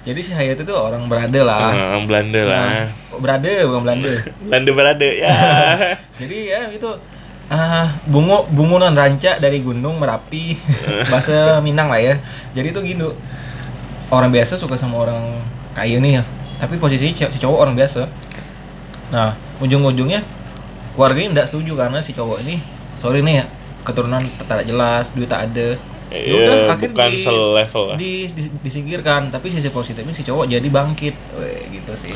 Jadi 0.09 0.21
si 0.25 0.33
Hayat 0.33 0.57
itu 0.57 0.73
orang 0.73 1.05
berada 1.05 1.41
lah. 1.45 1.77
Orang 1.77 2.09
Belanda 2.09 2.41
lah. 2.49 2.65
Nah, 2.65 2.85
berada 3.21 3.53
bukan 3.69 3.81
Belanda. 3.85 4.09
Belanda 4.49 4.71
berada 4.73 5.05
ya. 5.05 5.37
Jadi 6.25 6.37
ya 6.49 6.65
itu 6.73 6.89
ah 7.53 7.93
bungo 8.09 8.49
bungunan 8.49 8.93
ranca 8.93 9.37
dari 9.37 9.61
gunung 9.61 10.01
merapi 10.01 10.57
bahasa 11.13 11.61
Minang 11.61 11.93
lah 11.93 12.01
ya. 12.01 12.17
Jadi 12.57 12.73
itu 12.73 12.81
gitu. 12.89 13.13
Orang 14.09 14.33
biasa 14.33 14.57
suka 14.57 14.81
sama 14.81 15.05
orang 15.05 15.45
kaya 15.77 16.01
nih 16.01 16.19
ya. 16.19 16.23
Tapi 16.57 16.81
posisi 16.81 17.13
si 17.13 17.29
cowok 17.29 17.69
orang 17.69 17.77
biasa. 17.77 18.09
Nah, 19.13 19.37
ujung-ujungnya 19.61 20.25
keluarganya 20.97 21.37
tidak 21.37 21.47
setuju 21.53 21.77
karena 21.77 22.01
si 22.01 22.17
cowok 22.17 22.49
ini 22.49 22.65
sorry 23.05 23.21
nih 23.21 23.45
ya 23.45 23.47
keturunan 23.85 24.25
tak 24.49 24.65
jelas, 24.65 25.13
duit 25.13 25.29
tak 25.29 25.53
ada. 25.53 25.77
Ya 26.09 26.19
Iya, 26.19 26.37
udah, 26.41 26.77
bukan 26.81 27.11
di- 27.13 27.21
selevel 27.21 27.83
lah. 27.85 27.97
di, 28.01 28.13
di- 28.25 28.53
disingkirkan 28.65 29.29
tapi 29.29 29.53
sisi 29.53 29.69
positifnya 29.69 30.17
si 30.17 30.25
cowok 30.25 30.49
jadi 30.49 30.69
bangkit 30.69 31.15
Weh, 31.37 31.69
gitu 31.69 31.93
sih 31.95 32.15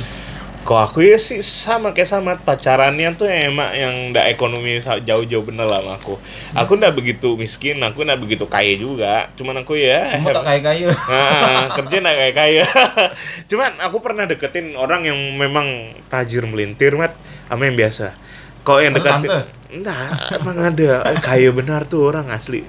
Kok 0.63 0.79
aku 0.79 1.03
ya 1.03 1.19
sih 1.19 1.43
sama 1.43 1.91
kayak 1.91 2.07
sama 2.07 2.39
pacarannya 2.39 3.19
tuh 3.19 3.27
emang 3.27 3.67
yang 3.75 4.15
ndak 4.15 4.31
ekonomi 4.31 4.79
jauh-jauh 4.79 5.43
bener 5.43 5.67
lah 5.67 5.83
sama 5.83 5.99
aku. 5.99 6.15
Aku 6.55 6.79
ndak 6.79 6.95
begitu 6.95 7.35
miskin, 7.35 7.83
aku 7.83 8.07
ndak 8.07 8.23
begitu 8.23 8.47
kaya 8.47 8.79
juga. 8.79 9.27
Cuman 9.35 9.59
aku 9.67 9.75
ya 9.75 10.23
kamu 10.23 10.31
tak 10.31 10.47
kayak 10.47 10.63
kayu 10.63 10.87
Ah, 11.11 11.67
kerja 11.67 11.97
nggak 11.99 12.15
kayak 12.15 12.35
kaya. 12.39 12.65
Cuman 13.51 13.75
aku 13.83 13.99
pernah 13.99 14.23
deketin 14.23 14.79
orang 14.79 15.03
yang 15.03 15.19
memang 15.35 15.67
tajir 16.07 16.47
melintir, 16.47 16.95
mat, 16.95 17.19
sama 17.51 17.67
yang 17.67 17.75
biasa. 17.75 18.15
Kok 18.63 18.79
yang 18.79 18.95
deketin? 18.95 19.31
Enggak, 19.73 20.37
emang 20.37 20.59
ada. 20.61 21.17
Kaya 21.25 21.49
benar 21.49 21.89
tuh 21.89 22.13
orang 22.13 22.29
asli. 22.29 22.61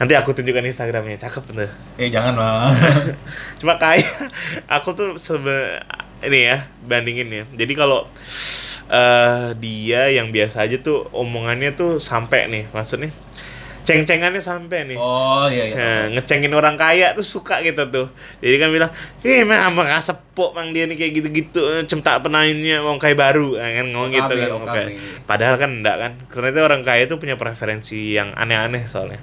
Nanti 0.00 0.16
aku 0.16 0.32
tunjukkan 0.32 0.64
Instagramnya, 0.64 1.20
cakep 1.20 1.44
tuh. 1.52 1.70
eh 2.00 2.08
jangan 2.08 2.32
lah 2.36 2.72
Cuma 3.60 3.76
kaya, 3.76 4.04
aku 4.64 4.96
tuh 4.96 5.08
sebe 5.20 5.84
ini 6.24 6.48
ya 6.48 6.64
bandingin 6.88 7.28
ya. 7.28 7.44
Jadi 7.52 7.72
kalau 7.76 8.08
eh 8.88 9.52
dia 9.60 10.08
yang 10.08 10.32
biasa 10.32 10.64
aja 10.64 10.80
tuh 10.80 11.04
omongannya 11.12 11.76
tuh 11.76 12.00
sampai 12.00 12.48
nih, 12.48 12.64
maksudnya 12.72 13.12
ceng-cengannya 13.86 14.42
sampai 14.42 14.90
nih. 14.90 14.98
oh 14.98 15.46
iya 15.46 15.70
iya 15.70 15.74
Nah, 15.78 16.02
ngecengin 16.18 16.50
orang 16.50 16.74
kaya 16.74 17.14
tuh 17.14 17.22
suka 17.22 17.62
gitu 17.62 17.86
tuh. 17.86 18.10
Jadi 18.42 18.56
kan 18.58 18.68
bilang, 18.74 18.90
"Ih, 19.22 19.46
mah 19.46 19.70
sama 19.70 19.86
sepok 20.02 20.58
mang 20.58 20.74
dia 20.74 20.90
nih 20.90 20.98
kayak 20.98 21.12
gitu-gitu, 21.22 21.62
eh, 21.70 21.86
cemtak 21.86 22.18
penainnya 22.26 22.82
mau 22.82 22.98
kayak 22.98 23.14
baru." 23.14 23.54
Nah, 23.54 23.70
kan 23.70 23.86
ngomong 23.94 24.10
gitu 24.10 24.34
kan. 24.34 24.48
Oke. 24.58 24.82
Padahal 25.22 25.54
kan 25.54 25.70
enggak 25.70 25.96
kan. 26.02 26.12
Ternyata 26.26 26.58
orang 26.66 26.82
kaya 26.82 27.06
tuh 27.06 27.22
punya 27.22 27.38
preferensi 27.38 28.18
yang 28.18 28.34
aneh-aneh 28.34 28.90
soalnya. 28.90 29.22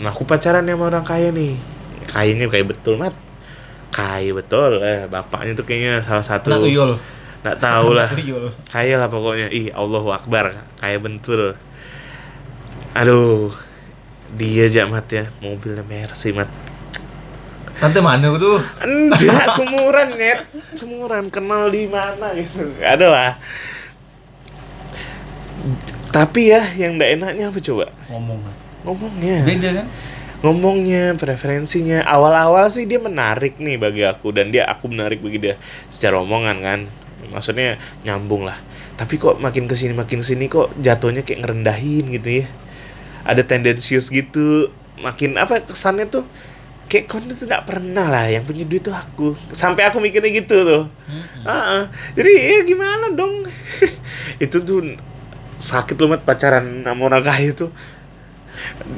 Nah, 0.00 0.10
aku 0.10 0.24
pacaran 0.24 0.64
sama 0.64 0.88
orang 0.88 1.04
kaya 1.04 1.28
nih. 1.28 1.60
Kayaknya 2.08 2.48
kayak 2.48 2.66
betul, 2.72 2.96
Mat. 2.96 3.12
Kaya 3.92 4.32
betul. 4.32 4.80
Eh, 4.80 5.04
bapaknya 5.12 5.52
tuh 5.52 5.68
kayaknya 5.68 6.00
salah 6.00 6.24
satu 6.24 6.48
Anak 6.48 6.64
tuyul 6.64 6.92
Nggak 7.40 7.56
tahu 7.56 7.96
lah. 7.96 8.08
Kaya 8.74 9.00
lah 9.00 9.08
pokoknya. 9.08 9.48
Ih, 9.48 9.72
Allahu 9.72 10.12
Akbar. 10.12 10.52
Kaya 10.76 10.96
bentul. 11.00 11.56
Aduh. 12.92 13.69
Dia 14.38 14.70
aja 14.70 14.86
mat 14.86 15.06
ya. 15.10 15.30
Mobilnya 15.42 15.82
Mercy 15.82 16.30
mat. 16.34 16.50
tante 17.80 17.96
mana 18.04 18.28
tuh 18.36 18.60
Enggak, 18.84 19.48
semuran 19.56 20.20
net. 20.20 20.44
Semuran 20.76 21.32
kenal 21.32 21.72
di 21.72 21.88
mana 21.88 22.36
gitu. 22.36 22.68
Ada 22.76 23.06
lah. 23.08 23.32
Tapi 26.10 26.50
ya 26.50 26.62
yang 26.76 26.98
enggak 26.98 27.10
enaknya 27.16 27.44
apa 27.48 27.58
coba? 27.62 27.86
ngomong 28.10 28.40
Ngomongnya. 28.84 29.44
beda 29.44 29.70
kan 29.80 29.86
Ngomongnya, 30.40 31.20
preferensinya. 31.20 32.00
Awal-awal 32.00 32.72
sih 32.72 32.88
dia 32.88 32.96
menarik 32.96 33.60
nih 33.60 33.76
bagi 33.76 34.08
aku 34.08 34.32
dan 34.32 34.48
dia 34.48 34.64
aku 34.64 34.88
menarik 34.88 35.20
bagi 35.20 35.36
dia 35.36 35.54
secara 35.92 36.16
omongan 36.24 36.56
kan. 36.64 36.80
Maksudnya 37.28 37.76
nyambung 38.08 38.48
lah. 38.48 38.56
Tapi 38.96 39.20
kok 39.20 39.36
makin 39.36 39.68
ke 39.68 39.76
sini 39.76 39.92
makin 39.92 40.24
ke 40.24 40.26
sini 40.32 40.48
kok 40.48 40.72
jatuhnya 40.80 41.28
kayak 41.28 41.44
ngerendahin 41.44 42.08
gitu 42.16 42.44
ya. 42.44 42.46
Ada 43.24 43.42
tendensius 43.44 44.08
gitu. 44.08 44.70
Makin 45.00 45.40
apa 45.40 45.64
kesannya 45.64 46.08
tuh 46.08 46.24
kayak 46.90 47.06
kau 47.06 47.22
tuh 47.22 47.32
tidak 47.32 47.70
pernah 47.70 48.10
lah 48.10 48.26
yang 48.26 48.42
punya 48.42 48.66
duit 48.66 48.82
tuh 48.82 48.92
aku. 48.92 49.38
Sampai 49.54 49.86
aku 49.86 50.02
mikirnya 50.02 50.30
gitu 50.34 50.56
tuh. 50.66 50.84
Ah, 51.46 51.52
ah. 51.52 51.82
jadi 52.12 52.30
ya 52.30 52.58
gimana 52.66 53.14
dong? 53.14 53.46
itu 54.44 54.56
tuh 54.60 54.96
sakit 55.60 55.94
loh 56.00 56.16
mat 56.16 56.24
pacaran 56.24 56.80
sama 56.80 57.02
orang 57.04 57.20
kaya 57.20 57.52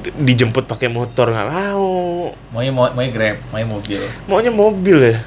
Di- 0.02 0.14
dijemput 0.14 0.66
pakai 0.66 0.90
motor 0.90 1.30
nggak 1.30 1.48
mau 1.50 2.34
maunya 2.50 2.72
mau 2.74 2.90
maunya 2.90 3.10
grab 3.14 3.38
maunya 3.50 3.66
mobil 3.66 4.00
maunya 4.26 4.50
mobil 4.50 4.98
ya 4.98 5.18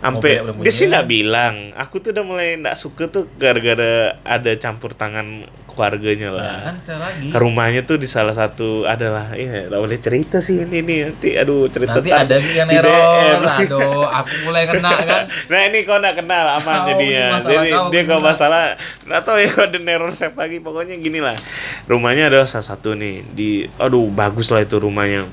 sampai 0.00 0.32
dia 0.64 0.72
sih 0.72 0.86
nggak 0.88 1.08
bilang 1.08 1.72
aku 1.76 2.00
tuh 2.00 2.12
udah 2.12 2.24
mulai 2.24 2.56
nggak 2.60 2.76
suka 2.76 3.08
tuh 3.08 3.28
gara-gara 3.36 4.16
ada 4.24 4.52
campur 4.56 4.92
tangan 4.96 5.48
keluarganya 5.76 6.32
lah. 6.32 6.42
Nah, 6.48 6.60
kan 6.72 6.74
sekali 6.80 6.98
lagi. 7.04 7.26
Rumahnya 7.36 7.80
tuh 7.84 8.00
di 8.00 8.08
salah 8.08 8.32
satu 8.32 8.88
adalah 8.88 9.36
ya 9.36 9.68
nggak 9.68 9.76
boleh 9.76 10.00
cerita 10.00 10.40
sih 10.40 10.64
ini 10.64 10.80
nih 10.80 10.98
nanti 11.12 11.36
aduh 11.36 11.68
cerita 11.68 12.00
nanti 12.00 12.10
ada 12.10 12.40
yang 12.40 12.64
di 12.64 12.76
error. 12.80 13.44
Aduh 13.44 14.08
aku 14.08 14.32
mulai 14.48 14.64
kena 14.64 14.90
kan. 15.12 15.22
Nah 15.52 15.60
ini 15.68 15.84
kau 15.84 16.00
nggak 16.00 16.16
kenal 16.16 16.44
aman 16.56 16.64
Kau 16.64 16.88
jadinya. 16.90 17.24
jadi 17.44 17.68
kau 17.70 17.86
dia 17.92 18.02
kalau 18.08 18.20
kena. 18.24 18.30
masalah 18.32 18.62
tahu 19.20 19.36
ya 19.36 19.52
ada 19.52 19.78
neror 19.78 20.10
saya 20.16 20.32
pagi 20.32 20.58
pokoknya 20.58 20.96
gini 20.96 21.20
lah. 21.20 21.36
Rumahnya 21.84 22.32
adalah 22.32 22.48
salah 22.48 22.72
satu 22.72 22.96
nih 22.96 23.22
di 23.36 23.68
aduh 23.76 24.08
bagus 24.08 24.48
lah 24.48 24.64
itu 24.64 24.80
rumahnya. 24.80 25.28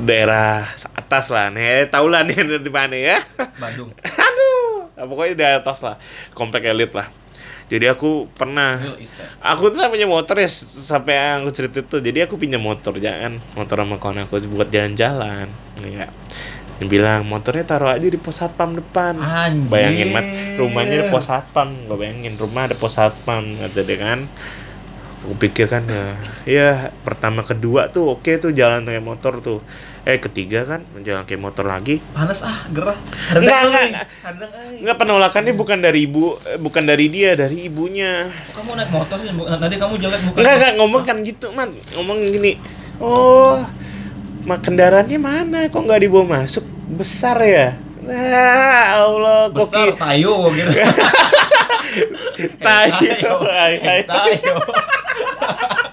Daerah 0.00 0.64
atas 0.96 1.28
lah 1.28 1.52
nih 1.52 1.84
tahu 1.92 2.08
lah 2.08 2.24
nih 2.24 2.40
di 2.66 2.72
mana 2.72 2.96
ya. 2.96 3.20
Bandung. 3.60 3.92
Aduh 4.26 4.48
Nah, 5.00 5.08
pokoknya 5.08 5.32
di 5.32 5.44
atas 5.48 5.80
lah 5.80 5.96
komplek 6.36 6.68
elit 6.68 6.92
lah 6.92 7.08
jadi 7.70 7.94
aku 7.94 8.26
pernah. 8.34 8.82
Aku 9.38 9.70
tuh 9.70 9.78
punya 9.86 10.10
motor 10.10 10.42
ya 10.42 10.50
sampai 10.50 11.14
yang 11.14 11.46
aku 11.46 11.50
cerita 11.54 11.78
tuh. 11.86 12.02
Jadi 12.02 12.26
aku 12.26 12.34
pinjam 12.34 12.58
motor 12.58 12.98
jangan 12.98 13.38
motor 13.54 13.86
sama 13.86 13.96
kawan 14.02 14.26
aku 14.26 14.42
buat 14.50 14.68
jalan-jalan 14.74 15.46
ya 15.80 16.10
dia 16.80 16.88
bilang 16.88 17.28
motornya 17.28 17.68
taruh 17.68 17.92
aja 17.92 18.08
di 18.08 18.16
pos 18.16 18.40
satpam 18.40 18.72
depan. 18.72 19.12
Anjir. 19.20 19.68
bayangin 19.68 20.16
mat. 20.16 20.24
Rumahnya 20.56 20.96
di 21.04 21.06
pos 21.12 21.28
satpam. 21.28 21.68
Gak 21.84 21.98
bayangin 22.00 22.40
rumah 22.40 22.72
ada 22.72 22.74
pos 22.74 22.96
satpam 22.96 23.44
kata 23.60 23.84
dia 23.84 23.96
kan. 24.00 24.24
Aku 25.20 25.36
pikir 25.36 25.68
kan 25.68 25.84
ya 25.84 26.16
ya 26.48 26.70
pertama 27.04 27.44
kedua 27.44 27.92
tuh 27.92 28.16
oke 28.16 28.40
tuh 28.40 28.56
jalan 28.56 28.88
pakai 28.88 29.04
motor 29.04 29.44
tuh 29.44 29.60
eh 30.02 30.16
ketiga 30.18 30.64
kan 30.64 30.80
jalan 30.98 31.22
kayak 31.22 31.38
motor 31.38 31.62
lagi 31.62 32.00
panas 32.10 32.40
ah 32.40 32.64
gerah 32.68 32.96
Enggak, 33.30 33.60
enggak, 33.62 33.84
enggak. 34.74 34.96
Penolakannya 34.96 35.52
bukan 35.52 35.78
dari 35.78 36.04
ibu, 36.04 36.34
eh, 36.42 36.56
bukan 36.56 36.82
dari 36.82 37.06
dia, 37.06 37.32
dari 37.32 37.66
ibunya. 37.66 38.26
Kok 38.50 38.58
kamu 38.58 38.70
naik 38.76 38.90
motor 38.90 39.18
tadi 39.58 39.74
kamu 39.76 39.94
jelek 39.96 40.20
bukan 40.24 40.38
Enggak, 40.40 40.54
enggak 40.56 40.72
ngomong 40.76 41.02
kan 41.04 41.16
gitu, 41.20 41.46
man. 41.52 41.68
Ngomong 41.94 42.16
gini. 42.26 42.52
Oh, 42.96 43.60
mak 44.42 44.60
kendaraannya 44.62 45.16
mana? 45.16 45.68
Kok 45.68 45.80
nggak 45.80 46.00
dibawa 46.00 46.24
masuk? 46.38 46.64
Besar 46.90 47.36
ya? 47.40 47.76
Nah, 48.00 48.84
Allah, 48.98 49.46
kok 49.48 49.68
besar 49.68 49.86
ki- 49.86 49.96
tayo 49.96 50.34
gitu 50.50 50.70
tayo. 52.66 53.32
Ay, 53.46 53.74
ay. 53.78 54.00
tayo 54.02 54.52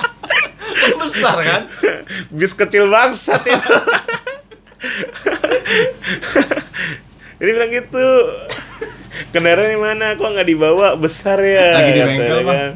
besar 1.03 1.37
kan 1.43 1.61
Bis 2.31 2.53
kecil 2.55 2.87
bangsat 2.87 3.43
itu. 3.43 3.73
Jadi 7.37 7.49
bilang 7.53 7.71
gitu. 7.73 8.07
Kendaraannya 9.33 9.77
mana? 9.77 10.05
Kok 10.17 10.29
nggak 10.37 10.47
dibawa? 10.47 10.93
Besar 10.97 11.41
ya. 11.41 11.73
Lagi 11.73 11.91
di 11.93 12.01
bengkel, 12.01 12.39
Bang. 12.45 12.53
kan. 12.53 12.71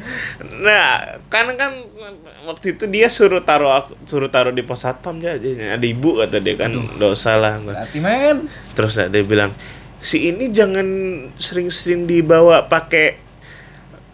Nah, 0.62 0.90
kan 1.30 1.46
kan 1.58 1.72
waktu 2.50 2.78
itu 2.78 2.90
dia 2.90 3.08
suruh 3.10 3.46
taruh 3.46 3.70
aku 3.70 3.94
suruh 4.10 4.30
taruh 4.30 4.54
di 4.54 4.66
pos 4.66 4.82
satpam 4.82 5.22
aja. 5.22 5.38
Ada 5.78 5.86
ibu 5.86 6.22
kata 6.22 6.42
dia 6.42 6.58
kan, 6.58 6.74
nggak 6.74 7.12
usah 7.14 7.38
lah. 7.38 7.62
berarti 7.62 7.98
men 8.02 8.50
Terus 8.74 8.98
lah 8.98 9.08
dia 9.10 9.22
bilang, 9.22 9.54
si 10.02 10.30
ini 10.30 10.50
jangan 10.50 10.88
sering-sering 11.38 12.10
dibawa 12.10 12.66
pakai 12.66 13.31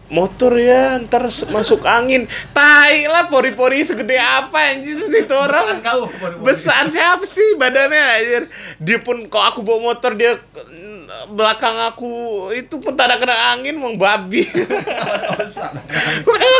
motor 0.07 0.55
ya 0.55 0.99
ntar 1.03 1.27
masuk 1.51 1.83
angin. 1.83 2.25
Tai 2.55 2.95
lah 3.07 3.27
pori-pori 3.27 3.83
segede 3.83 4.15
apa 4.15 4.75
anjir 4.75 4.95
itu 4.99 5.35
orang. 5.35 5.79
Besar 5.79 5.83
kau 5.83 6.01
besar 6.43 6.83
siapa 6.87 7.25
sih 7.27 7.55
badannya 7.59 8.01
anjir? 8.01 8.43
Dia 8.79 8.97
pun 9.03 9.27
kok 9.27 9.43
aku 9.43 9.59
bawa 9.63 9.93
motor 9.93 10.15
dia 10.15 10.39
mm, 10.39 11.35
belakang 11.35 11.75
aku 11.91 12.11
itu 12.55 12.79
pun 12.79 12.95
tak 12.95 13.11
ada 13.11 13.15
kena 13.19 13.55
angin 13.55 13.75
mau 13.75 13.91
babi. 13.95 14.47
Besar 15.39 15.71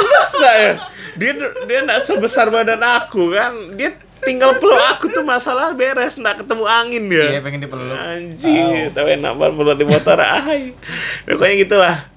besar 0.08 0.56
ya. 0.56 0.74
Dia 1.18 1.32
dia 1.66 1.80
nggak 1.88 2.02
sebesar 2.04 2.52
badan 2.52 2.84
aku 2.84 3.34
kan? 3.34 3.74
Dia 3.74 3.96
tinggal 4.22 4.58
peluk 4.58 4.82
aku 4.82 5.08
tuh 5.14 5.24
masalah 5.24 5.72
beres 5.72 6.20
nggak 6.20 6.44
ketemu 6.44 6.66
angin 6.68 7.04
dia. 7.08 7.26
Iya 7.38 7.40
pengen 7.42 7.60
dipeluk. 7.64 7.96
Anjir, 7.96 8.92
tapi 8.92 9.10
enak 9.18 9.34
banget 9.40 9.54
peluk 9.56 9.76
di 9.80 9.86
motor 9.88 10.20
ay. 10.48 10.76
Pokoknya 11.24 11.56
gitulah. 11.64 12.17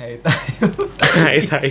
Hei, 0.00 0.16
tayo. 0.16 0.64
Tai 0.96 1.36
tai. 1.50 1.68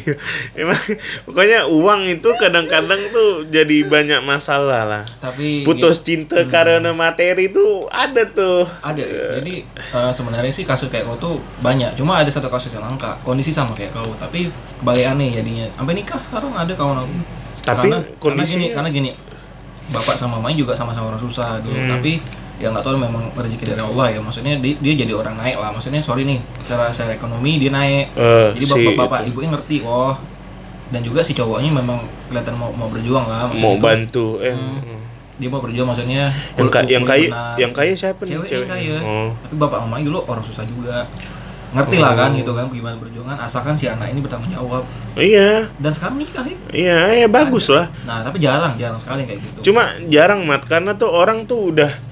Emang 0.54 0.78
pokoknya 1.26 1.66
uang 1.66 2.06
itu 2.08 2.30
kadang-kadang 2.38 3.10
tuh 3.10 3.50
jadi 3.50 3.82
banyak 3.84 4.22
masalah 4.22 4.86
lah. 4.86 5.04
Tapi 5.18 5.66
Putus 5.66 5.98
cinta 6.00 6.38
karena 6.46 6.94
materi 6.94 7.50
tuh 7.50 7.90
ada 7.90 8.22
tuh. 8.24 8.70
ada 8.86 9.02
jadi 9.34 9.66
eh, 9.66 10.12
sebenarnya 10.14 10.54
sih 10.54 10.62
kasus 10.62 10.88
kayak 10.88 11.10
kau 11.10 11.18
tuh 11.18 11.36
banyak 11.60 11.90
cuma 11.96 12.22
ada 12.22 12.30
satu 12.30 12.46
kasus 12.48 12.70
yang 12.70 12.86
langka 12.86 13.18
kondisi 13.20 13.50
sama 13.50 13.74
kayak 13.74 13.90
kau 13.92 14.14
tapi 14.16 14.46
kebalikannya 14.78 15.34
jadinya 15.34 15.66
sampai 15.74 15.94
nikah 15.96 16.22
sekarang 16.22 16.54
ada 16.54 16.74
kawan 16.74 17.02
aku 17.02 17.14
Tapi 17.60 17.90
karena, 17.90 17.98
karena 17.98 18.20
kondisinya- 18.22 18.62
gini 18.62 18.76
karena 18.78 18.90
gini 18.92 19.10
bapak 19.90 20.14
sama 20.14 20.38
mamanya 20.38 20.58
juga 20.60 20.74
sama-sama 20.78 21.10
orang 21.10 21.20
susah 21.20 21.58
dulu 21.60 21.74
Hmm. 21.76 21.90
tapi 21.90 22.22
ya 22.60 22.68
nggak 22.76 22.84
tahu 22.84 23.00
memang 23.00 23.24
rezeki 23.40 23.74
dari 23.74 23.82
Allah 23.82 24.06
ya. 24.12 24.20
Maksudnya 24.20 24.60
dia, 24.60 24.76
dia 24.78 24.94
jadi 24.94 25.16
orang 25.16 25.40
naik 25.40 25.58
lah. 25.58 25.72
Maksudnya 25.72 26.04
sorry 26.04 26.28
nih 26.28 26.44
secara 26.62 26.92
secara 26.92 27.16
ekonomi 27.16 27.56
dia 27.56 27.72
naik. 27.72 28.12
Eh, 28.14 28.48
jadi 28.60 28.66
si 28.68 28.72
bapak 28.76 29.08
bapak 29.08 29.20
itu. 29.24 29.28
ibunya 29.34 29.50
ngerti 29.56 29.78
oh. 29.88 30.14
Dan 30.90 31.06
juga 31.06 31.22
si 31.22 31.38
cowoknya 31.38 31.70
memang 31.70 32.02
kelihatan 32.28 32.54
mau 32.60 32.70
mau 32.76 32.92
berjuang 32.92 33.26
lah. 33.26 33.48
Maksudnya 33.48 33.64
mau 33.64 33.76
itu, 33.80 33.84
bantu 33.84 34.28
eh. 34.44 34.54
Hmm. 34.54 35.02
dia 35.40 35.48
mau 35.48 35.64
berjuang 35.64 35.88
maksudnya 35.88 36.28
yang 36.84 37.08
kaya 37.08 37.32
yang 37.56 37.72
kaya 37.72 37.96
siapa 37.96 38.28
nih? 38.28 38.36
cewek 38.36 38.50
yang 38.52 38.68
kaya 38.68 38.96
oh. 39.00 39.32
Tapi 39.40 39.56
bapak 39.56 39.80
mamanya 39.88 40.04
dulu 40.12 40.20
orang 40.28 40.44
susah 40.44 40.68
juga. 40.68 41.08
Ngerti 41.70 42.02
lah 42.02 42.18
kan 42.18 42.34
gitu 42.34 42.52
kan 42.58 42.66
gimana 42.74 42.98
perjuangan 42.98 43.38
asalkan 43.46 43.78
si 43.78 43.86
anak 43.88 44.10
ini 44.12 44.20
bertanggung 44.20 44.52
jawab. 44.52 44.84
Iya. 45.16 45.70
Dan 45.78 45.94
sekarang 45.96 46.18
nikah 46.20 46.44
sih 46.44 46.58
iya 46.76 47.14
ya 47.14 47.28
bagus 47.30 47.72
lah. 47.72 47.88
Nah 48.04 48.20
tapi 48.26 48.42
jarang 48.44 48.76
jarang 48.76 49.00
sekali 49.00 49.24
kayak 49.24 49.40
gitu. 49.40 49.72
Cuma 49.72 49.96
jarang 50.12 50.44
mat 50.44 50.66
karena 50.68 50.98
tuh 50.98 51.08
orang 51.08 51.48
tuh 51.48 51.72
udah 51.72 52.09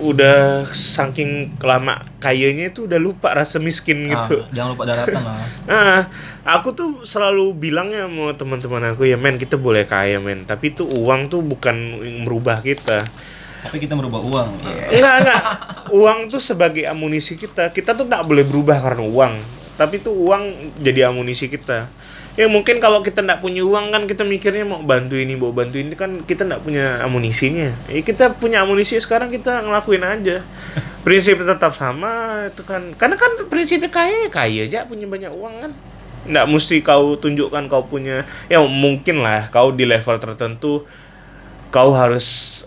udah 0.00 0.64
saking 0.70 1.54
lama 1.58 2.00
kayanya 2.18 2.68
itu 2.68 2.84
udah 2.84 2.96
lupa 2.96 3.30
rasa 3.30 3.56
miskin 3.56 4.08
Ah, 4.08 4.18
gitu. 4.18 4.42
jangan 4.50 4.72
lupa 4.72 4.84
daratan 4.84 5.22
lah. 5.22 5.44
Ah, 5.70 6.00
aku 6.58 6.72
tuh 6.72 6.90
selalu 7.02 7.52
bilangnya 7.54 8.04
sama 8.04 8.32
teman-teman 8.32 8.90
aku 8.90 9.04
ya 9.04 9.14
men 9.14 9.36
kita 9.36 9.54
boleh 9.54 9.84
kaya 9.84 10.16
men. 10.16 10.42
Tapi 10.42 10.72
itu 10.72 10.82
uang 10.82 11.28
tuh 11.28 11.40
bukan 11.40 11.76
merubah 12.20 12.60
kita. 12.60 13.04
Tapi 13.60 13.76
kita 13.78 13.92
merubah 13.92 14.18
uang 14.18 14.48
Iya. 14.60 14.98
enggak 14.98 15.14
enggak. 15.20 15.42
Uang 15.92 16.18
tuh 16.26 16.40
sebagai 16.40 16.84
amunisi 16.84 17.36
kita. 17.36 17.68
Kita 17.68 17.92
tuh 17.92 18.04
nggak 18.04 18.24
boleh 18.24 18.42
berubah 18.42 18.80
karena 18.80 19.04
uang. 19.04 19.34
Tapi 19.76 19.96
tuh 19.98 20.12
uang 20.12 20.42
jadi 20.76 21.08
amunisi 21.08 21.46
kita 21.46 21.88
ya 22.38 22.46
mungkin 22.46 22.78
kalau 22.78 23.02
kita 23.02 23.26
nggak 23.26 23.42
punya 23.42 23.66
uang 23.66 23.90
kan 23.90 24.02
kita 24.06 24.22
mikirnya 24.22 24.62
mau 24.62 24.78
bantu 24.82 25.18
ini 25.18 25.34
mau 25.34 25.50
bantu 25.50 25.82
ini 25.82 25.94
kan 25.98 26.22
kita 26.22 26.46
nggak 26.46 26.62
punya 26.62 27.02
amunisinya. 27.02 27.74
Ya 27.90 28.00
kita 28.02 28.34
punya 28.38 28.62
amunisi 28.62 28.98
sekarang 29.02 29.34
kita 29.34 29.66
ngelakuin 29.66 30.04
aja. 30.06 30.42
Prinsip 31.04 31.42
tetap 31.42 31.74
sama 31.74 32.46
itu 32.46 32.62
kan. 32.62 32.94
Karena 32.94 33.16
kan 33.16 33.32
prinsipnya 33.48 33.90
kaya 33.90 34.26
ya 34.26 34.30
kaya 34.30 34.60
aja 34.68 34.78
punya 34.86 35.08
banyak 35.10 35.32
uang 35.32 35.54
kan. 35.64 35.72
Nggak 36.28 36.46
mesti 36.46 36.76
kau 36.84 37.16
tunjukkan 37.16 37.66
kau 37.66 37.88
punya 37.88 38.28
ya 38.46 38.60
mungkin 38.62 39.24
lah 39.24 39.48
kau 39.48 39.72
di 39.72 39.88
level 39.88 40.20
tertentu 40.20 40.84
kau 41.72 41.90
harus 41.96 42.60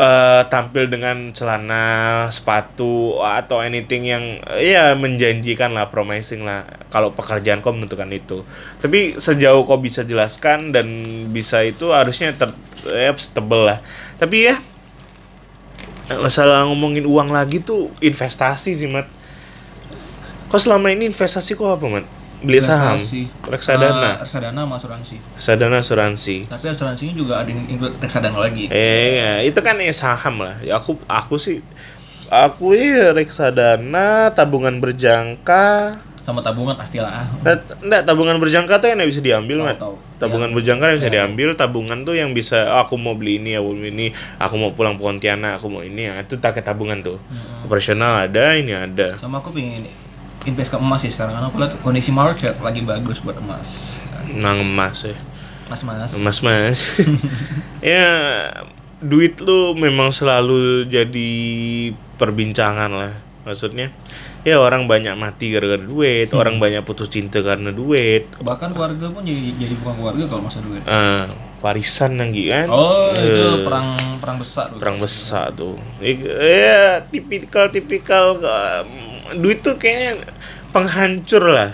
eh, 0.00 0.42
tampil 0.48 0.88
dengan 0.88 1.28
celana, 1.36 2.26
sepatu 2.32 3.20
atau 3.20 3.60
anything 3.60 4.08
yang 4.08 4.24
eh, 4.56 4.72
ya 4.72 4.96
menjanjikan 4.96 5.76
lah, 5.76 5.92
promising 5.92 6.48
lah. 6.48 6.64
Kalau 6.88 7.12
pekerjaan 7.12 7.60
kau 7.60 7.76
menentukan 7.76 8.08
itu. 8.08 8.40
Tapi 8.80 9.20
sejauh 9.20 9.68
kau 9.68 9.76
bisa 9.76 10.00
jelaskan 10.08 10.72
dan 10.72 10.88
bisa 11.28 11.60
itu 11.60 11.92
harusnya 11.92 12.32
ter 12.32 12.50
ya 12.88 13.12
tebel 13.12 13.68
lah. 13.68 13.78
Tapi 14.16 14.48
ya 14.48 14.56
masalah 16.16 16.66
ngomongin 16.66 17.04
uang 17.06 17.30
lagi 17.30 17.60
tuh 17.60 17.92
investasi 18.00 18.72
sih 18.72 18.88
mat. 18.88 19.06
Kau 20.50 20.58
selama 20.58 20.90
ini 20.90 21.06
investasi 21.12 21.54
kau 21.54 21.70
apa 21.70 21.86
mat? 21.86 22.19
Beli 22.40 22.56
saham, 22.58 22.96
reksadana, 23.46 24.16
Eh, 24.16 24.24
reksadana 24.24 24.64
sama 24.64 24.74
asuransi 24.74 25.16
reksadana 25.36 25.76
asuransi. 25.78 26.36
tapi 26.48 26.66
asuransinya 26.68 27.12
juga 27.12 27.34
ada 27.36 27.48
yang 27.48 27.68
include 27.68 27.94
reksadana 27.96 28.38
lagi 28.38 28.64
Eh, 28.66 29.08
ya, 29.14 29.32
itu 29.42 29.60
kan 29.60 29.76
ya 29.76 29.92
saham 29.92 30.40
lah. 30.40 30.56
Ya, 30.60 30.76
aku 30.76 30.96
aku 31.04 31.36
sih 31.36 31.60
aku 32.26 32.72
ya 32.72 33.12
reksadana, 33.12 34.30
tabungan 34.30 34.78
berjangka. 34.78 36.00
sama 36.20 36.40
tabungan 36.40 36.76
pastilah 36.76 37.26
Nah, 37.42 37.56
enggak, 37.80 38.04
tabungan 38.04 38.36
berjangka 38.36 38.78
tuh 38.78 38.88
yang 38.88 39.02
bisa 39.02 39.18
diambil, 39.18 39.66
Mat. 39.66 39.80
Tabungan 40.16 40.48
Yang- 40.48 40.54
berjangka 40.54 40.84
yang 40.86 40.96
bisa 40.96 41.08
ya. 41.08 41.14
diambil, 41.16 41.48
tabungan 41.54 41.98
tuh 42.00 42.14
yang 42.14 42.30
bisa 42.30 42.70
oh, 42.70 42.84
aku 42.84 42.94
mau 42.94 43.16
beli 43.16 43.36
ini, 43.36 43.56
aku 43.56 43.72
mau 43.72 43.82
ini, 43.82 44.06
aku 44.36 44.54
mau 44.54 44.70
pulang 44.70 44.94
Pontianak, 44.94 45.58
aku 45.58 45.66
mau 45.68 45.82
ini, 45.82 46.06
ya, 46.06 46.20
itu 46.20 46.36
pakai 46.36 46.60
tabungan 46.60 47.00
tuh. 47.00 47.18
Mm-mm. 47.26 47.64
Operasional 47.64 48.28
ada, 48.28 48.52
ini 48.52 48.70
ada. 48.70 49.16
sama 49.16 49.40
aku 49.40 49.50
pengen 49.50 49.88
invest 50.42 50.68
ke 50.68 50.76
emas 50.76 51.00
sih 51.00 51.08
sekarang 51.08 51.34
karena 51.34 51.46
aku 51.46 51.58
lihat 51.58 51.72
kondisi 51.78 52.10
market 52.10 52.56
lagi 52.58 52.80
bagus 52.80 53.18
buat 53.18 53.36
emas 53.36 54.00
Nang 54.30 54.62
emas 54.62 55.04
ya. 55.04 55.16
mas 55.66 55.82
mas 55.82 56.10
Mas 56.16 56.38
mas. 56.40 56.78
ya 57.80 58.06
duit 58.98 59.38
lu 59.38 59.72
memang 59.74 60.10
selalu 60.10 60.84
jadi 60.84 61.30
perbincangan 62.16 62.90
lah. 62.90 63.14
Maksudnya 63.40 63.88
ya 64.40 64.56
orang 64.56 64.84
banyak 64.84 65.14
mati 65.14 65.48
gara-gara 65.48 65.80
duit, 65.80 66.28
orang 66.32 66.56
banyak 66.56 66.82
putus 66.82 67.08
cinta 67.08 67.40
karena 67.40 67.70
duit. 67.70 68.28
bahkan 68.40 68.70
keluarga 68.70 69.08
pun 69.08 69.22
jadi 69.22 69.56
jadi 69.56 69.74
bukan 69.76 69.94
keluarga 69.96 70.24
kalau 70.26 70.42
masa 70.42 70.60
duit 70.60 70.82
Eh, 70.82 71.24
warisan 71.58 72.16
lagi 72.16 72.44
kan. 72.46 72.66
oh 72.68 73.10
itu 73.12 73.40
Eh, 73.40 73.62
perang 73.62 73.88
perang 74.18 74.36
besar 74.36 74.68
tuh. 74.68 74.76
perang 74.76 74.98
besar 74.98 75.46
tuh. 75.50 75.76
Ya 76.02 77.00
tipikal 77.02 77.68
tipikal 77.68 78.36
eh, 78.36 78.82
duit 79.36 79.62
tuh 79.62 79.76
kayaknya 79.78 80.26
penghancur 80.74 81.44
lah. 81.46 81.70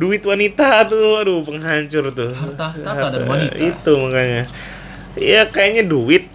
Duit 0.00 0.24
wanita 0.24 0.88
tuh, 0.88 1.20
aduh 1.20 1.40
penghancur 1.46 2.10
tuh. 2.10 2.32
Harta 2.32 2.74
tahta 2.74 3.06
dari 3.12 3.26
wanita. 3.28 3.56
Itu 3.60 3.92
makanya. 4.00 4.44
Ya 5.14 5.44
kayaknya 5.46 5.84
duit 5.86 6.26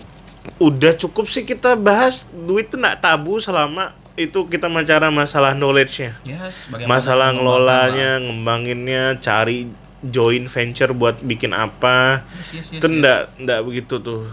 udah 0.57 0.95
cukup 0.95 1.27
sih 1.27 1.43
kita 1.43 1.75
bahas 1.75 2.23
duit 2.31 2.71
tuh 2.71 2.79
nggak 2.79 3.03
tabu 3.03 3.37
selama 3.43 3.91
itu 4.17 4.49
kita 4.49 4.65
bicara 4.65 5.13
masalah 5.13 5.53
knowledge-nya. 5.53 6.17
yes 6.25 6.65
Masalah 6.89 7.37
ngelolanya, 7.37 8.17
ngembanginnya, 8.17 9.21
cari 9.21 9.69
joint 10.01 10.49
venture 10.49 10.93
buat 10.93 11.21
bikin 11.21 11.53
apa. 11.53 12.25
yes, 12.33 12.49
yes, 12.49 12.65
yes, 12.73 12.77
itu 12.81 12.87
yes. 12.89 12.97
ndak 12.97 13.21
ndak 13.37 13.59
begitu 13.61 14.01
tuh. 14.01 14.25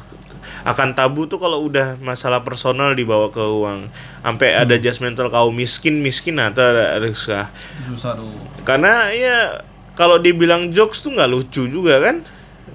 Akan 0.63 0.93
tabu 0.93 1.25
tuh 1.25 1.37
kalau 1.37 1.63
udah 1.63 1.97
masalah 1.99 2.41
personal 2.41 2.93
dibawa 2.93 3.29
ke 3.29 3.39
uang. 3.39 3.89
Sampai 4.21 4.53
ada 4.53 4.75
judgmental 4.75 5.29
kau 5.29 5.49
miskin 5.49 6.01
miskin 6.01 6.37
atau 6.37 6.63
ada 6.63 6.97
ada- 6.97 7.13
susah. 7.13 7.49
Karena 8.63 9.09
ya 9.11 9.61
kalau 9.95 10.17
dibilang 10.17 10.71
jokes 10.71 11.01
tuh 11.01 11.13
nggak 11.13 11.29
lucu 11.29 11.65
juga 11.65 12.01
kan? 12.01 12.25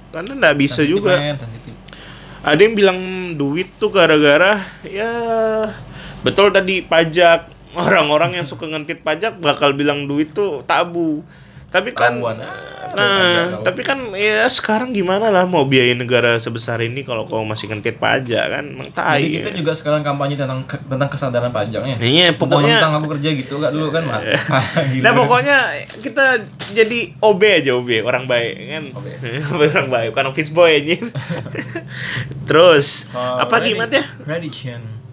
Karena 0.10 0.32
nggak 0.36 0.56
bisa 0.56 0.82
Sensitif, 0.82 0.96
juga. 0.96 1.16
sensitif. 1.36 1.74
ada 2.40 2.56
yang 2.58 2.72
bilang 2.72 3.00
duit 3.36 3.68
tuh 3.76 3.92
gara-gara 3.92 4.64
ya 4.82 5.12
betul 6.22 6.50
tadi 6.50 6.82
pajak. 6.82 7.52
Orang-orang 7.70 8.34
yang 8.34 8.50
suka 8.50 8.66
ngentit 8.66 9.06
pajak 9.06 9.38
bakal 9.38 9.72
bilang 9.72 10.10
duit 10.10 10.34
tuh 10.34 10.66
tabu 10.66 11.22
tapi 11.70 11.90
kan 11.92 12.18
ah, 12.18 12.34
nah 12.90 13.06
tahu. 13.54 13.62
tapi 13.62 13.82
kan 13.82 14.00
ya 14.12 14.44
sekarang 14.46 14.90
gimana 14.90 15.30
lah 15.30 15.46
mau 15.46 15.62
biayain 15.62 15.94
negara 15.96 16.36
sebesar 16.36 16.82
ini 16.82 17.02
kalau 17.02 17.24
kau 17.24 17.42
masih 17.44 17.70
ngentit 17.70 17.96
pajak 17.96 18.46
kan 18.50 18.66
emang 18.66 18.90
tai 18.90 19.22
Jadi 19.22 19.38
kita 19.38 19.50
ya. 19.52 19.56
juga 19.56 19.72
sekarang 19.72 20.02
kampanye 20.02 20.34
tentang 20.34 20.66
tentang 20.66 21.06
kesadaran 21.08 21.50
pajaknya. 21.50 21.96
Iya, 21.98 22.34
pokoknya- 22.34 22.82
tentang 22.82 22.98
aku 22.98 23.08
kerja 23.14 23.30
gitu 23.32 23.54
gak 23.56 23.70
dulu 23.70 23.88
kan, 23.90 24.04
Mat. 24.04 24.22
Ah, 24.50 24.66
gila. 24.84 25.02
Nah 25.02 25.12
pokoknya 25.14 25.58
kita 26.02 26.26
jadi 26.72 27.00
OB 27.20 27.42
aja 27.44 27.72
OB 27.72 27.90
orang 28.02 28.26
baik 28.26 28.54
kan 28.58 28.84
OB. 28.92 29.06
OB 29.48 29.62
orang 29.76 29.90
baik 29.90 30.08
bukan 30.12 30.26
office 30.28 30.50
boy 30.50 30.72
anjir 30.74 31.06
terus 32.50 33.06
Oh, 33.12 33.38
apa 33.38 33.62
gimana 33.62 33.94
ya 33.96 34.06
Ready, 34.26 34.50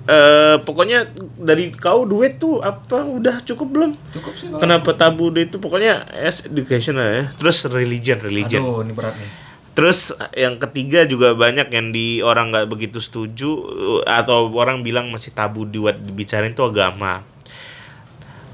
Eh 0.07 0.57
pokoknya 0.62 1.11
dari 1.34 1.74
kau 1.74 2.07
duit 2.07 2.38
tuh 2.38 2.62
apa 2.62 3.02
udah 3.02 3.42
cukup 3.42 3.68
belum 3.74 3.90
Cukup 4.14 4.38
sih 4.38 4.46
kenapa 4.54 4.94
tabu 4.94 5.34
deh 5.34 5.50
itu 5.50 5.59
pokoknya 5.59 6.07
as 6.14 6.46
education 6.46 6.94
lah 6.94 7.11
ya 7.11 7.24
terus 7.34 7.66
religion 7.66 8.22
religion 8.22 8.62
Aduh, 8.62 8.86
ini 8.86 8.94
berat 8.94 9.18
nih. 9.18 9.30
Terus 9.74 10.14
yang 10.32 10.62
ketiga 10.62 11.04
juga 11.11 11.34
banyak 11.34 11.68
yang 11.74 11.90
di 11.90 12.22
orang 12.22 12.54
nggak 12.54 12.70
begitu 12.70 13.02
setuju 13.02 13.50
uh, 13.66 14.02
atau 14.07 14.46
orang 14.54 14.86
bilang 14.86 15.11
masih 15.11 15.34
tabu 15.34 15.66
buat 15.66 15.98
dibicarain 15.98 16.54
itu 16.54 16.62
agama. 16.62 17.26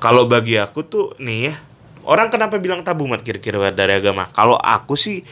Kalau 0.01 0.27
bagi 0.27 0.57
aku 0.59 0.83
tuh 0.83 1.15
nih 1.21 1.53
ya, 1.53 1.55
orang 2.03 2.33
kenapa 2.33 2.59
bilang 2.59 2.83
tabu 2.83 3.07
mat 3.07 3.23
kira-kira 3.23 3.71
dari 3.71 4.03
agama? 4.03 4.27
Kalau 4.35 4.59
aku 4.59 4.99
sih 4.99 5.23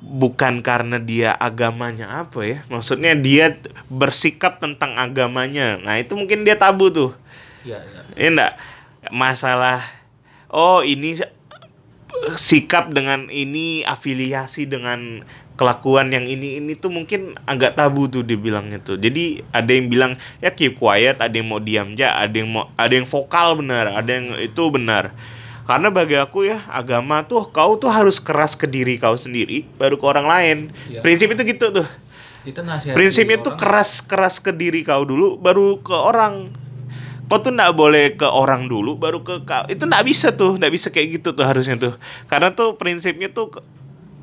bukan 0.00 0.60
karena 0.60 1.00
dia 1.00 1.32
agamanya 1.32 2.24
apa 2.26 2.40
ya, 2.44 2.58
maksudnya 2.68 3.16
dia 3.16 3.56
bersikap 3.88 4.60
tentang 4.60 4.96
agamanya. 5.00 5.80
Nah 5.80 5.96
itu 5.98 6.14
mungkin 6.14 6.44
dia 6.44 6.56
tabu 6.56 6.92
tuh. 6.92 7.12
Iya, 7.66 7.82
iya. 7.82 8.00
Ini 8.16 8.28
enggak 8.36 8.54
masalah 9.10 9.82
oh 10.50 10.82
ini 10.82 11.18
sikap 12.34 12.90
dengan 12.94 13.28
ini 13.28 13.84
afiliasi 13.84 14.66
dengan 14.66 15.22
kelakuan 15.56 16.12
yang 16.12 16.28
ini 16.28 16.60
ini 16.60 16.76
tuh 16.76 16.92
mungkin 16.92 17.34
agak 17.48 17.80
tabu 17.80 18.06
tuh 18.06 18.22
dibilangnya 18.22 18.78
tuh. 18.78 19.00
Jadi 19.00 19.40
ada 19.50 19.70
yang 19.72 19.88
bilang 19.88 20.12
ya 20.38 20.52
keep 20.52 20.76
quiet, 20.76 21.18
ada 21.18 21.32
yang 21.32 21.48
mau 21.48 21.58
diam 21.58 21.96
aja, 21.96 22.14
ada 22.20 22.36
yang 22.36 22.52
mau 22.52 22.68
ada 22.76 22.92
yang 22.92 23.08
vokal 23.08 23.56
benar, 23.58 23.90
ada 23.96 24.10
yang 24.12 24.36
itu 24.36 24.62
benar. 24.68 25.16
Karena 25.66 25.90
bagi 25.90 26.14
aku 26.14 26.46
ya 26.46 26.62
agama 26.70 27.26
tuh 27.26 27.42
kau 27.50 27.74
tuh 27.74 27.90
harus 27.90 28.22
keras 28.22 28.54
ke 28.54 28.70
diri 28.70 29.02
kau 29.02 29.18
sendiri 29.18 29.66
baru 29.74 29.98
ke 29.98 30.06
orang 30.06 30.26
lain. 30.30 30.58
Iya. 30.86 31.02
Prinsip 31.02 31.34
itu 31.34 31.42
gitu 31.42 31.66
tuh. 31.74 31.86
Kita 32.46 32.62
Prinsipnya 32.94 33.42
tuh 33.42 33.58
keras 33.58 33.98
keras 33.98 34.38
ke 34.38 34.54
diri 34.54 34.86
kau 34.86 35.02
dulu 35.02 35.34
baru 35.34 35.82
ke 35.82 35.90
orang. 35.90 36.54
Kau 37.26 37.42
tuh 37.42 37.50
nggak 37.50 37.74
boleh 37.74 38.14
ke 38.14 38.22
orang 38.22 38.70
dulu 38.70 38.94
baru 38.94 39.26
ke 39.26 39.42
kau. 39.42 39.66
Itu 39.66 39.90
nggak 39.90 40.06
bisa 40.06 40.30
tuh, 40.30 40.54
nggak 40.54 40.70
bisa 40.70 40.94
kayak 40.94 41.18
gitu 41.18 41.34
tuh 41.34 41.42
harusnya 41.42 41.74
tuh. 41.74 41.98
Karena 42.30 42.54
tuh 42.54 42.78
prinsipnya 42.78 43.26
tuh 43.34 43.50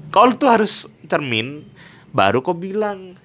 kau 0.07 0.31
tuh 0.31 0.47
harus 0.47 0.87
cermin 1.11 1.67
baru 2.15 2.39
kau 2.39 2.55
bilang. 2.55 3.19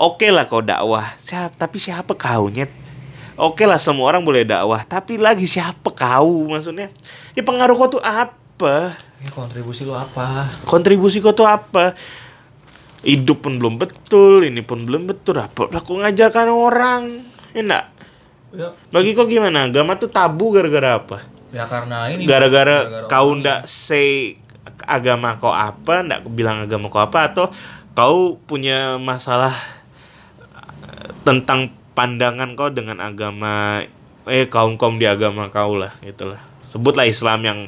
Oke 0.00 0.32
lah 0.32 0.48
kau 0.48 0.64
dakwah, 0.64 1.12
tapi 1.60 1.76
siapa 1.76 2.16
kau 2.16 2.48
nyet? 2.48 2.81
Oke 3.40 3.64
lah 3.64 3.80
semua 3.80 4.12
orang 4.12 4.20
boleh 4.20 4.44
dakwah, 4.44 4.84
tapi 4.84 5.16
lagi 5.16 5.48
siapa 5.48 5.88
kau 5.88 6.52
maksudnya? 6.52 6.92
Ya 7.32 7.40
pengaruh 7.40 7.76
kau 7.80 7.96
tuh 7.96 8.02
apa? 8.04 8.92
Ya, 9.22 9.30
kontribusi 9.32 9.88
lu 9.88 9.96
apa? 9.96 10.50
kontribusi 10.68 11.24
kau 11.24 11.32
tuh 11.32 11.48
apa? 11.48 11.96
Hidup 13.02 13.42
pun 13.42 13.58
belum 13.58 13.80
betul 13.80 14.46
ini 14.46 14.62
pun 14.62 14.86
belum 14.86 15.08
betul 15.10 15.40
apa 15.40 15.72
aku 15.72 16.04
ngajarkan 16.04 16.48
orang? 16.52 17.02
Enak? 17.56 17.84
Ya, 18.52 18.76
bagi 18.92 19.16
kau 19.16 19.24
gimana? 19.24 19.64
Agama 19.64 19.96
tuh 19.96 20.12
tabu 20.12 20.52
gara-gara 20.52 21.00
apa? 21.00 21.24
Ya 21.52 21.64
karena 21.64 22.12
ini. 22.12 22.28
Gara-gara 22.28 23.08
kau 23.08 23.32
ndak 23.32 23.64
say 23.64 24.36
agama 24.84 25.40
kau 25.40 25.50
apa 25.52 26.04
ndak 26.04 26.28
bilang 26.28 26.68
agama 26.68 26.92
kau 26.92 27.00
apa 27.00 27.32
atau 27.32 27.46
kau 27.96 28.36
punya 28.44 29.00
masalah 29.00 29.56
eh, 30.84 31.10
tentang 31.24 31.72
pandangan 31.92 32.56
kau 32.56 32.72
dengan 32.72 32.98
agama 33.00 33.84
eh 34.28 34.46
kaum 34.46 34.78
kaum 34.78 34.96
di 34.96 35.06
agama 35.08 35.50
kau 35.50 35.76
lah 35.76 35.92
gitulah 36.00 36.40
sebutlah 36.62 37.04
Islam 37.04 37.40
yang 37.42 37.58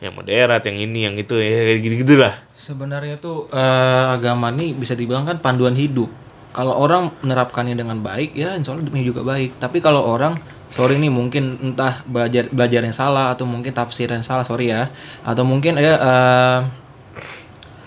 yang 0.00 0.12
moderat 0.16 0.64
yang 0.64 0.76
ini 0.80 1.06
yang 1.06 1.14
itu 1.16 1.36
ya 1.36 1.76
gitu 1.78 2.04
gitulah 2.04 2.50
Sebenarnya 2.60 3.16
tuh 3.16 3.48
eh, 3.56 4.06
agama 4.12 4.52
ini 4.52 4.76
bisa 4.76 4.92
dibilang 4.92 5.24
kan 5.24 5.40
panduan 5.40 5.72
hidup. 5.72 6.12
Kalau 6.52 6.76
orang 6.76 7.08
menerapkannya 7.24 7.72
dengan 7.72 8.04
baik, 8.04 8.36
ya 8.36 8.52
insya 8.52 8.76
Allah 8.76 8.84
hidupnya 8.84 9.00
juga 9.00 9.24
baik. 9.24 9.56
Tapi 9.56 9.80
kalau 9.80 10.04
orang, 10.04 10.36
sorry 10.68 11.00
nih 11.00 11.08
mungkin 11.08 11.56
entah 11.56 12.04
belajar 12.04 12.52
belajar 12.52 12.84
yang 12.84 12.92
salah 12.92 13.32
atau 13.32 13.48
mungkin 13.48 13.72
tafsir 13.72 14.12
yang 14.12 14.20
salah, 14.20 14.44
sorry 14.44 14.76
ya. 14.76 14.92
Atau 15.24 15.48
mungkin 15.48 15.80
ya 15.80 15.94
eh, 15.96 16.58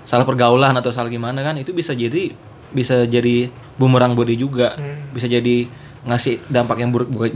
salah 0.10 0.26
pergaulan 0.26 0.74
atau 0.74 0.90
salah 0.90 1.14
gimana 1.14 1.46
kan, 1.46 1.54
itu 1.62 1.70
bisa 1.70 1.94
jadi 1.94 2.34
bisa 2.74 3.06
jadi 3.06 3.54
bumerang 3.78 4.18
dia 4.26 4.34
juga. 4.42 4.74
Bisa 5.14 5.30
jadi 5.30 5.70
ngasih 6.04 6.40
dampak 6.52 6.80
yang 6.84 6.92
buruk 6.92 7.10
buat, 7.10 7.32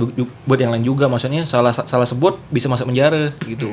buat 0.47 0.59
yang 0.59 0.71
lain 0.75 0.85
juga. 0.85 1.07
Maksudnya 1.07 1.47
salah 1.47 1.71
salah 1.71 2.07
sebut 2.07 2.39
bisa 2.51 2.67
masuk 2.67 2.91
penjara 2.91 3.31
gitu. 3.47 3.67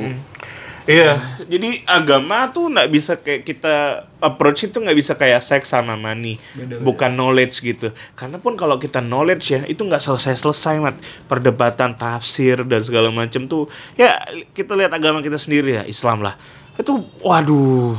Iya, 0.84 1.40
jadi 1.48 1.80
agama 1.88 2.52
tuh 2.52 2.68
nggak 2.68 2.88
bisa 2.92 3.16
kayak 3.16 3.48
kita 3.48 4.04
approach 4.20 4.68
itu 4.68 4.76
nggak 4.84 4.98
bisa 5.00 5.16
kayak 5.16 5.40
seks 5.40 5.72
sama 5.72 5.96
money, 5.96 6.36
bukan 6.84 7.08
knowledge 7.08 7.64
gitu. 7.64 7.88
Karena 8.12 8.36
pun 8.36 8.52
kalau 8.52 8.76
kita 8.76 9.00
knowledge 9.00 9.48
ya 9.48 9.60
itu 9.64 9.80
nggak 9.80 10.04
selesai 10.04 10.36
selesai 10.36 10.84
mat 10.84 11.00
perdebatan 11.24 11.96
tafsir 11.96 12.68
dan 12.68 12.84
segala 12.84 13.08
macam 13.08 13.48
tuh 13.48 13.64
ya 13.96 14.20
kita 14.52 14.76
lihat 14.76 14.92
agama 14.92 15.24
kita 15.24 15.40
sendiri 15.40 15.80
ya 15.80 15.82
Islam 15.88 16.20
lah 16.20 16.36
itu 16.76 16.92
waduh 17.24 17.96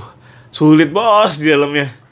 sulit 0.54 0.92
bos 0.94 1.42
di 1.42 1.50
dalamnya 1.50 2.05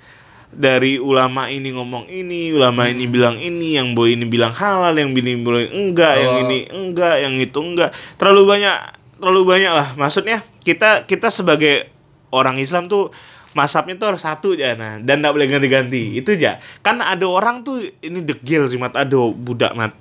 dari 0.53 1.01
ulama 1.01 1.49
ini 1.49 1.73
ngomong 1.73 2.05
ini, 2.07 2.53
ulama 2.53 2.85
ini 2.85 3.05
bilang 3.05 3.35
ini, 3.37 3.75
yang 3.75 3.93
boy 3.93 4.13
ini 4.13 4.25
bilang 4.25 4.53
halal, 4.53 4.93
yang 4.93 5.11
ini 5.11 5.37
bilang 5.37 5.69
enggak, 5.69 6.13
yang 6.17 6.31
Kalau- 6.31 6.43
ini 6.47 6.57
enggak, 6.69 7.15
yang 7.21 7.33
itu 7.37 7.59
enggak. 7.59 7.89
Terlalu 8.15 8.41
banyak, 8.47 8.75
terlalu 9.17 9.41
banyak 9.43 9.71
lah. 9.71 9.87
Maksudnya 9.97 10.41
kita 10.61 11.03
kita 11.03 11.27
sebagai 11.27 11.89
orang 12.29 12.57
Islam 12.57 12.85
tuh 12.85 13.13
masabnya 13.53 13.93
tuh 13.93 14.07
harus 14.09 14.25
satu 14.25 14.57
ya 14.57 14.73
nah 14.73 14.97
dan 14.97 15.21
nggak 15.21 15.29
boleh 15.29 15.45
ganti-ganti 15.45 16.17
itu 16.17 16.33
aja 16.33 16.57
kan 16.81 16.97
ada 16.97 17.21
orang 17.29 17.61
tuh 17.61 17.85
ini 18.01 18.25
degil 18.25 18.65
sih 18.65 18.81
mat 18.81 18.97
ada 18.97 19.13
budak 19.29 19.77
mat 19.77 19.93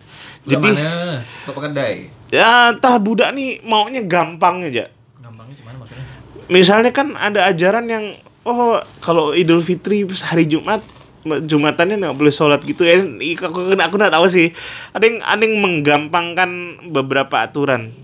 jadi 0.48 0.72
mana? 0.72 1.20
Kedai? 1.44 2.08
ya 2.32 2.72
entah 2.72 2.96
budak 2.96 3.28
nih 3.36 3.60
maunya 3.60 4.00
gampang 4.08 4.64
aja 4.64 4.88
Gampangnya 5.20 5.54
gimana 5.60 5.76
maksudnya? 5.84 6.04
misalnya 6.48 6.90
kan 6.96 7.12
ada 7.12 7.44
ajaran 7.44 7.84
yang 7.92 8.04
oh 8.42 8.78
kalau 9.02 9.34
Idul 9.34 9.62
Fitri 9.62 10.06
hari 10.22 10.46
Jumat 10.46 10.82
Jumatannya 11.22 12.02
nggak 12.02 12.18
boleh 12.18 12.34
sholat 12.34 12.66
gitu. 12.66 12.82
Ya 12.82 12.98
aku 12.98 13.70
aku 13.70 13.94
nggak 13.94 14.10
tahu 14.10 14.26
sih. 14.26 14.50
Ada 14.90 15.04
yang 15.06 15.18
ada 15.22 15.42
yang 15.46 15.54
menggampangkan 15.62 16.50
beberapa 16.90 17.46
aturan. 17.46 17.94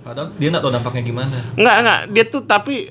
Padahal 0.00 0.32
dia 0.40 0.48
nggak 0.48 0.64
tahu 0.64 0.72
dampaknya 0.72 1.02
gimana. 1.04 1.36
nggak 1.52 1.76
nggak. 1.84 2.00
Dia 2.16 2.24
tuh 2.24 2.42
tapi 2.48 2.88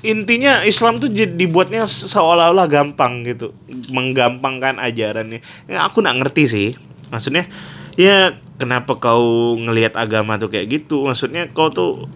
intinya 0.00 0.64
Islam 0.64 0.96
tuh 0.96 1.12
dibuatnya 1.12 1.84
se- 1.84 2.08
seolah-olah 2.08 2.64
gampang 2.72 3.20
gitu. 3.28 3.52
Menggampangkan 3.92 4.80
ajarannya. 4.80 5.44
Ya, 5.68 5.84
aku 5.84 6.00
nggak 6.00 6.16
ngerti 6.24 6.44
sih. 6.48 6.68
Maksudnya 7.12 7.52
ya 8.00 8.32
kenapa 8.56 8.96
kau 8.96 9.60
ngelihat 9.60 9.92
agama 9.92 10.40
tuh 10.40 10.48
kayak 10.48 10.72
gitu? 10.72 11.04
Maksudnya 11.04 11.52
kau 11.52 11.68
tuh 11.68 12.08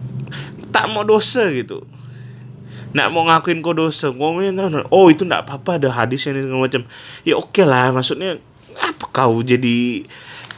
tak 0.73 0.89
mau 0.89 1.05
dosa 1.05 1.45
gitu 1.53 1.85
nggak 2.91 3.07
mau 3.11 3.23
ngakuin 3.27 3.59
kau 3.63 3.71
dosa 3.71 4.11
ngomongin 4.11 4.55
oh 4.91 5.07
itu 5.07 5.23
nggak 5.23 5.47
apa-apa 5.47 5.79
ada 5.79 5.89
hadisnya 5.91 6.35
ini 6.35 6.47
segala 6.47 6.61
macam 6.67 6.81
ya 7.23 7.33
oke 7.39 7.63
lah 7.63 7.91
maksudnya 7.95 8.37
apa 8.75 9.05
kau 9.11 9.39
jadi 9.43 10.03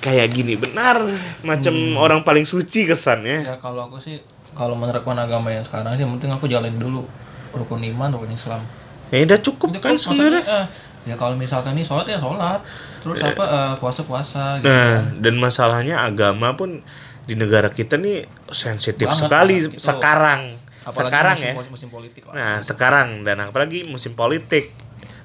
kayak 0.03 0.27
gini 0.35 0.53
benar 0.59 0.99
macam 1.47 1.73
orang 1.95 2.21
paling 2.27 2.43
suci 2.43 2.83
kesannya 2.83 3.47
Ya 3.47 3.55
kalau 3.57 3.87
aku 3.87 3.97
sih 4.03 4.19
kalau 4.53 4.77
menerapkan 4.77 5.17
agama 5.17 5.49
yang 5.49 5.65
sekarang 5.65 5.95
sih, 5.97 6.05
yang 6.05 6.13
penting 6.19 6.29
aku 6.29 6.45
jalanin 6.45 6.77
dulu 6.77 7.07
rukun 7.55 7.81
iman, 7.81 8.13
rukun 8.13 8.29
Islam. 8.29 8.61
ya 9.09 9.25
udah 9.25 9.39
cukup 9.41 9.73
Itu 9.73 9.79
kan 9.81 9.93
sebenarnya 9.97 10.41
eh, 10.45 10.65
ya 11.09 11.15
kalau 11.17 11.33
misalkan 11.37 11.73
nih 11.77 11.85
sholat 11.85 12.05
ya 12.05 12.17
sholat, 12.21 12.61
terus 13.01 13.17
apa 13.21 13.43
eh, 13.45 13.73
puasa 13.81 14.01
puasa 14.05 14.57
gitu. 14.61 14.69
Nah, 14.69 15.09
dan 15.21 15.35
masalahnya 15.37 16.01
agama 16.01 16.53
pun 16.53 16.81
di 17.23 17.33
negara 17.33 17.69
kita 17.69 17.97
nih 17.97 18.25
sensitif 18.51 19.07
Banget, 19.09 19.21
sekali 19.25 19.55
banget. 19.61 19.73
Itu- 19.73 19.81
sekarang. 19.81 20.41
Apalagi 20.83 21.11
sekarang 21.11 21.37
musim, 21.39 21.55
ya. 21.55 21.71
musim 21.71 21.89
politik 21.89 22.23
lah. 22.27 22.33
Nah, 22.35 22.55
sekarang 22.59 23.07
dan 23.23 23.37
apalagi 23.43 23.87
musim 23.87 24.13
politik. 24.15 24.75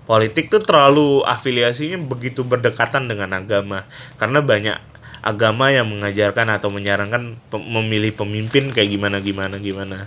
Politik 0.09 0.49
tuh 0.49 0.65
terlalu 0.65 1.21
afiliasinya 1.21 2.01
begitu 2.01 2.41
berdekatan 2.41 3.11
dengan 3.11 3.29
agama. 3.37 3.85
Karena 4.17 4.41
banyak 4.41 4.79
agama 5.21 5.69
yang 5.75 5.91
mengajarkan 5.91 6.49
atau 6.55 6.71
menyarankan 6.71 7.37
memilih 7.53 8.15
pemimpin 8.15 8.71
kayak 8.71 8.89
gimana 8.89 9.19
gimana 9.21 9.57
gimana. 9.59 9.99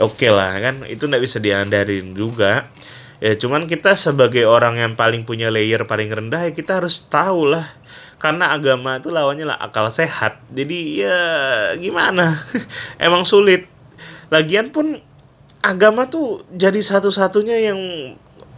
Oke 0.00 0.30
lah 0.30 0.56
kan, 0.62 0.86
itu 0.86 1.04
nggak 1.04 1.22
bisa 1.22 1.42
diandarin 1.42 2.14
juga. 2.14 2.70
Ya 3.22 3.38
cuman 3.38 3.70
kita 3.70 3.94
sebagai 3.94 4.50
orang 4.50 4.82
yang 4.82 4.92
paling 4.98 5.22
punya 5.22 5.46
layer 5.46 5.86
paling 5.86 6.10
rendah 6.10 6.42
ya 6.42 6.52
kita 6.54 6.82
harus 6.82 7.06
tahu 7.06 7.54
lah. 7.54 7.70
Karena 8.18 8.54
agama 8.54 9.02
itu 9.02 9.10
lawannya 9.10 9.46
lah 9.46 9.58
akal 9.58 9.90
sehat. 9.90 10.42
Jadi 10.50 11.02
ya 11.02 11.18
gimana? 11.78 12.42
Emang 13.02 13.26
sulit. 13.26 13.71
Lagian 14.32 14.72
pun 14.72 14.96
agama 15.60 16.08
tuh 16.08 16.48
jadi 16.48 16.80
satu-satunya 16.80 17.68
yang 17.68 17.80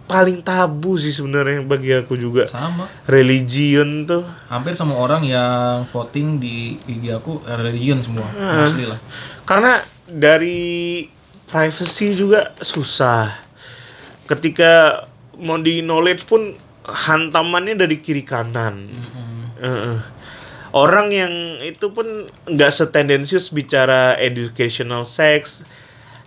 paling 0.04 0.44
tabu 0.44 1.00
sih 1.00 1.10
sebenarnya 1.10 1.64
bagi 1.66 1.90
aku 1.90 2.14
juga. 2.14 2.46
Sama. 2.46 2.86
Religion 3.10 4.06
tuh. 4.06 4.22
Hampir 4.46 4.78
semua 4.78 5.02
orang 5.02 5.26
yang 5.26 5.82
voting 5.90 6.38
di 6.38 6.78
IG 6.86 7.10
aku 7.10 7.42
eh, 7.42 7.58
religion 7.58 7.98
semua. 7.98 8.28
Asli 8.30 8.86
lah. 8.86 9.00
Karena 9.42 9.80
dari 10.06 11.02
privacy 11.48 12.14
juga 12.14 12.52
susah. 12.62 13.32
Ketika 14.30 15.04
mau 15.40 15.58
di 15.58 15.82
knowledge 15.82 16.24
pun 16.24 16.54
hantamannya 16.84 17.74
dari 17.74 17.98
kiri 17.98 18.22
kanan. 18.22 18.88
Heeh. 19.58 20.13
Orang 20.74 21.14
yang 21.14 21.62
itu 21.62 21.94
pun 21.94 22.26
nggak 22.50 22.72
setendensius 22.74 23.54
bicara 23.54 24.18
educational 24.18 25.06
sex 25.06 25.62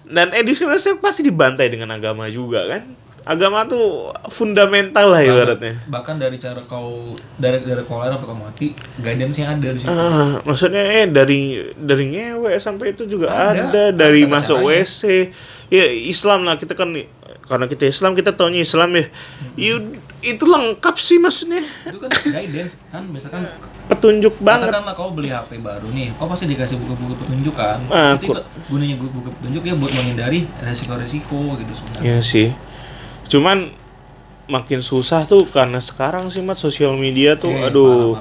dan 0.08 0.32
educational 0.32 0.80
sex 0.80 0.96
pasti 1.04 1.28
dibantai 1.28 1.68
dengan 1.68 1.92
agama 1.92 2.32
juga 2.32 2.64
kan. 2.64 2.96
Agama 3.28 3.68
tuh 3.68 4.16
fundamental 4.32 5.12
lah 5.12 5.20
ibaratnya. 5.20 5.84
Bahkan 5.92 6.16
dari 6.16 6.40
cara 6.40 6.64
kau 6.64 7.12
dari 7.36 7.60
dari 7.60 7.84
kau 7.84 8.00
lahir 8.00 8.16
sampai 8.16 8.28
kau 8.32 8.40
mati, 8.40 8.72
guidance 9.04 9.36
yang 9.36 9.60
ada 9.60 9.68
di 9.68 9.80
situ. 9.84 9.92
Ah, 9.92 10.40
maksudnya 10.48 10.80
eh 10.80 11.12
dari 11.12 11.60
dari 11.76 12.16
ngewe 12.16 12.56
sampai 12.56 12.96
itu 12.96 13.04
juga 13.04 13.28
ada, 13.52 13.68
Ada, 13.68 13.84
dari 13.92 14.24
ada 14.24 14.32
masuk 14.32 14.64
caranya. 14.64 14.80
WC. 14.80 15.02
Ya 15.68 15.92
Islam 15.92 16.48
lah 16.48 16.56
kita 16.56 16.72
kan 16.72 16.96
karena 17.52 17.68
kita 17.68 17.84
Islam 17.92 18.16
kita 18.16 18.32
taunya 18.32 18.64
Islam 18.64 18.96
ya. 18.96 19.12
Ya, 19.60 19.76
itu 20.20 20.44
lengkap 20.44 20.96
sih 20.98 21.22
maksudnya. 21.22 21.62
Itu 21.86 22.02
kan 22.02 22.10
guidance 22.10 22.74
kan 22.90 23.04
misalkan 23.06 23.46
Petunjuk 23.88 24.36
banget. 24.44 24.68
Katakanlah 24.68 24.96
kau 25.00 25.16
beli 25.16 25.32
HP 25.32 25.64
baru 25.64 25.88
nih, 25.96 26.12
kau 26.20 26.28
pasti 26.28 26.44
dikasih 26.44 26.76
buku-buku 26.76 27.16
petunjuk 27.24 27.56
kan. 27.56 27.80
Ah, 27.88 28.20
itu 28.20 28.36
ikut- 28.36 28.44
gunanya 28.68 29.00
buku 29.00 29.32
petunjuk 29.32 29.64
ya 29.64 29.74
buat 29.80 29.92
menghindari 29.96 30.44
resiko-resiko 30.60 31.56
gitu 31.56 31.72
sebenarnya. 31.72 32.04
Ya 32.04 32.18
sih. 32.20 32.52
Cuman 33.32 33.72
makin 34.52 34.84
susah 34.84 35.24
tuh 35.24 35.48
karena 35.48 35.80
sekarang 35.80 36.28
sih 36.28 36.44
mat 36.44 36.60
sosial 36.60 37.00
media 37.00 37.40
tuh 37.40 37.48
Eh, 37.48 37.68
aduh. 37.72 38.20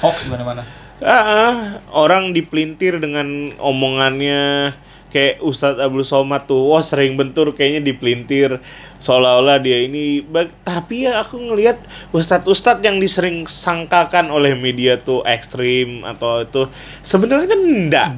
Hoax 0.00 0.28
mana-mana. 0.32 0.64
Ah, 1.00 1.12
ah, 1.12 1.54
orang 1.92 2.32
dipelintir 2.32 2.96
dengan 3.00 3.52
omongannya 3.56 4.72
kayak 5.10 5.42
Ustadz 5.42 5.82
Abdul 5.82 6.06
Somad 6.06 6.46
tuh 6.46 6.70
wah 6.70 6.80
sering 6.80 7.18
bentur 7.18 7.52
kayaknya 7.52 7.92
dipelintir. 7.92 8.62
Seolah-olah 9.02 9.58
dia 9.60 9.84
ini 9.84 10.22
tapi 10.62 11.04
ya 11.04 11.20
aku 11.20 11.36
ngelihat 11.36 11.82
Ustadz-Ustadz 12.14 12.86
yang 12.86 13.02
disering 13.02 13.44
sangkakan 13.44 14.30
oleh 14.30 14.54
media 14.54 14.96
tuh 14.96 15.26
ekstrim 15.26 16.06
atau 16.06 16.46
itu 16.46 16.62
sebenarnya 17.02 17.48
kan 17.50 17.60
enggak 17.60 18.08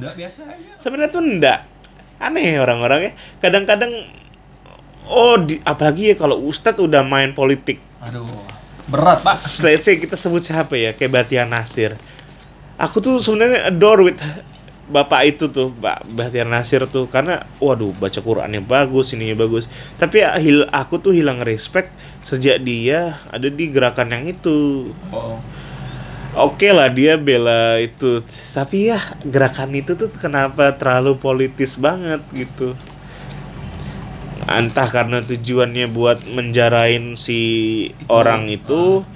sebenarnya 0.77 1.11
tuh 1.11 1.23
enggak 1.23 1.59
aneh 2.23 2.55
orang-orangnya 2.55 3.11
kadang-kadang 3.43 3.91
oh 5.09 5.35
di, 5.39 5.59
apalagi 5.63 6.13
ya 6.13 6.15
kalau 6.15 6.39
Ustadz 6.39 6.79
udah 6.79 7.03
main 7.03 7.35
politik. 7.35 7.79
Aduh, 8.03 8.27
berat 8.87 9.23
pak. 9.23 9.39
let's 9.63 9.83
say 9.83 9.99
kita 9.99 10.15
sebut 10.15 10.43
siapa 10.43 10.75
ya 10.75 10.91
kayak 10.95 11.11
Batiar 11.11 11.47
Nasir. 11.47 11.95
Aku 12.79 12.99
tuh 12.99 13.21
sebenarnya 13.21 13.69
adore 13.69 14.11
with 14.11 14.19
bapak 14.83 15.21
itu 15.23 15.47
tuh 15.47 15.71
Pak 15.71 16.03
Bahtiar 16.11 16.47
Nasir 16.47 16.83
tuh 16.91 17.07
karena 17.07 17.47
waduh 17.63 17.95
baca 17.95 18.19
Qurannya 18.19 18.59
bagus 18.59 19.15
ininya 19.15 19.47
bagus. 19.47 19.71
Tapi 19.95 20.23
ya, 20.23 20.35
hil 20.39 20.67
aku 20.67 20.99
tuh 20.99 21.15
hilang 21.15 21.39
respect 21.43 21.93
sejak 22.27 22.59
dia 22.63 23.19
ada 23.31 23.47
di 23.47 23.71
gerakan 23.71 24.11
yang 24.11 24.25
itu. 24.27 24.91
Oh. 25.13 25.39
oke 26.33 26.67
lah 26.73 26.89
dia 26.91 27.15
bela 27.15 27.79
itu. 27.79 28.19
Tapi 28.51 28.91
ya 28.91 28.99
gerakan 29.23 29.71
itu 29.77 29.95
tuh 29.95 30.09
kenapa 30.11 30.75
terlalu 30.75 31.15
politis 31.15 31.79
banget 31.79 32.19
gitu. 32.35 32.75
Entah 34.43 34.89
karena 34.91 35.23
tujuannya 35.23 35.87
buat 35.87 36.27
menjarain 36.27 37.15
si 37.15 37.39
orang 38.11 38.51
itu 38.51 39.07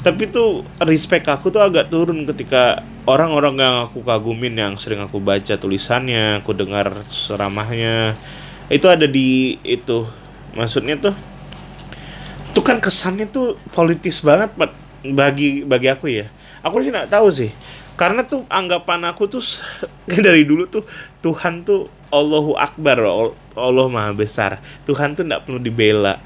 tapi 0.00 0.32
tuh 0.32 0.64
respect 0.80 1.28
aku 1.28 1.52
tuh 1.52 1.60
agak 1.60 1.92
turun 1.92 2.24
ketika 2.24 2.80
orang-orang 3.04 3.60
yang 3.60 3.76
aku 3.84 4.00
kagumin 4.00 4.56
yang 4.56 4.80
sering 4.80 5.04
aku 5.04 5.20
baca 5.20 5.60
tulisannya 5.60 6.40
aku 6.40 6.56
dengar 6.56 7.04
ceramahnya 7.12 8.16
itu 8.72 8.86
ada 8.88 9.04
di 9.04 9.60
itu. 9.60 10.08
Maksudnya 10.56 10.96
tuh 10.96 11.14
itu 12.50 12.60
kan 12.64 12.80
kesannya 12.80 13.28
tuh 13.28 13.60
politis 13.76 14.24
banget 14.24 14.50
bagi 15.04 15.68
bagi 15.68 15.88
aku 15.92 16.08
ya. 16.08 16.32
Aku 16.64 16.80
sih 16.80 16.88
nggak 16.88 17.12
tahu 17.12 17.28
sih 17.28 17.52
karena 18.00 18.24
tuh 18.24 18.48
anggapan 18.48 19.04
aku 19.04 19.28
tuh 19.28 19.44
dari 20.24 20.48
dulu 20.48 20.64
tuh 20.64 20.88
Tuhan 21.20 21.60
tuh 21.60 21.92
Allahu 22.08 22.56
Akbar 22.56 23.04
Al- 23.04 23.36
Allah 23.52 23.86
maha 23.92 24.16
besar. 24.16 24.64
Tuhan 24.88 25.12
tuh 25.12 25.28
nggak 25.28 25.44
perlu 25.44 25.60
dibela 25.60 26.16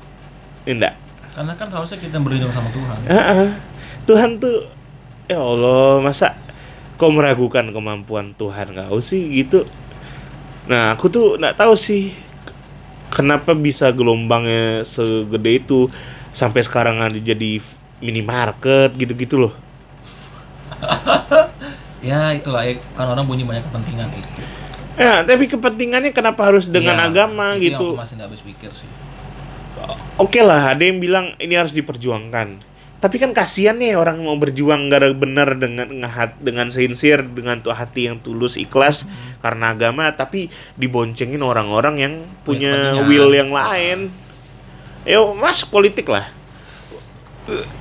enggak 0.65 1.04
Karena 1.35 1.53
kan 1.59 1.69
harusnya 1.69 1.99
kita 1.99 2.17
berlindung 2.23 2.55
sama 2.55 2.71
Tuhan. 2.71 2.99
Heeh. 3.11 3.49
Tuhan 4.05 4.39
tuh 4.39 4.69
ya 5.25 5.41
Allah 5.41 6.05
masa 6.05 6.37
kau 6.95 7.09
meragukan 7.09 7.65
kemampuan 7.73 8.37
Tuhan 8.37 8.77
kau 8.77 9.01
sih 9.01 9.43
gitu 9.43 9.65
nah 10.65 10.93
aku 10.97 11.09
tuh 11.09 11.37
nggak 11.37 11.57
tahu 11.57 11.73
sih 11.77 12.13
kenapa 13.09 13.53
bisa 13.53 13.89
gelombangnya 13.93 14.85
segede 14.85 15.61
itu 15.61 15.89
sampai 16.33 16.61
sekarang 16.61 17.01
ada 17.01 17.17
jadi 17.17 17.61
minimarket 18.01 18.93
gitu-gitu 18.97 19.49
loh 19.49 19.55
Ya 22.05 22.37
itulah 22.37 22.61
ya, 22.69 22.77
kan 22.93 23.09
orang 23.09 23.25
punya 23.25 23.49
banyak 23.49 23.65
kepentingan 23.65 24.13
gitu. 24.13 24.45
ya 24.95 25.25
tapi 25.25 25.49
kepentingannya 25.49 26.13
kenapa 26.13 26.53
harus 26.53 26.69
dengan 26.69 27.01
Iya, 27.01 27.09
agama 27.09 27.57
itu 27.57 27.73
yang 27.73 27.81
gitu 27.81 27.89
Aku 27.97 28.01
masih 28.05 28.15
nggak 28.21 28.29
habis 28.29 28.43
pikir 28.45 28.71
sih. 28.77 28.89
Oke 30.21 30.41
lah 30.41 30.77
ada 30.77 30.83
yang 30.83 30.99
bilang 31.01 31.33
ini 31.41 31.55
harus 31.57 31.73
diperjuangkan. 31.73 32.75
Tapi 33.05 33.21
kan 33.21 33.37
kasihan 33.37 33.77
nih 33.77 34.01
orang 34.01 34.17
mau 34.25 34.33
berjuang 34.41 34.89
gara 34.89 35.13
benar 35.13 35.61
dengan 35.61 35.85
ngehat 35.85 36.41
dengan 36.41 36.73
sincere 36.73 37.21
dengan 37.21 37.61
tuh 37.61 37.77
hati 37.77 38.09
yang 38.09 38.17
tulus 38.17 38.57
ikhlas 38.57 39.05
karena 39.45 39.77
agama 39.77 40.09
tapi 40.17 40.49
diboncengin 40.81 41.45
orang-orang 41.45 42.01
yang 42.01 42.15
punya 42.49 42.97
will 43.05 43.29
yang 43.37 43.53
lain. 43.53 44.09
Yo 45.05 45.37
masuk 45.37 45.69
politik 45.69 46.09
lah. 46.09 46.33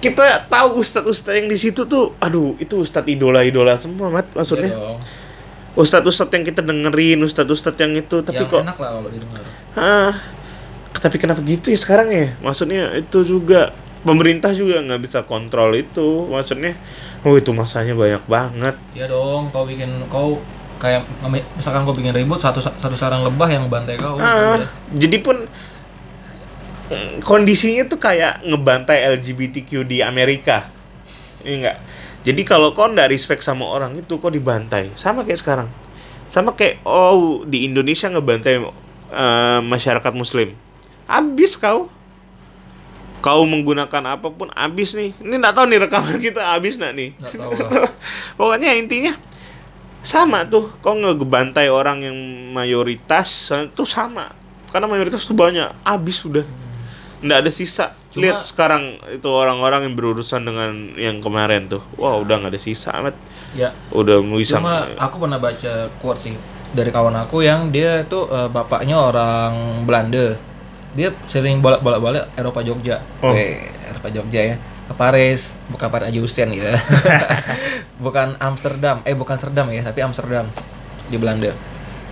Kita 0.04 0.44
tahu 0.52 0.84
ustadz-ustadz 0.84 1.40
yang 1.40 1.48
di 1.48 1.56
situ 1.56 1.88
tuh 1.88 2.20
aduh 2.20 2.60
itu 2.60 2.84
ustadz 2.84 3.08
idola-idola 3.08 3.80
semua 3.80 4.12
mat 4.12 4.28
maksudnya. 4.36 4.76
Iya 4.76 5.00
ustadz-ustadz 5.74 6.34
yang 6.34 6.46
kita 6.46 6.62
dengerin 6.62 7.20
ustadz-ustadz 7.26 7.82
yang 7.82 7.94
itu 7.98 8.22
tapi 8.22 8.46
yang 8.46 8.50
kok 8.50 8.62
enak 8.62 8.78
lah 8.78 8.90
kalau 9.02 9.10
didengar. 9.10 9.44
Hah, 9.74 10.12
tapi 11.00 11.18
kenapa 11.18 11.42
gitu 11.42 11.74
ya 11.74 11.80
sekarang 11.80 12.10
ya? 12.14 12.28
Maksudnya 12.42 12.94
itu 12.98 13.26
juga 13.26 13.74
pemerintah 14.04 14.52
juga 14.52 14.84
nggak 14.84 15.02
bisa 15.02 15.20
kontrol 15.26 15.74
itu. 15.74 16.28
Maksudnya, 16.30 16.78
oh 17.24 17.34
itu 17.40 17.50
masanya 17.56 17.96
banyak 17.96 18.24
banget. 18.28 18.76
Ya 18.94 19.10
dong, 19.10 19.50
kau 19.50 19.66
bikin 19.66 19.90
kau 20.12 20.38
kayak 20.78 21.08
misalkan 21.56 21.88
kau 21.88 21.96
bikin 21.96 22.12
ribut 22.12 22.44
satu 22.44 22.60
satu 22.60 22.94
sarang 23.00 23.24
lebah 23.24 23.48
yang 23.48 23.72
bantai 23.72 23.96
kau. 23.96 24.20
Ah, 24.20 24.60
udah. 24.60 24.70
jadi 24.92 25.18
pun 25.24 25.48
kondisinya 27.24 27.88
tuh 27.88 27.98
kayak 27.98 28.44
ngebantai 28.44 29.08
LGBTQ 29.18 29.88
di 29.88 30.04
Amerika. 30.04 30.68
Iya 31.44 31.56
enggak? 31.60 31.78
Jadi 32.24 32.42
kalau 32.48 32.72
kau 32.72 32.88
nggak 32.88 33.12
respect 33.12 33.44
sama 33.44 33.68
orang 33.68 34.00
itu 34.00 34.20
kau 34.20 34.32
dibantai. 34.32 34.92
Sama 34.96 35.28
kayak 35.28 35.40
sekarang. 35.40 35.70
Sama 36.32 36.56
kayak 36.56 36.84
oh 36.88 37.44
di 37.48 37.68
Indonesia 37.68 38.08
ngebantai 38.12 38.64
eh, 39.12 39.60
masyarakat 39.64 40.14
muslim. 40.16 40.56
Abis 41.06 41.56
kau. 41.56 41.90
Kau 43.20 43.48
menggunakan 43.48 44.20
apa 44.20 44.28
pun 44.28 44.52
abis 44.52 44.94
nih. 44.94 45.16
Ini 45.16 45.36
nggak 45.40 45.56
tahu 45.56 45.66
nih 45.72 45.80
rekaman 45.88 46.18
kita 46.20 46.44
abis 46.54 46.76
nggak 46.76 46.94
nih. 46.94 47.10
Tahu 47.18 47.52
lah. 47.56 47.88
Pokoknya 48.40 48.76
intinya 48.76 49.16
sama 50.04 50.44
tuh. 50.44 50.68
Kau 50.84 50.92
ngebantai 50.92 51.72
orang 51.72 52.04
yang 52.04 52.18
mayoritas 52.52 53.32
itu 53.64 53.88
sama. 53.88 54.28
Karena 54.76 54.92
mayoritas 54.92 55.24
tuh 55.24 55.32
banyak. 55.34 55.72
Abis 55.82 56.20
udah. 56.22 56.44
Nggak 57.24 57.40
ada 57.48 57.52
sisa. 57.52 57.96
Cuma- 58.12 58.28
Lihat 58.28 58.44
sekarang 58.44 58.84
itu 59.10 59.26
orang-orang 59.26 59.88
yang 59.88 59.96
berurusan 59.96 60.44
dengan 60.44 60.92
yang 61.00 61.24
kemarin 61.24 61.72
tuh. 61.72 61.80
Wah 61.96 62.20
udah 62.20 62.44
nggak 62.44 62.52
ada 62.52 62.60
sisa 62.60 62.92
amat. 63.00 63.16
Ya, 63.56 63.72
Udah 63.94 64.20
bisa. 64.20 64.58
cuma 64.58 64.90
aku 64.98 65.22
pernah 65.22 65.38
baca 65.38 65.86
quote 66.02 66.18
sih 66.20 66.34
dari 66.74 66.90
kawan 66.90 67.14
aku 67.16 67.40
yang 67.40 67.70
dia 67.70 68.02
tuh 68.04 68.28
eh, 68.28 68.50
bapaknya 68.50 69.00
orang 69.00 69.86
Belanda. 69.88 70.36
Dia 70.94 71.10
sering 71.26 71.60
bolak-balik 71.60 72.30
Eropa 72.38 72.62
Jogja. 72.62 73.02
Oh. 73.20 73.34
Weh, 73.34 73.70
Eropa 73.90 74.10
Jogja 74.14 74.42
ya. 74.54 74.56
Ke 74.84 74.94
Paris, 74.94 75.56
bukan 75.72 75.88
Paris 75.90 76.12
Hussein 76.20 76.54
ya. 76.54 76.76
bukan 78.06 78.36
Amsterdam, 78.38 79.00
eh 79.08 79.16
bukan 79.16 79.40
Amsterdam 79.40 79.68
ya, 79.72 79.82
tapi 79.82 80.00
Amsterdam 80.04 80.46
di 81.08 81.18
Belanda. 81.18 81.52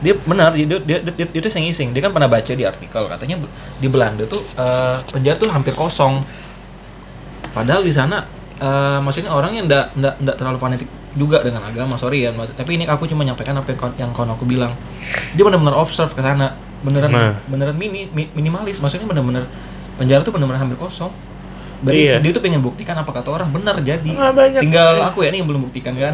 Dia 0.01 0.17
benar, 0.17 0.57
dia 0.57 0.65
dia 0.65 0.79
dia, 0.82 0.97
dia, 1.13 1.25
dia 1.29 1.41
tuh 1.45 1.53
iseng 1.53 1.93
Dia 1.93 2.01
kan 2.01 2.09
pernah 2.09 2.25
baca 2.25 2.49
di 2.49 2.65
artikel 2.65 3.05
katanya 3.05 3.38
di 3.77 3.88
Belanda 3.91 4.25
tuh 4.25 4.41
eh, 4.57 4.97
penjara 5.13 5.38
tuh 5.38 5.51
hampir 5.53 5.77
kosong. 5.77 6.25
Padahal 7.53 7.86
di 7.86 7.93
sana 7.93 8.25
eh, 8.57 8.99
maksudnya 9.03 9.29
orang 9.29 9.61
yang 9.61 9.65
ndak 9.69 9.93
ndak 9.93 10.15
ndak 10.17 10.36
terlalu 10.41 10.57
fanatik 10.57 10.89
juga 11.11 11.43
dengan 11.43 11.67
agama, 11.67 11.99
sorry 11.99 12.23
ya. 12.23 12.32
Mas. 12.32 12.55
Tapi 12.55 12.79
ini 12.79 12.88
aku 12.88 13.03
cuma 13.05 13.27
nyampaikan 13.27 13.59
apa 13.59 13.75
yang 13.75 14.07
yang 14.07 14.11
kawan 14.15 14.32
aku 14.34 14.47
bilang. 14.47 14.71
Dia 15.36 15.43
benar-benar 15.43 15.75
observe 15.75 16.15
ke 16.15 16.23
sana, 16.23 16.55
beneran 16.82 17.09
Nah. 17.09 17.34
beneran 17.45 17.73
mini 17.73 18.07
mi- 18.07 18.32
minimalis. 18.32 18.77
Maksudnya 18.77 19.05
benar-benar 19.05 19.45
penjara 19.95 20.21
tuh 20.21 20.32
benar-benar 20.32 20.59
hampir 20.59 20.75
kosong. 20.75 21.13
Berarti 21.82 21.97
Iya. 21.99 22.21
dia 22.21 22.29
tuh 22.29 22.39
pengen 22.39 22.61
buktikan 22.61 22.93
apa 22.93 23.09
kata 23.11 23.29
orang 23.32 23.49
benar 23.49 23.73
jadi. 23.79 24.05
Nggak 24.05 24.34
banyak. 24.34 24.61
Tinggal 24.61 25.01
aku 25.01 25.21
ya 25.21 25.29
nih 25.29 25.41
yang 25.41 25.49
belum 25.49 25.61
buktikan 25.65 25.93
kan. 25.93 26.13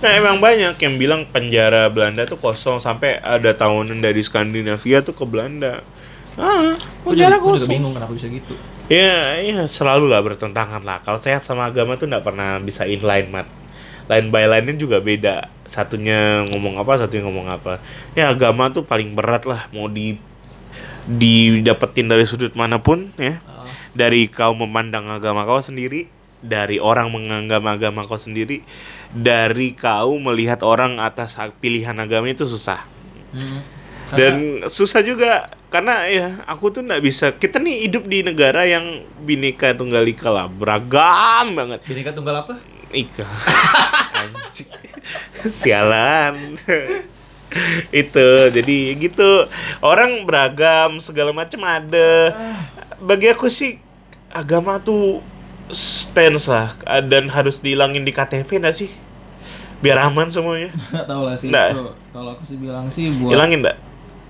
Nah 0.00 0.10
emang 0.14 0.36
banyak 0.38 0.72
yang 0.74 0.94
bilang 0.96 1.24
penjara 1.26 1.88
Belanda 1.88 2.24
tuh 2.24 2.36
kosong 2.36 2.78
sampai 2.78 3.20
ada 3.20 3.52
tahunan 3.52 3.98
dari 3.98 4.20
Skandinavia 4.20 5.00
tuh 5.00 5.12
ke 5.12 5.24
Belanda. 5.24 5.84
Ah, 6.34 6.72
Aku 7.04 7.12
penjara 7.12 7.36
juga, 7.36 7.36
aku 7.36 7.46
juga 7.46 7.56
kosong. 7.60 7.70
bingung 7.70 7.92
kenapa 7.92 8.12
bisa 8.12 8.26
gitu. 8.26 8.56
Ya, 8.84 9.38
ya 9.38 9.64
selalu 9.64 10.08
lah 10.08 10.20
bertentangan 10.20 10.80
lah. 10.80 10.98
Kalau 11.00 11.16
sehat 11.16 11.40
sama 11.40 11.64
agama 11.64 11.94
tuh 11.94 12.04
nggak 12.04 12.20
pernah 12.22 12.56
bisa 12.58 12.84
inline 12.84 13.28
mat. 13.28 13.46
Line 14.04 14.28
by 14.28 14.44
line 14.48 14.76
juga 14.76 15.00
beda. 15.00 15.48
Satunya 15.64 16.44
ngomong 16.52 16.76
apa, 16.76 17.00
satunya 17.00 17.24
ngomong 17.24 17.48
apa. 17.48 17.80
Ya 18.12 18.28
agama 18.28 18.68
tuh 18.68 18.84
paling 18.84 19.16
berat 19.16 19.48
lah. 19.48 19.66
Mau 19.72 19.88
di 19.88 20.20
didapetin 21.04 22.08
dari 22.08 22.24
sudut 22.24 22.52
mana 22.56 22.80
pun 22.80 23.12
ya. 23.16 23.40
Dari 23.94 24.26
kau 24.26 24.52
memandang 24.58 25.06
agama 25.06 25.46
kau 25.46 25.62
sendiri, 25.62 26.10
dari 26.42 26.82
orang 26.82 27.14
menganggap 27.14 27.62
agama 27.62 28.02
kau 28.04 28.18
sendiri, 28.18 28.66
dari 29.14 29.72
kau 29.72 30.18
melihat 30.18 30.66
orang 30.66 30.98
atas 30.98 31.38
pilihan 31.62 31.94
agama 31.94 32.26
itu 32.26 32.42
susah 32.42 32.90
Hmm. 33.34 33.58
dan 34.14 34.34
susah 34.70 35.02
juga 35.02 35.50
karena 35.66 36.06
ya 36.06 36.28
aku 36.46 36.70
tuh 36.70 36.86
nggak 36.86 37.02
bisa 37.02 37.34
kita 37.34 37.58
nih 37.58 37.90
hidup 37.90 38.06
di 38.06 38.22
negara 38.22 38.62
yang 38.62 39.02
bineka 39.26 39.74
tunggal 39.74 40.06
ika 40.06 40.30
lah 40.30 40.46
beragam 40.46 41.58
banget 41.58 41.82
Bineka 41.82 42.14
tunggal 42.14 42.46
apa? 42.46 42.62
Ika 42.94 43.26
sialan 45.46 46.56
itu 47.94 48.26
jadi 48.50 48.76
gitu 48.98 49.46
orang 49.78 50.26
beragam 50.26 50.98
segala 50.98 51.30
macam 51.30 51.62
ada 51.62 52.34
bagi 52.98 53.30
aku 53.30 53.46
sih 53.46 53.78
agama 54.32 54.80
tuh 54.80 55.22
stance 55.70 56.50
lah 56.50 56.74
dan 57.06 57.30
harus 57.30 57.62
dihilangin 57.62 58.02
di 58.02 58.10
KTP 58.10 58.58
nggak 58.58 58.74
sih 58.74 58.90
biar 59.78 60.00
aman 60.02 60.32
semuanya 60.32 60.72
Nggak 60.92 61.06
tahu 61.06 61.22
lah 61.28 61.36
sih. 61.36 61.52
Itu. 61.52 61.92
Kalau 62.08 62.30
aku 62.32 62.42
sih 62.42 62.56
bilang 62.56 62.88
sih 62.88 63.12
buat 63.20 63.36
hilangin 63.36 63.60
nggak 63.60 63.78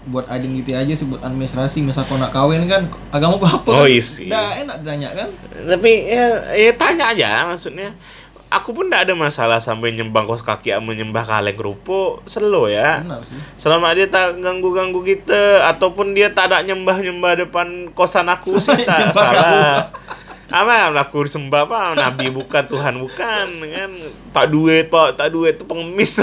buat 0.05 0.27
identity 0.29 0.77
aja 0.77 0.93
sih 0.93 1.07
buat 1.09 1.23
administrasi 1.25 1.81
misal 1.81 2.05
kau 2.05 2.21
nak 2.21 2.29
kawin 2.29 2.69
kan 2.69 2.85
agama 3.09 3.41
gua 3.41 3.57
apa 3.57 3.69
Oh, 3.73 3.87
kan? 3.87 3.95
isi. 3.95 4.29
Dah 4.29 4.53
enak 4.53 4.85
tanya 4.85 5.09
kan 5.15 5.29
Tapi 5.65 5.93
ya, 6.11 6.27
ya 6.53 6.73
tanya 6.77 7.05
aja 7.09 7.29
maksudnya. 7.49 7.95
Aku 8.55 8.71
pun 8.71 8.87
tidak 8.87 9.11
ada 9.11 9.15
masalah 9.19 9.59
sampai 9.59 9.91
nyembah 9.91 10.23
kos 10.31 10.47
kaki 10.47 10.71
sama 10.71 10.95
menyembah 10.95 11.27
kaleng 11.27 11.59
kerupuk, 11.59 12.23
selo 12.23 12.71
ya. 12.71 13.03
benar 13.03 13.27
sih. 13.27 13.35
Selama 13.59 13.91
dia 13.91 14.07
tak 14.07 14.39
ganggu-ganggu 14.39 15.03
kita 15.03 15.67
ataupun 15.75 16.15
dia 16.15 16.31
tak 16.31 16.55
ada 16.55 16.63
nyembah-nyembah 16.63 17.47
depan 17.47 17.91
kosan 17.99 18.31
aku 18.31 18.55
sih 18.63 18.79
tak 18.87 19.11
Nyembah 19.11 19.15
salah. 19.19 19.75
Apa 20.55 20.95
aku 21.03 21.27
sembah 21.27 21.67
apa 21.67 21.99
nabi 21.99 22.31
bukan 22.31 22.63
Tuhan 22.71 22.95
bukan 23.03 23.47
kan? 23.75 23.91
Tak 24.31 24.47
duit 24.55 24.87
pak. 24.87 25.19
Tak 25.19 25.35
duit 25.35 25.55
itu 25.59 25.65
pengemis. 25.67 26.15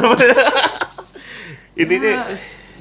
Intinya 1.75 2.31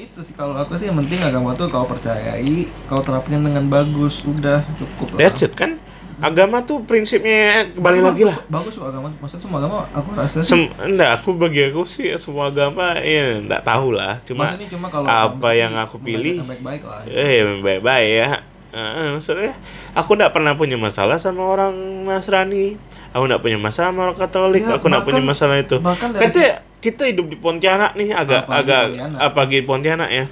Ya, 0.00 0.06
itu 0.06 0.20
sih 0.22 0.32
kalau 0.38 0.54
aku 0.54 0.78
sih 0.78 0.86
yang 0.86 0.96
penting 1.02 1.20
agama 1.26 1.52
tuh 1.58 1.66
kau 1.66 1.84
percayai 1.90 2.70
kau 2.86 3.02
terapkan 3.02 3.42
dengan 3.42 3.66
bagus. 3.66 4.22
Udah 4.22 4.62
cukup 4.78 5.18
lah. 5.18 5.26
That's 5.26 5.42
it 5.42 5.58
kan. 5.58 5.82
Agama 6.20 6.60
tuh 6.62 6.84
prinsipnya 6.84 7.64
kembali 7.72 8.00
lagi 8.04 8.22
lah. 8.28 8.38
bagus 8.46 8.76
kok 8.76 8.92
agama 8.92 9.08
maksudnya 9.18 9.42
semua 9.42 9.58
agama 9.64 9.76
aku 9.90 10.08
rasa 10.12 10.38
sih 10.44 10.48
Sem 10.52 10.68
enggak, 10.76 11.10
aku 11.16 11.28
bagi 11.34 11.60
aku 11.72 11.82
sih 11.88 12.12
semua 12.20 12.52
agama 12.52 12.92
ya 13.00 13.40
enggak 13.40 13.64
tahu 13.64 13.96
lah. 13.96 14.20
Cuma 14.28 14.52
maksudnya 14.52 14.68
cuma 14.68 14.86
kalau 14.92 15.08
apa 15.08 15.48
yang 15.56 15.72
aku 15.80 15.96
pilih 15.96 16.44
baik-baik 16.44 16.82
lah 16.84 17.00
eh 17.08 17.40
baik-baik 17.64 18.10
ya. 18.12 18.30
Eh, 18.70 19.18
maksudnya 19.18 19.58
aku 19.98 20.14
enggak 20.14 20.30
pernah 20.30 20.54
punya 20.54 20.78
masalah 20.78 21.18
sama 21.18 21.42
orang 21.42 21.74
Nasrani. 22.06 22.78
Aku 23.10 23.26
enggak 23.26 23.42
punya 23.42 23.58
masalah 23.58 23.90
sama 23.90 24.00
orang 24.06 24.18
Katolik. 24.20 24.62
Ya, 24.62 24.78
aku 24.78 24.86
enggak 24.86 25.02
punya 25.02 25.22
masalah 25.24 25.58
itu. 25.58 25.82
Kita 25.82 26.62
kita 26.78 27.02
hidup 27.10 27.26
di 27.26 27.36
Pontianak 27.36 27.98
nih 27.98 28.14
agak 28.14 28.46
Apalagi 28.46 28.62
agak 28.62 28.82
Pontianak. 28.86 29.18
apalagi 29.18 29.58
Pontianak 29.66 30.10
ya. 30.14 30.24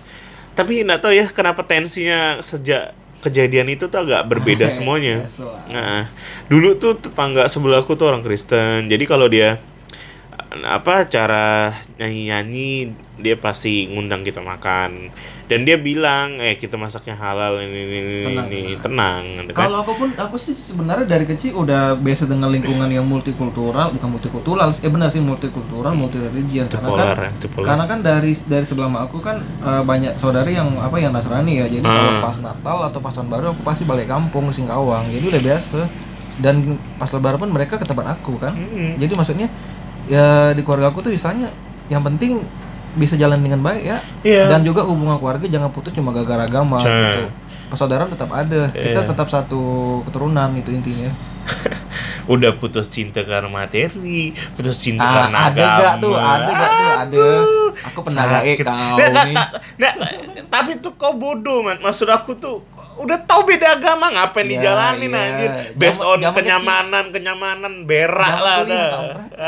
Tapi 0.54 0.86
enggak 0.86 1.00
tahu 1.02 1.12
ya 1.18 1.26
kenapa 1.34 1.66
tensinya 1.66 2.38
sejak 2.38 2.94
kejadian 3.20 3.68
itu 3.72 3.90
tuh 3.90 4.00
agak 4.02 4.26
berbeda 4.30 4.70
semuanya. 4.76 5.26
Biasalah. 5.26 5.62
Nah, 5.70 6.02
dulu 6.46 6.78
tuh 6.78 6.98
tetangga 6.98 7.46
sebelahku 7.50 7.94
tuh 7.98 8.10
orang 8.10 8.22
Kristen. 8.22 8.86
Jadi 8.86 9.04
kalau 9.06 9.26
dia 9.26 9.58
apa 10.48 11.04
cara 11.04 11.74
nyanyi-nyanyi 11.98 12.94
dia 13.18 13.34
pasti 13.34 13.90
ngundang 13.90 14.22
kita 14.22 14.38
makan. 14.38 15.10
Dan 15.50 15.66
dia 15.66 15.74
bilang, 15.74 16.38
"Eh, 16.38 16.54
kita 16.54 16.78
masaknya 16.78 17.18
halal 17.18 17.58
ini 17.58 17.80
ini 17.82 17.98
ini, 17.98 18.18
Tenang, 18.22 18.48
ini." 18.52 18.74
tenang." 18.78 19.22
gitu 19.42 19.52
kan. 19.56 19.66
Kalau 19.66 19.82
apa 19.82 19.92
pun 19.96 20.08
aku 20.14 20.36
sih 20.38 20.54
sebenarnya 20.54 21.08
dari 21.08 21.26
kecil 21.26 21.58
udah 21.58 21.98
biasa 21.98 22.30
dengan 22.30 22.52
lingkungan 22.54 22.86
yang 22.86 23.02
multikultural, 23.02 23.90
bukan 23.90 24.08
multikultural, 24.14 24.70
eh 24.70 24.90
benar 24.92 25.10
sih 25.10 25.18
multikultural, 25.18 25.98
multi 25.98 26.22
religion 26.22 26.70
karena 26.70 26.88
kan 26.94 27.06
ya, 27.18 27.30
karena 27.58 27.84
kan 27.90 27.98
dari 28.04 28.32
dari 28.46 28.64
sebelah 28.64 28.92
aku 29.02 29.18
kan 29.18 29.42
eh, 29.42 29.82
banyak 29.82 30.14
saudari 30.14 30.54
yang 30.54 30.78
apa 30.78 30.96
yang 31.02 31.10
Nasrani 31.10 31.58
ya. 31.58 31.66
Jadi 31.66 31.82
kalau 31.82 32.12
Hmm. 32.14 32.22
pas 32.22 32.36
Natal 32.38 32.78
atau 32.86 32.98
pas 33.02 33.12
tahun 33.12 33.28
baru 33.28 33.44
aku 33.58 33.62
pasti 33.66 33.82
balik 33.82 34.06
kampung 34.06 34.52
Singkawang. 34.54 35.10
Jadi 35.10 35.24
udah 35.34 35.42
biasa. 35.42 35.80
Dan 36.38 36.78
pas 37.02 37.10
lebaran 37.10 37.34
pun 37.42 37.50
mereka 37.50 37.74
ke 37.74 37.82
tempat 37.82 38.14
aku 38.14 38.38
kan. 38.38 38.54
Mm. 38.54 39.02
Jadi 39.02 39.12
maksudnya 39.18 39.50
ya 40.08 40.26
di 40.50 40.60
keluarga 40.60 40.88
aku 40.88 41.00
tuh 41.00 41.12
misalnya 41.12 41.52
yang 41.86 42.00
penting 42.00 42.40
bisa 42.94 43.14
jalan 43.14 43.38
dengan 43.38 43.60
baik 43.60 43.84
ya. 43.84 43.98
Iya. 44.22 44.44
Dan 44.48 44.62
juga 44.62 44.82
hubungan 44.82 45.16
keluarga 45.16 45.44
jangan 45.44 45.68
putus 45.68 45.92
cuma 45.92 46.10
gara-gara 46.10 46.44
agama 46.44 46.80
Cah. 46.80 46.88
gitu. 46.88 47.22
Persaudaraan 47.68 48.08
tetap 48.08 48.32
ada. 48.32 48.72
Kita 48.72 49.00
Iya. 49.00 49.06
tetap 49.06 49.28
satu 49.28 49.60
keturunan 50.02 50.50
itu 50.52 50.72
intinya. 50.72 51.12
Udah 52.32 52.52
putus 52.52 52.88
cinta 52.88 53.24
karena 53.24 53.48
materi, 53.48 54.32
putus 54.52 54.76
cinta 54.76 55.00
Ah, 55.00 55.12
karena 55.24 55.38
ada 55.48 55.60
agama. 55.60 55.78
gak 55.78 55.94
tuh? 55.98 56.12
Ada 56.12 56.50
gak 56.50 56.70
tuh? 56.70 56.90
Ada. 56.92 57.26
Aku 57.88 57.98
pernah 58.04 58.22
gak 58.26 58.42
kau 58.58 58.96
nih. 58.98 59.36
tapi 60.48 60.70
tuh 60.78 60.92
kau 60.96 61.12
bodoh 61.14 61.60
man. 61.62 61.76
Maksud 61.78 62.08
aku 62.08 62.36
tuh 62.36 62.60
udah 62.98 63.18
tahu 63.22 63.46
beda 63.46 63.74
agama 63.74 64.10
ngapain 64.10 64.42
Iya, 64.42 64.52
dijalanin 64.52 65.08
iya. 65.08 65.20
anjir? 65.22 65.50
Based 65.72 65.98
Zaman- 65.98 66.10
on 66.10 66.18
zaman 66.20 66.34
kenyamanan 66.34 67.04
kenyamanan 67.08 67.74
berak 67.84 68.26
Zaman 68.28 68.42
lah 68.42 68.58
dah. 68.64 68.90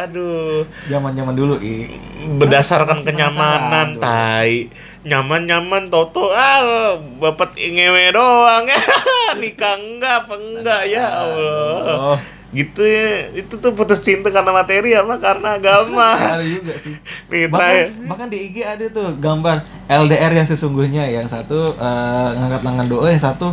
aduh. 0.06 0.62
Zaman-zaman 0.86 1.34
dulu, 1.34 1.54
I. 1.58 1.90
berdasarkan 2.32 3.00
Masih 3.00 3.06
kenyamanan 3.06 3.88
tai. 3.96 4.70
Nyaman-nyaman 5.02 5.88
toto 5.88 6.30
ah 6.30 6.94
bapak 7.16 7.56
ngewe 7.56 8.10
doang 8.10 8.64
ya. 8.64 8.78
Nikah 9.40 9.74
enggak 9.74 10.14
apa 10.24 10.34
enggak 10.36 10.82
ya 10.86 11.04
Allah. 11.08 12.14
Oh, 12.14 12.18
gitu 12.50 12.82
ya. 12.82 13.32
Itu 13.32 13.56
tuh 13.56 13.72
putus 13.72 13.98
cinta 13.98 14.28
karena 14.28 14.52
materi 14.52 14.92
apa 14.92 15.16
karena 15.16 15.56
agama? 15.56 16.12
Ada 16.14 16.44
juga 16.44 16.76
sih. 16.76 16.94
nih 17.32 17.48
Bahkan, 17.48 18.06
bahkan 18.06 18.28
di 18.28 18.38
IG 18.46 18.56
ada 18.60 18.84
tuh 18.86 19.16
gambar 19.16 19.64
LDR 19.90 20.30
yang 20.38 20.46
sesungguhnya 20.46 21.10
yang 21.10 21.26
satu 21.26 21.74
eh, 21.74 22.28
ngangkat 22.38 22.62
tangan 22.62 22.86
doa, 22.86 23.10
yang 23.10 23.18
satu 23.18 23.50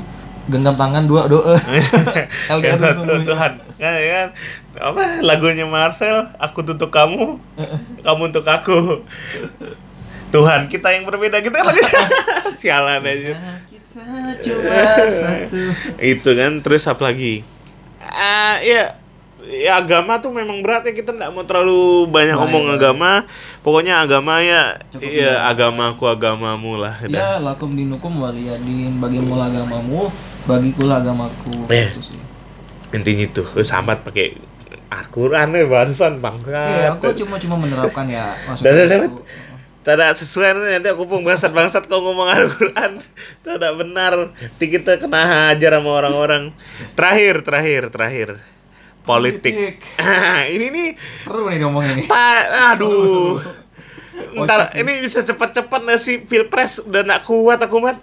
genggam 0.48 0.78
tangan 0.78 1.04
dua 1.10 1.26
doa. 1.26 1.58
LDR 2.48 2.62
yang 2.78 2.78
satu 2.78 3.02
sesungguhnya. 3.02 3.26
Tuhan. 3.26 3.52
Ya, 3.82 3.92
ya 3.98 4.12
kan? 4.14 4.28
Apa 4.78 5.02
lagunya 5.26 5.66
Marcel 5.66 6.30
aku 6.38 6.62
untuk 6.62 6.94
kamu 6.94 7.42
kamu 8.06 8.22
untuk 8.30 8.46
aku. 8.46 9.02
Tuhan 10.28 10.68
kita 10.68 10.92
yang 10.92 11.08
berbeda 11.08 11.40
kita 11.40 11.64
lagi 11.66 11.82
sialan 12.62 13.02
aja. 13.02 13.34
Kita 13.66 14.06
cuma 14.44 14.84
satu. 15.10 15.62
itu 15.98 16.30
kan 16.38 16.52
terus 16.62 16.84
apa 16.86 17.02
lagi? 17.02 17.42
Ah 18.04 18.62
ya 18.62 18.94
ya 19.48 19.78
agama 19.78 20.18
tuh 20.18 20.30
memang 20.30 20.60
berat 20.60 20.84
ya 20.84 20.92
kita 20.92 21.10
nggak 21.10 21.32
mau 21.32 21.42
terlalu 21.42 21.80
banyak 22.06 22.34
Baik, 22.34 22.42
ngomong 22.44 22.64
baik. 22.66 22.76
agama 22.76 23.12
pokoknya 23.60 23.94
agama 24.00 24.34
ya 24.40 24.76
Cukup 24.90 25.08
ya 25.08 25.24
ya. 25.24 25.34
agamaku 25.48 26.04
agamamu 26.06 26.76
lah 26.76 26.96
udah. 27.00 27.16
Ya, 27.16 27.32
lakum 27.38 27.72
dinukum 27.72 28.12
waliyadin, 28.18 28.98
bagimu 28.98 29.34
agamamu, 29.34 30.12
bagiku 30.44 30.84
lah 30.84 31.00
agamaku. 31.00 31.64
Sih. 31.96 32.20
intinya 32.90 33.24
itu 33.26 33.44
sambat 33.62 34.02
pakai 34.02 34.36
Al-Quran 34.88 35.52
ya 35.52 35.64
barusan 35.66 36.18
bangsa 36.18 36.60
Iya, 36.64 36.88
aku 36.94 37.12
cuma 37.14 37.36
cuma 37.36 37.56
menerapkan 37.56 38.08
ya 38.08 38.32
maksudnya. 38.48 39.12
tidak 39.82 40.16
sesuai 40.16 40.52
nanti 40.54 40.88
aku 40.88 41.04
pun 41.04 41.24
bangsat-bangsat 41.24 41.86
kau 41.86 42.00
ngomong 42.00 42.28
Al-Quran 42.28 43.00
tidak 43.42 43.72
benar 43.76 44.12
nanti 44.30 44.66
kita 44.66 44.96
kena 44.96 45.24
hajar 45.52 45.76
sama 45.76 45.92
orang-orang 45.94 46.52
terakhir 46.94 47.40
terakhir 47.42 47.88
terakhir 47.88 48.30
politik 49.08 49.80
ini 50.56 50.68
nih 50.68 50.88
Seru 51.24 51.48
nih 51.48 51.58
ngomongnya 51.64 51.94
nih. 51.98 52.06
Ta- 52.06 52.76
aduh. 52.76 53.40
Seru, 53.40 54.44
Ntar 54.44 54.76
ini 54.76 55.00
bisa 55.00 55.24
cepat-cepat 55.24 55.80
nggak 55.88 56.00
sih 56.02 56.20
pilpres 56.20 56.84
udah 56.84 57.02
nggak 57.08 57.24
kuat 57.24 57.64
aku 57.64 57.78
mat. 57.80 57.98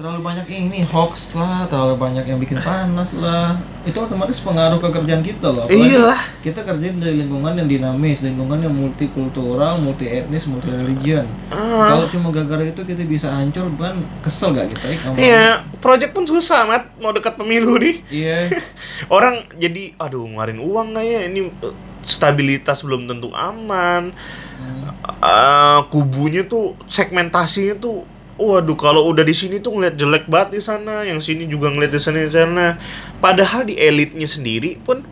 Terlalu 0.00 0.24
banyak 0.24 0.48
ini 0.48 0.80
hoax 0.88 1.36
lah, 1.36 1.68
terlalu 1.68 2.00
banyak 2.00 2.24
yang 2.24 2.40
bikin 2.40 2.56
panas 2.64 3.12
lah. 3.20 3.60
Itu 3.84 4.00
otomatis 4.00 4.40
pengaruh 4.40 4.80
ke 4.80 4.88
kerjaan 4.96 5.20
kita 5.20 5.52
loh. 5.52 5.68
Apalagi 5.68 5.92
Iyalah. 5.92 6.20
Kita 6.40 6.64
kerjain 6.64 6.96
dari 6.96 7.20
lingkungan 7.20 7.52
yang 7.52 7.68
dinamis, 7.68 8.24
lingkungan 8.24 8.64
yang 8.64 8.72
multikultural, 8.72 9.76
multi 9.76 10.08
etnis, 10.08 10.48
multi 10.48 10.72
religion. 10.72 11.28
Ah. 11.52 11.92
Kalau 11.92 12.08
cuma 12.08 12.32
gara-gara 12.32 12.64
itu 12.64 12.80
kita 12.80 13.04
bisa 13.04 13.28
hancur, 13.28 13.68
kan 13.76 14.00
kesel 14.24 14.56
gak 14.56 14.72
kita? 14.72 14.84
Eh, 14.88 14.96
Iya, 15.20 15.68
project 15.84 16.16
pun 16.16 16.24
susah 16.24 16.64
mat 16.64 16.88
mau 16.96 17.12
dekat 17.12 17.36
pemilu 17.36 17.76
nih. 17.76 18.00
Iya. 18.08 18.56
Orang 19.12 19.52
jadi 19.60 19.92
aduh 20.00 20.24
ngeluarin 20.24 20.64
uang 20.64 20.96
nggak 20.96 21.04
ya 21.04 21.20
ini 21.28 21.52
eh, 21.52 21.74
stabilitas 22.00 22.80
belum 22.80 23.04
tentu 23.04 23.28
aman. 23.36 24.16
Eh, 25.20 25.80
kubunya 25.92 26.48
tuh 26.48 26.72
segmentasinya 26.88 27.76
tuh 27.76 28.08
Waduh, 28.40 28.72
kalau 28.72 29.04
udah 29.12 29.20
di 29.20 29.36
sini 29.36 29.60
tuh 29.60 29.76
ngeliat 29.76 30.00
jelek 30.00 30.24
banget 30.24 30.56
di 30.56 30.60
sana, 30.64 31.04
yang 31.04 31.20
sini 31.20 31.44
juga 31.44 31.68
ngeliat 31.68 31.92
di 31.92 32.00
sana 32.00 32.24
di 32.24 32.32
sana. 32.32 32.80
Padahal 33.20 33.68
di 33.68 33.76
elitnya 33.76 34.24
sendiri 34.24 34.80
pun, 34.80 35.04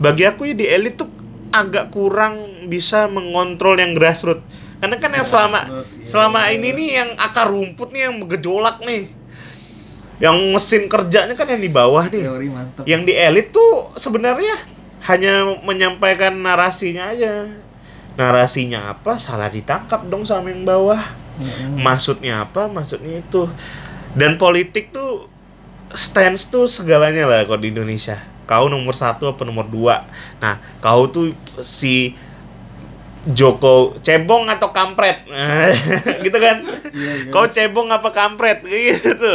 bagi 0.00 0.24
aku 0.24 0.48
ya 0.48 0.56
di 0.56 0.64
elit 0.64 0.96
tuh 0.96 1.12
agak 1.52 1.92
kurang 1.92 2.64
bisa 2.72 3.12
mengontrol 3.12 3.76
yang 3.76 3.92
grassroots. 3.92 4.40
Karena 4.80 4.96
kan 4.96 5.12
yang 5.12 5.24
selama 5.28 5.60
iya. 5.68 5.82
selama 6.04 6.40
ini 6.52 6.68
nih 6.72 6.88
yang 6.96 7.10
akar 7.20 7.48
rumput 7.48 7.92
nih 7.92 8.08
yang 8.08 8.24
gejolak 8.24 8.80
nih, 8.84 9.08
yang 10.16 10.36
mesin 10.52 10.88
kerjanya 10.88 11.36
kan 11.36 11.48
yang 11.48 11.60
di 11.60 11.68
bawah 11.68 12.08
nih. 12.08 12.24
Teori. 12.24 12.48
Yang 12.88 13.02
di 13.04 13.12
elit 13.16 13.46
tuh 13.52 13.92
sebenarnya 14.00 14.64
hanya 15.12 15.60
menyampaikan 15.60 16.40
narasinya 16.40 17.12
aja. 17.12 17.52
Narasinya 18.16 18.96
apa? 18.96 19.20
Salah 19.20 19.52
ditangkap 19.52 20.08
dong 20.08 20.24
sama 20.24 20.48
yang 20.48 20.64
bawah. 20.64 21.25
Mm-mm. 21.36 21.80
Maksudnya 21.80 22.44
apa? 22.48 22.68
Maksudnya 22.68 23.20
itu. 23.20 23.48
Dan 24.16 24.40
politik 24.40 24.90
tuh 24.90 25.28
stance 25.92 26.48
tuh 26.48 26.64
segalanya 26.64 27.28
lah 27.28 27.44
kalau 27.44 27.60
di 27.60 27.70
Indonesia. 27.70 28.20
Kau 28.46 28.70
nomor 28.70 28.94
satu 28.94 29.26
apa 29.34 29.42
nomor 29.42 29.66
dua? 29.66 30.06
Nah, 30.38 30.62
kau 30.78 31.10
tuh 31.10 31.34
si 31.60 32.14
Joko 33.26 33.98
cebong 34.06 34.46
atau 34.46 34.70
kampret, 34.70 35.26
gitu 36.24 36.38
kan? 36.38 36.62
Iya, 36.94 37.12
iya. 37.26 37.30
Kau 37.34 37.50
cebong 37.50 37.90
apa 37.90 38.14
kampret? 38.14 38.62
Gitu. 38.70 39.32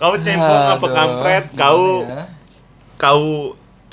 Kau 0.00 0.16
cebong 0.16 0.64
apa 0.72 0.80
Aduh, 0.80 0.96
kampret? 0.96 1.44
gimana 1.52 1.60
Kau 1.60 1.80
ya? 2.08 2.24
kau 2.96 3.24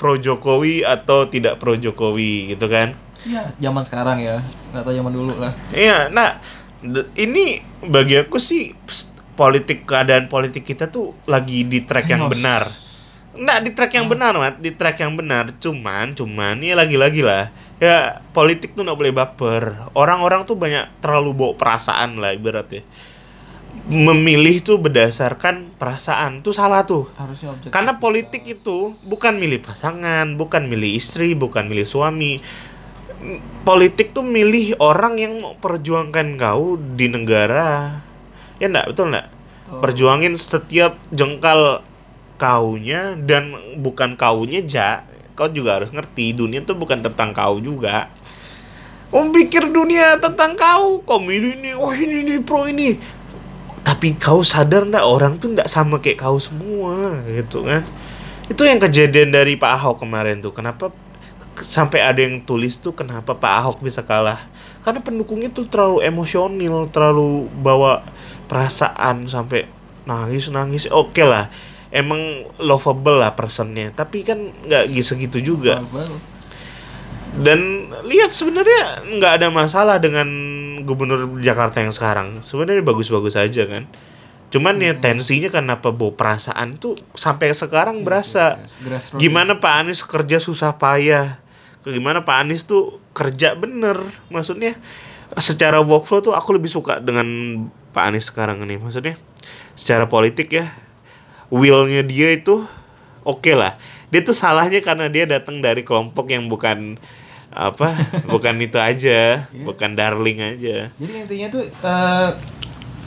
pro 0.00 0.16
Jokowi 0.16 0.80
atau 0.80 1.28
tidak 1.28 1.60
pro 1.60 1.76
Jokowi 1.76 2.56
gitu 2.56 2.72
kan? 2.72 2.96
Iya, 3.24 3.52
zaman 3.60 3.84
sekarang 3.84 4.16
ya. 4.20 4.40
Nggak 4.72 4.80
tahu 4.84 4.94
zaman 4.96 5.12
dulu 5.12 5.32
lah. 5.36 5.52
Iya, 5.76 6.08
nah 6.08 6.40
ini 7.16 7.64
bagi 7.84 8.20
aku 8.20 8.36
sih 8.36 8.76
pst, 8.84 9.14
politik 9.34 9.88
keadaan 9.88 10.30
politik 10.30 10.62
kita 10.62 10.88
tuh 10.92 11.16
lagi 11.24 11.64
di 11.64 11.82
track 11.82 12.06
yang 12.12 12.28
benar. 12.30 12.70
Nggak 13.34 13.58
di 13.66 13.70
track 13.74 13.92
yang 13.98 14.06
benar, 14.06 14.32
Mat. 14.38 14.62
Di 14.62 14.70
track 14.70 15.02
yang 15.02 15.18
benar. 15.18 15.50
Cuman, 15.58 16.14
cuman, 16.14 16.62
ya 16.62 16.78
lagi-lagi 16.78 17.18
lah. 17.18 17.50
Ya, 17.82 18.22
politik 18.30 18.78
tuh 18.78 18.86
nggak 18.86 18.94
boleh 18.94 19.10
baper. 19.10 19.90
Orang-orang 19.98 20.46
tuh 20.46 20.54
banyak 20.54 21.02
terlalu 21.02 21.34
bawa 21.34 21.52
perasaan 21.58 22.22
lah 22.22 22.30
ibaratnya. 22.30 22.86
Memilih 23.90 24.62
tuh 24.62 24.78
berdasarkan 24.78 25.74
perasaan. 25.74 26.46
Tuh 26.46 26.54
salah 26.54 26.86
tuh. 26.86 27.10
Harusnya. 27.18 27.58
Karena 27.74 27.98
politik 27.98 28.46
itu 28.46 28.94
bukan 29.02 29.34
milih 29.34 29.66
pasangan, 29.66 30.38
bukan 30.38 30.70
milih 30.70 30.94
istri, 30.94 31.34
bukan 31.34 31.66
milih 31.66 31.90
suami. 31.90 32.38
Politik 33.64 34.12
tuh 34.12 34.20
milih 34.20 34.76
orang 34.76 35.16
yang 35.16 35.40
mau 35.40 35.56
perjuangkan 35.56 36.36
kau 36.36 36.76
di 36.76 37.08
negara. 37.08 38.00
Ya 38.60 38.68
enggak, 38.68 38.92
betul 38.92 39.06
enggak? 39.08 39.28
Betul. 39.32 39.80
Perjuangin 39.80 40.34
setiap 40.36 41.00
jengkal 41.08 41.80
kaunya 42.36 43.16
dan 43.16 43.56
bukan 43.80 44.20
kaunya 44.20 44.60
ja. 44.60 45.08
Kau 45.34 45.48
juga 45.48 45.80
harus 45.80 45.90
ngerti 45.90 46.36
dunia 46.36 46.62
tuh 46.62 46.76
bukan 46.76 47.00
tentang 47.00 47.32
kau 47.32 47.56
juga. 47.58 48.12
Om 49.14 49.30
pikir 49.30 49.70
dunia 49.70 50.18
tentang 50.18 50.58
kau, 50.58 51.00
kau 51.06 51.22
milih 51.22 51.58
ini, 51.58 51.70
oh 51.72 51.94
ini 51.94 52.26
ini 52.26 52.34
pro 52.42 52.66
ini. 52.66 52.98
Tapi 53.84 54.16
kau 54.20 54.42
sadar 54.44 54.84
ndak 54.84 55.04
orang 55.06 55.38
tuh 55.40 55.54
ndak 55.54 55.70
sama 55.70 56.02
kayak 56.02 56.20
kau 56.24 56.36
semua 56.36 57.22
gitu 57.30 57.64
kan? 57.64 57.86
Itu 58.50 58.68
yang 58.68 58.82
kejadian 58.82 59.32
dari 59.32 59.56
Pak 59.56 59.70
Ahok 59.80 60.04
kemarin 60.04 60.44
tuh. 60.44 60.52
Kenapa 60.52 60.92
sampai 61.62 62.02
ada 62.02 62.18
yang 62.18 62.42
tulis 62.42 62.80
tuh 62.82 62.96
kenapa 62.96 63.36
Pak 63.38 63.52
Ahok 63.62 63.78
bisa 63.84 64.02
kalah? 64.02 64.50
Karena 64.82 65.00
pendukungnya 65.04 65.52
tuh 65.52 65.70
terlalu 65.70 66.02
emosional, 66.02 66.90
terlalu 66.90 67.46
bawa 67.62 68.02
perasaan 68.50 69.28
sampai 69.30 69.70
nangis 70.04 70.50
nangis. 70.50 70.90
Oke 70.90 71.22
lah, 71.22 71.48
emang 71.94 72.48
lovable 72.58 73.22
lah 73.22 73.32
personnya. 73.38 73.94
Tapi 73.94 74.26
kan 74.26 74.50
nggak 74.66 74.90
segitu 75.00 75.38
juga 75.40 75.80
dan 77.34 77.90
lihat 78.06 78.30
sebenarnya 78.30 79.02
nggak 79.18 79.32
ada 79.42 79.48
masalah 79.50 79.98
dengan 79.98 80.28
gubernur 80.86 81.26
Jakarta 81.42 81.82
yang 81.82 81.90
sekarang 81.90 82.38
sebenarnya 82.46 82.84
bagus-bagus 82.86 83.34
aja 83.34 83.66
kan 83.66 83.90
cuman 84.54 84.78
ya 84.78 84.94
tensinya 84.94 85.50
kenapa 85.50 85.90
bawa 85.90 86.14
perasaan 86.14 86.78
tuh 86.78 86.94
sampai 87.18 87.50
sekarang 87.50 88.06
berasa 88.06 88.54
Yes, 88.62 88.78
yes. 88.86 89.04
Gimana 89.18 89.58
Pak 89.58 89.72
Anies 89.82 90.06
kerja 90.06 90.38
susah 90.38 90.78
payah 90.78 91.42
gimana 91.92 92.24
Pak 92.24 92.36
Anies 92.46 92.64
tuh 92.64 93.02
kerja 93.12 93.52
bener. 93.58 94.00
Maksudnya 94.32 94.78
secara 95.36 95.82
workflow 95.82 96.24
tuh 96.24 96.32
aku 96.32 96.56
lebih 96.56 96.72
suka 96.72 97.02
dengan 97.02 97.26
Pak 97.92 98.04
Anies 98.08 98.30
sekarang 98.30 98.64
ini. 98.64 98.80
Maksudnya 98.80 99.20
secara 99.74 100.08
politik 100.08 100.54
ya 100.54 100.72
willnya 101.52 102.00
dia 102.06 102.32
itu 102.32 102.64
oke 103.26 103.52
lah. 103.52 103.76
Dia 104.08 104.22
tuh 104.22 104.36
salahnya 104.36 104.80
karena 104.80 105.10
dia 105.10 105.26
datang 105.26 105.58
dari 105.58 105.82
kelompok 105.82 106.30
yang 106.30 106.46
bukan 106.46 106.96
apa 107.54 107.94
bukan 108.32 108.58
itu 108.58 108.78
aja 108.80 109.46
bukan 109.52 109.94
darling 109.94 110.42
aja. 110.42 110.90
Jadi 110.96 111.12
intinya 111.12 111.48
tuh 111.52 111.62
eh, 111.68 112.28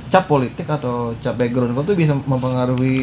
cap 0.07 0.23
politik 0.23 0.63
atau 0.65 0.95
cap 1.15 1.35
background 1.35 1.71
kau 1.71 1.83
tuh 1.83 1.93
bisa 1.93 2.15
mempengaruhi 2.15 2.99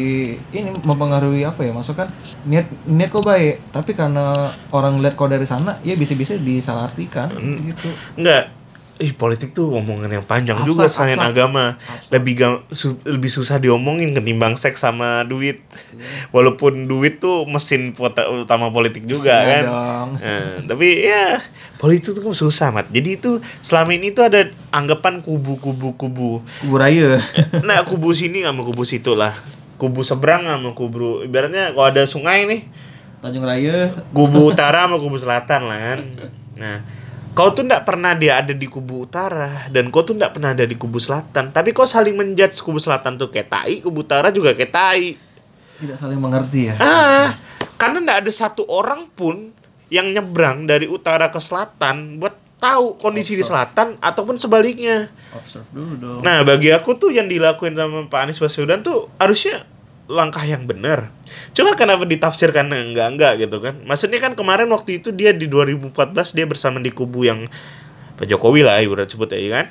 ini 0.51 0.69
mempengaruhi 0.75 1.41
apa 1.41 1.61
ya? 1.61 1.71
Maksud 1.71 1.93
kan 1.93 2.09
niat 2.43 2.65
niat 2.83 3.07
kau 3.07 3.21
baik 3.21 3.61
tapi 3.69 3.91
karena 3.91 4.25
orang 4.69 4.97
lihat 4.97 5.13
kau 5.13 5.25
dari 5.25 5.43
sana 5.43 5.77
ya 5.81 5.93
bisa-bisa 5.93 6.35
disalahartikan 6.35 7.29
gitu. 7.63 7.89
Enggak. 8.15 8.51
Ih 8.95 9.11
politik 9.11 9.51
tuh 9.51 9.75
omongan 9.75 10.07
yang 10.09 10.23
panjang 10.23 10.55
juga 10.63 10.87
selain 10.87 11.19
agama. 11.19 11.75
Lebih 12.07 12.33
gam- 12.33 12.63
su- 12.71 12.95
lebih 13.03 13.27
susah 13.27 13.59
diomongin 13.59 14.15
ketimbang 14.15 14.55
seks 14.55 14.79
sama 14.79 15.21
duit. 15.21 15.59
Iya. 15.91 16.31
walaupun 16.31 16.87
duit 16.87 17.19
tuh 17.19 17.43
mesin 17.43 17.91
pota- 17.91 18.27
utama 18.27 18.67
politik 18.69 19.03
juga 19.03 19.35
Iya 19.37 19.51
kan? 19.51 19.63
dong. 19.65 20.09
Nah, 20.15 20.47
tapi 20.63 20.87
ya 21.03 21.43
politik 21.85 22.17
tuh 22.17 22.25
kan 22.25 22.33
susah 22.33 22.73
mat. 22.73 22.89
Jadi 22.89 23.21
itu 23.21 23.37
selama 23.61 23.93
ini 23.93 24.09
tuh 24.09 24.25
ada 24.25 24.49
anggapan 24.73 25.21
kubu-kubu 25.21 25.93
kubu 25.93 26.41
raya. 26.73 27.21
Nah 27.67 27.85
kubu 27.85 28.09
sini 28.17 28.41
sama 28.41 28.65
kubu 28.65 28.81
situ 28.81 29.13
lah. 29.13 29.37
Kubu 29.77 30.01
seberang 30.01 30.49
sama 30.49 30.73
kubu 30.73 31.21
ibaratnya 31.21 31.77
kalau 31.77 31.85
ada 31.85 32.09
sungai 32.09 32.49
nih 32.49 32.61
Tanjung 33.21 33.45
Raya. 33.45 33.93
kubu 34.09 34.49
utara 34.49 34.89
sama 34.89 34.97
kubu 34.97 35.21
selatan 35.21 35.69
lah 35.69 35.77
kan. 35.77 35.99
Nah 36.57 36.77
kau 37.37 37.53
tuh 37.53 37.61
ndak 37.61 37.85
pernah 37.85 38.17
dia 38.17 38.41
ada 38.41 38.55
di 38.55 38.65
kubu 38.65 39.05
utara 39.05 39.69
dan 39.69 39.93
kau 39.93 40.01
tuh 40.01 40.17
ndak 40.17 40.33
pernah 40.33 40.57
ada 40.57 40.65
di 40.65 40.73
kubu 40.73 40.97
selatan. 40.97 41.53
Tapi 41.53 41.69
kau 41.69 41.85
saling 41.85 42.17
menjudge 42.17 42.57
kubu 42.65 42.81
selatan 42.81 43.21
tuh 43.21 43.29
kayak 43.29 43.53
tai 43.53 43.77
kubu 43.85 44.01
utara 44.01 44.33
juga 44.33 44.57
kayak 44.57 44.73
tai. 44.73 45.21
Tidak 45.77 45.93
saling 46.01 46.17
mengerti 46.17 46.73
ya. 46.73 46.81
Ah 46.81 47.37
karena 47.75 47.99
ndak 48.01 48.17
ada 48.25 48.31
satu 48.31 48.63
orang 48.71 49.11
pun 49.11 49.51
yang 49.95 50.11
nyebrang 50.11 50.67
dari 50.67 50.91
utara 50.91 51.31
ke 51.31 51.39
selatan 51.39 52.19
buat 52.19 52.35
tahu 52.59 52.99
kondisi 52.99 53.35
di 53.35 53.43
selatan 53.43 53.99
ataupun 53.99 54.39
sebaliknya 54.39 55.11
observe 55.35 55.67
dulu 55.71 55.93
dong 55.99 56.19
Nah, 56.23 56.43
bagi 56.43 56.71
aku 56.71 56.95
tuh 56.95 57.11
yang 57.11 57.27
dilakuin 57.27 57.75
sama 57.75 58.07
Pak 58.07 58.19
Anies 58.27 58.39
Baswedan 58.39 58.83
tuh 58.83 59.11
harusnya 59.19 59.67
langkah 60.05 60.45
yang 60.45 60.69
benar. 60.69 61.09
Cuma 61.57 61.73
kenapa 61.73 62.05
ditafsirkan 62.05 62.69
enggak-enggak 62.69 63.41
gitu 63.41 63.57
kan? 63.57 63.81
Maksudnya 63.83 64.21
kan 64.21 64.37
kemarin 64.37 64.69
waktu 64.69 65.01
itu 65.01 65.09
dia 65.09 65.33
di 65.33 65.49
2014 65.49 65.91
dia 66.37 66.45
bersama 66.45 66.77
di 66.77 66.93
kubu 66.93 67.25
yang 67.25 67.49
Pak 68.15 68.29
Jokowi 68.29 68.61
lah 68.63 68.79
ibarat 68.79 69.09
sebut 69.09 69.33
ya 69.33 69.61
kan. 69.61 69.65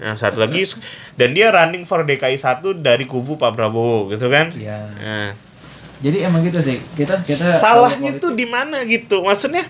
Nah, 0.00 0.14
satu 0.16 0.40
lagi 0.40 0.64
dan 1.18 1.36
dia 1.36 1.52
running 1.52 1.84
for 1.84 2.06
DKI 2.06 2.38
1 2.38 2.80
dari 2.80 3.04
kubu 3.04 3.36
Pak 3.36 3.52
Prabowo 3.52 4.08
gitu 4.14 4.30
kan. 4.30 4.54
Iya. 4.54 4.78
Nah, 4.96 5.28
jadi 6.00 6.32
emang 6.32 6.40
gitu 6.48 6.64
sih 6.64 6.80
kita 6.96 7.20
kita 7.20 7.60
salahnya 7.60 8.16
tuh 8.16 8.32
di 8.32 8.48
mana 8.48 8.80
gitu? 8.88 9.20
Maksudnya 9.20 9.68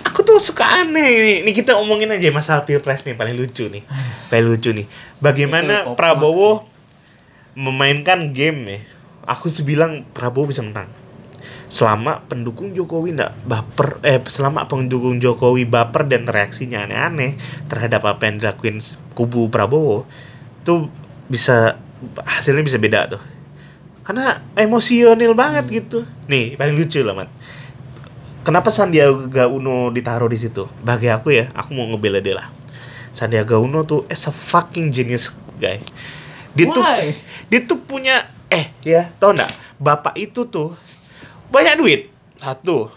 aku 0.00 0.24
tuh 0.24 0.40
suka 0.40 0.64
aneh 0.64 1.08
ini. 1.20 1.34
Ini 1.44 1.50
kita 1.52 1.76
omongin 1.76 2.08
aja 2.08 2.32
masalah 2.32 2.64
pilpres 2.64 3.04
nih 3.04 3.12
paling 3.12 3.36
lucu 3.36 3.68
nih. 3.68 3.84
Paling 4.32 4.48
lucu 4.48 4.72
nih. 4.72 4.88
Bagaimana 5.20 5.84
Itu 5.84 6.00
Prabowo 6.00 6.64
memainkan 7.52 8.32
game 8.32 8.60
ya? 8.64 8.78
Aku 9.28 9.52
sih 9.52 9.60
bilang 9.60 10.08
Prabowo 10.16 10.48
bisa 10.48 10.64
menang. 10.64 10.88
Selama 11.68 12.24
pendukung 12.24 12.72
Jokowi 12.72 13.12
ndak 13.12 13.36
baper 13.44 14.00
eh 14.00 14.24
selama 14.24 14.64
pendukung 14.64 15.20
Jokowi 15.20 15.68
baper 15.68 16.08
dan 16.08 16.24
reaksinya 16.24 16.88
aneh-aneh 16.88 17.36
terhadap 17.68 18.08
apa 18.08 18.24
yang 18.24 18.40
dilakuin 18.40 18.80
kubu 19.12 19.52
Prabowo 19.52 20.08
tuh 20.64 20.88
bisa 21.28 21.76
hasilnya 22.24 22.64
bisa 22.64 22.80
beda 22.80 23.16
tuh 23.16 23.33
karena 24.04 24.44
emosional 24.54 25.32
banget 25.32 25.64
gitu. 25.72 25.98
Nih 26.28 26.54
paling 26.60 26.76
lucu 26.76 27.00
lah 27.00 27.16
mat. 27.16 27.32
Kenapa 28.44 28.68
Sandiaga 28.68 29.48
Uno 29.48 29.88
ditaruh 29.88 30.28
di 30.28 30.36
situ? 30.36 30.68
Bagi 30.84 31.08
aku 31.08 31.32
ya 31.32 31.48
aku 31.56 31.72
mau 31.72 31.88
ngebela 31.88 32.20
dia 32.20 32.44
lah. 32.44 32.52
Sandiaga 33.16 33.56
Uno 33.56 33.88
tuh 33.88 34.04
is 34.12 34.28
a 34.28 34.32
fucking 34.32 34.92
genius 34.92 35.32
guy. 35.56 35.80
Dia 36.52 36.68
tuh 36.70 36.84
Why? 36.84 37.16
dia 37.48 37.60
tuh 37.64 37.80
punya 37.80 38.28
eh 38.52 38.70
ya 38.84 39.08
tau 39.16 39.32
nggak? 39.32 39.80
Bapak 39.80 40.14
itu 40.20 40.44
tuh 40.44 40.76
banyak 41.48 41.80
duit. 41.80 42.00
Satu. 42.36 42.92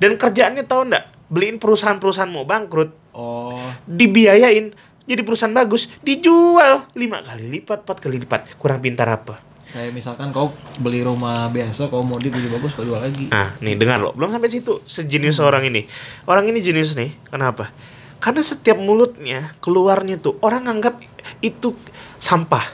Dan 0.00 0.16
kerjaannya 0.16 0.64
tau 0.64 0.88
nggak? 0.88 1.28
Beliin 1.28 1.60
perusahaan-perusahaan 1.60 2.32
mau 2.32 2.48
bangkrut. 2.48 2.96
Oh. 3.12 3.60
Dibiayain 3.84 4.72
jadi 5.06 5.22
perusahaan 5.22 5.52
bagus 5.52 5.92
dijual 6.02 6.88
lima 6.96 7.20
kali 7.20 7.60
lipat 7.60 7.84
empat 7.84 7.96
kali 8.00 8.16
lipat. 8.24 8.56
Kurang 8.56 8.80
pintar 8.80 9.12
apa 9.12 9.55
kayak 9.76 9.92
misalkan 9.92 10.32
kau 10.32 10.56
beli 10.80 11.04
rumah 11.04 11.52
biasa 11.52 11.92
kau 11.92 12.00
mau 12.00 12.16
beli 12.16 12.32
bagus 12.32 12.72
kau 12.72 12.80
jual 12.80 12.96
lagi 12.96 13.28
Nah, 13.28 13.52
nih 13.60 13.76
dengar 13.76 14.00
loh, 14.00 14.16
belum 14.16 14.32
sampai 14.32 14.48
situ. 14.48 14.80
Sejenius 14.88 15.36
orang 15.44 15.68
ini. 15.68 15.84
Orang 16.24 16.48
ini 16.48 16.64
jenius 16.64 16.96
nih. 16.96 17.12
Kenapa? 17.28 17.68
Karena 18.16 18.40
setiap 18.40 18.80
mulutnya 18.80 19.52
keluarnya 19.60 20.16
tuh 20.16 20.40
orang 20.40 20.64
anggap 20.72 20.96
itu 21.44 21.76
sampah. 22.16 22.64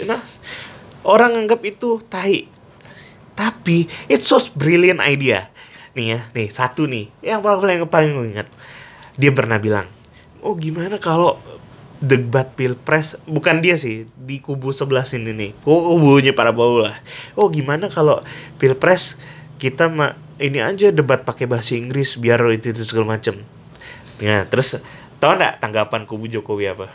You 0.00 0.08
know? 0.08 0.20
Orang 1.04 1.36
anggap 1.36 1.60
itu 1.60 2.00
tai. 2.08 2.48
Tapi 3.36 3.84
it's 4.08 4.24
so 4.24 4.40
brilliant 4.56 5.04
idea. 5.04 5.52
Nih 5.92 6.16
ya, 6.16 6.20
nih 6.32 6.48
satu 6.48 6.88
nih. 6.88 7.12
Yang 7.20 7.40
paling 7.44 7.76
yang 7.84 7.90
paling 7.92 8.10
gue 8.16 8.26
ingat. 8.32 8.48
Dia 9.20 9.36
pernah 9.36 9.60
bilang, 9.60 9.92
"Oh, 10.40 10.56
gimana 10.56 10.96
kalau 10.96 11.36
debat 12.00 12.48
pilpres 12.56 13.20
bukan 13.28 13.60
dia 13.60 13.76
sih 13.76 14.08
di 14.16 14.40
kubu 14.40 14.72
sebelah 14.72 15.04
sini 15.04 15.36
nih. 15.36 15.50
Kubunya 15.60 16.32
para 16.32 16.50
bau 16.50 16.80
lah. 16.80 16.96
Oh 17.36 17.52
gimana 17.52 17.92
kalau 17.92 18.24
pilpres 18.56 19.20
kita 19.60 19.92
ma 19.92 20.16
ini 20.40 20.64
aja 20.64 20.88
debat 20.88 21.20
pakai 21.20 21.44
bahasa 21.44 21.76
Inggris 21.76 22.16
biar 22.16 22.40
itu 22.56 22.72
itu 22.72 22.88
segala 22.88 23.20
macem. 23.20 23.44
Ya 24.16 24.48
terus 24.48 24.80
tau 25.20 25.36
nggak 25.36 25.60
tanggapan 25.60 26.08
kubu 26.08 26.26
Jokowi 26.26 26.72
apa? 26.72 26.88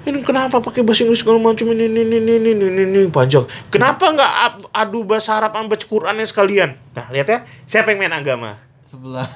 Ini 0.00 0.24
kenapa 0.24 0.62
pakai 0.62 0.86
bahasa 0.86 1.02
Inggris 1.02 1.26
segala 1.26 1.42
macam 1.42 1.66
ini 1.74 1.90
ini 1.90 2.06
ini 2.06 2.16
ini 2.16 2.34
ini 2.38 2.66
ini, 2.70 2.82
ini 2.86 3.00
panjang. 3.10 3.44
Kenapa 3.74 4.14
nggak 4.14 4.32
adu 4.70 5.02
bahasa 5.02 5.34
Arab 5.34 5.52
sama 5.52 5.66
baca 5.66 5.84
Qurannya 5.84 6.26
sekalian? 6.30 6.78
Nah 6.94 7.10
lihat 7.10 7.26
ya 7.26 7.38
siapa 7.66 7.90
yang 7.90 8.06
main 8.06 8.14
agama? 8.14 8.70
Sebelah. 8.90 9.22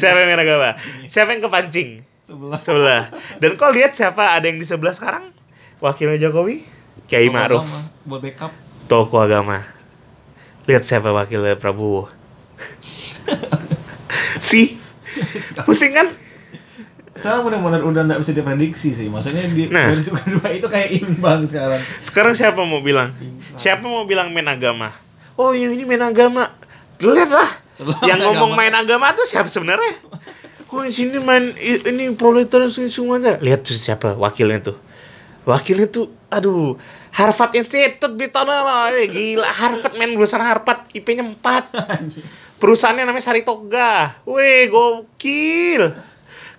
Siapa 0.00 0.24
yang 0.24 0.28
main 0.32 0.40
agama? 0.40 0.80
Siapa 1.04 1.36
yang 1.36 1.44
kepancing 1.44 2.00
Sebelah. 2.28 2.60
Sebelah. 2.60 3.02
Dan 3.40 3.56
kau 3.56 3.72
lihat 3.72 3.96
siapa 3.96 4.36
ada 4.36 4.44
yang 4.44 4.60
di 4.60 4.66
sebelah 4.66 4.92
sekarang? 4.92 5.32
Wakilnya 5.80 6.20
Jokowi? 6.20 6.60
Kiai 7.08 7.32
Ma'ruf, 7.32 7.64
Buat 8.04 8.20
backup. 8.20 8.52
tokoh 8.84 9.24
agama. 9.24 9.64
Lihat 10.68 10.84
siapa 10.84 11.08
wakilnya 11.08 11.56
Prabowo. 11.56 12.12
si 14.38 14.76
pusing 15.64 15.96
kan? 15.96 16.08
Sekarang 17.16 17.42
benar-benar 17.42 17.80
udah 17.82 18.02
nggak 18.04 18.20
bisa 18.20 18.32
diprediksi 18.32 18.92
sih. 18.92 19.08
Maksudnya 19.08 19.48
di 19.48 19.66
Nah. 19.66 19.90
kedua 19.90 20.48
itu 20.52 20.68
kayak 20.68 20.88
imbang 21.00 21.48
sekarang. 21.48 21.80
Sekarang 22.04 22.34
siapa 22.36 22.60
mau 22.60 22.78
bilang? 22.78 23.10
Siapa 23.56 23.82
mau 23.82 24.04
bilang 24.04 24.28
main 24.30 24.46
agama? 24.46 24.92
Oh 25.34 25.50
yang 25.50 25.72
ini 25.72 25.82
main 25.82 26.04
agama. 26.04 26.52
Lihat 27.00 27.30
lah. 27.32 27.50
Sebelah 27.72 27.98
Yang 28.04 28.20
ngomong 28.22 28.52
agama. 28.52 28.60
main 28.60 28.74
agama 28.74 29.06
tuh 29.16 29.24
siapa 29.24 29.48
sebenarnya? 29.48 29.96
Kok 30.68 30.84
di 30.84 30.92
sini 30.92 31.16
main 31.16 31.56
ini 31.56 32.12
proletariat 32.12 32.68
semuanya? 32.68 33.40
Lihat 33.40 33.64
tuh 33.64 33.72
siapa 33.72 34.12
wakilnya 34.20 34.60
tuh. 34.60 34.76
Wakilnya 35.48 35.88
tuh, 35.88 36.12
aduh, 36.28 36.76
Harvard 37.08 37.56
Institute 37.56 38.12
Bitona, 38.20 38.92
eh, 38.92 39.08
gila 39.08 39.48
Harvard 39.48 39.96
main 39.96 40.12
lulusan 40.12 40.44
Harvard, 40.44 40.84
IP-nya 40.92 41.24
4 41.24 41.72
Perusahaannya 42.60 43.08
namanya 43.08 43.24
Saritoga, 43.24 44.20
weh 44.28 44.68
gokil, 44.68 45.94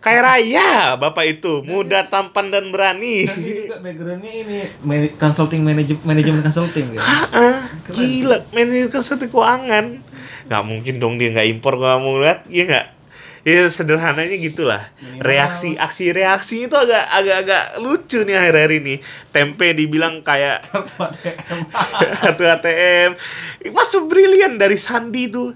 kaya 0.01 0.19
raya 0.25 0.95
bapak 0.97 1.37
itu, 1.37 1.61
muda 1.61 2.09
tampan 2.09 2.49
dan 2.49 2.73
berani. 2.73 3.29
Juga 3.29 3.77
backgroundnya 3.77 4.31
ini 4.31 5.13
consulting 5.21 5.61
manajemen 5.61 6.01
manajemen 6.01 6.41
consulting 6.41 6.97
ya. 6.97 7.03
Ah, 7.29 7.69
gila, 7.93 8.41
manajer 8.55 8.89
konsultan 8.89 9.29
keuangan. 9.29 10.01
Nggak 10.49 10.63
mungkin 10.65 10.93
dong 10.97 11.21
dia 11.21 11.29
nggak 11.29 11.45
impor 11.51 11.77
mau 11.77 12.17
lihat, 12.17 12.47
iya 12.49 12.63
nggak? 12.65 12.87
Ya 13.47 13.71
sederhananya 13.71 14.35
gitulah. 14.35 14.91
Minimal. 14.99 15.23
Reaksi, 15.23 15.69
aksi 15.79 16.11
reaksi 16.11 16.55
itu 16.67 16.75
agak 16.75 17.07
agak 17.07 17.37
agak 17.47 17.63
lucu 17.79 18.27
nih 18.27 18.35
akhir-akhir 18.35 18.71
ini. 18.83 18.95
Tempe 19.31 19.71
dibilang 19.71 20.19
kayak 20.21 20.67
kartu 22.21 22.43
ATM. 22.43 23.15
Masuk 23.71 24.11
brilian 24.11 24.59
dari 24.59 24.75
Sandi 24.75 25.31
tuh. 25.31 25.55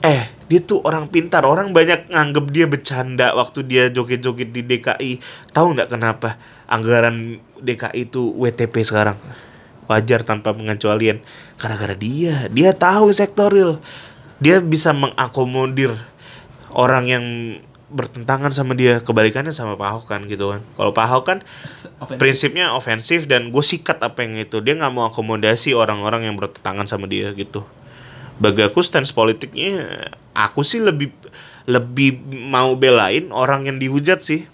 Eh, 0.00 0.32
dia 0.48 0.60
tuh 0.62 0.80
orang 0.86 1.10
pintar. 1.10 1.44
Orang 1.44 1.76
banyak 1.76 2.08
nganggep 2.08 2.46
dia 2.54 2.66
bercanda 2.70 3.36
waktu 3.36 3.66
dia 3.66 3.84
joget-joget 3.90 4.48
di 4.54 4.62
DKI. 4.64 5.12
Tahu 5.52 5.66
nggak 5.76 5.90
kenapa? 5.92 6.40
Anggaran 6.70 7.42
DKI 7.60 8.08
itu 8.08 8.32
WTP 8.38 8.86
sekarang. 8.86 9.18
Wajar 9.90 10.22
tanpa 10.22 10.54
pengecualian. 10.54 11.20
Gara-gara 11.58 11.98
dia. 11.98 12.46
Dia 12.48 12.70
tahu 12.70 13.10
sektor 13.10 13.50
real. 13.50 13.82
Dia 14.40 14.62
bisa 14.64 14.96
mengakomodir 14.96 15.92
orang 16.74 17.04
yang 17.06 17.24
bertentangan 17.90 18.54
sama 18.54 18.78
dia. 18.78 19.02
Kebalikannya 19.02 19.50
sama 19.50 19.74
Pak 19.74 19.88
Ahok 19.90 20.04
kan 20.06 20.20
gitu 20.30 20.54
kan. 20.54 20.62
Kalau 20.78 20.92
Pak 20.94 21.04
Ahok 21.04 21.24
kan 21.26 21.38
prinsipnya 22.16 22.72
ofensif 22.72 23.26
dan 23.26 23.50
gue 23.50 23.64
sikat 23.64 23.98
apa 24.00 24.22
yang 24.22 24.38
itu. 24.38 24.62
Dia 24.62 24.78
nggak 24.78 24.92
mau 24.94 25.10
akomodasi 25.10 25.74
orang-orang 25.74 26.30
yang 26.30 26.38
bertentangan 26.38 26.86
sama 26.86 27.10
dia 27.10 27.34
gitu. 27.34 27.66
Bagi 28.40 28.64
aku 28.64 28.80
stance 28.80 29.12
politiknya 29.12 30.06
aku 30.32 30.64
sih 30.64 30.80
lebih 30.80 31.12
lebih 31.68 32.24
mau 32.30 32.72
belain 32.78 33.28
orang 33.34 33.66
yang 33.68 33.76
dihujat 33.76 34.22
sih. 34.22 34.46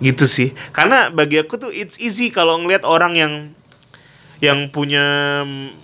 Gitu 0.00 0.24
sih. 0.24 0.48
Karena 0.72 1.12
bagi 1.12 1.40
aku 1.40 1.60
tuh 1.60 1.70
it's 1.70 2.00
easy 2.00 2.32
kalau 2.32 2.58
ngelihat 2.60 2.84
orang 2.88 3.14
yang 3.16 3.32
yang 4.40 4.68
punya 4.68 5.04
mm, 5.48 5.80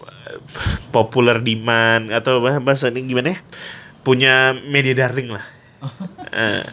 popular 0.92 1.40
demand 1.40 2.12
atau 2.12 2.44
bah- 2.44 2.60
bahasa 2.60 2.92
ini 2.92 3.08
gimana 3.08 3.32
ya 3.32 3.40
punya 4.02 4.54
media 4.54 5.06
darling 5.06 5.34
lah. 5.34 5.46
Eh, 6.32 6.64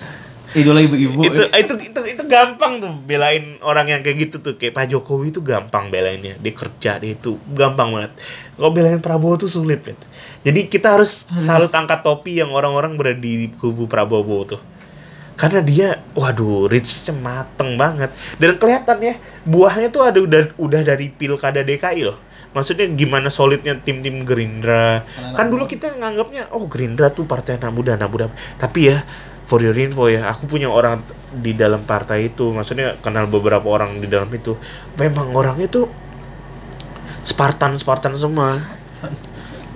idola 0.63 0.79
ibu-ibu. 0.79 1.19
itu 1.19 1.43
itu 1.51 1.73
itu 1.91 1.99
itu 2.15 2.23
gampang 2.31 2.79
tuh 2.79 2.95
belain 3.03 3.59
orang 3.59 3.91
yang 3.91 3.99
kayak 3.99 4.31
gitu 4.31 4.35
tuh. 4.39 4.55
Kayak 4.55 4.71
Pak 4.71 4.85
Jokowi 4.87 5.35
itu 5.35 5.43
gampang 5.43 5.91
belainnya. 5.91 6.39
Dia 6.39 6.53
kerja 6.55 6.95
dia 6.95 7.11
itu 7.11 7.35
gampang 7.51 7.91
banget. 7.91 8.15
Kalau 8.55 8.71
belain 8.71 9.03
Prabowo 9.03 9.35
tuh 9.35 9.51
sulit 9.51 9.83
kan 9.83 9.99
jadi 10.39 10.71
kita 10.71 10.95
harus 10.95 11.27
salut 11.43 11.67
angkat 11.75 11.99
topi 11.99 12.39
yang 12.39 12.55
orang-orang 12.55 12.95
berada 12.95 13.19
di 13.19 13.51
kubu 13.59 13.91
Prabowo 13.91 14.47
tuh. 14.47 14.61
Karena 15.35 15.59
dia 15.59 15.99
waduh 16.15 16.71
reach-nya 16.71 17.11
mateng 17.15 17.75
banget. 17.75 18.15
Dan 18.39 18.55
kelihatan 18.55 18.97
ya 19.03 19.15
buahnya 19.43 19.91
tuh 19.91 20.07
ada 20.07 20.19
udah 20.23 20.55
udah 20.55 20.81
dari 20.87 21.11
pilkada 21.11 21.59
DKI 21.67 22.07
loh 22.07 22.28
maksudnya 22.49 22.89
gimana 22.89 23.29
solidnya 23.29 23.77
tim-tim 23.77 24.25
Gerindra? 24.25 25.05
Anak-anak 25.05 25.37
kan 25.37 25.45
dulu 25.49 25.63
kita 25.69 25.87
nganggapnya 25.97 26.49
oh 26.49 26.65
Gerindra 26.65 27.13
tuh 27.13 27.29
partai 27.29 27.61
anak 27.61 27.71
muda 27.73 27.93
anak 27.95 28.09
muda. 28.09 28.25
Tapi 28.57 28.89
ya 28.89 29.05
for 29.45 29.61
your 29.61 29.77
info 29.77 30.09
ya 30.09 30.29
aku 30.29 30.49
punya 30.49 30.69
orang 30.69 31.01
di 31.29 31.53
dalam 31.53 31.85
partai 31.85 32.33
itu. 32.33 32.49
Maksudnya 32.49 32.97
kenal 33.01 33.29
beberapa 33.29 33.65
orang 33.69 34.01
di 34.01 34.07
dalam 34.09 34.29
itu. 34.33 34.57
Memang 34.97 35.33
orangnya 35.33 35.69
tuh 35.69 35.85
Spartan 37.25 37.77
Spartan. 37.77 38.17
Semua 38.17 38.57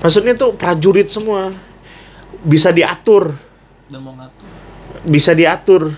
maksudnya 0.02 0.34
tuh 0.34 0.58
prajurit 0.58 1.14
semua. 1.14 1.54
Bisa 2.44 2.74
diatur. 2.74 3.38
Dan 3.88 4.02
mau 4.04 4.18
ngatur. 4.18 4.48
bisa 5.06 5.32
diatur. 5.38 5.94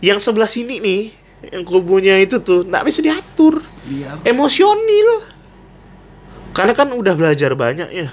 Yang 0.00 0.18
sebelah 0.24 0.48
sini 0.48 0.80
nih 0.80 1.02
yang 1.40 1.64
kubunya 1.64 2.20
itu 2.20 2.38
tuh 2.40 2.64
nggak 2.64 2.84
bisa 2.86 3.00
diatur. 3.02 3.60
Dia 3.88 4.16
emosional 4.24 5.39
karena 6.50 6.72
kan 6.74 6.90
udah 6.90 7.14
belajar 7.14 7.54
banyak 7.54 7.88
ya. 7.94 8.08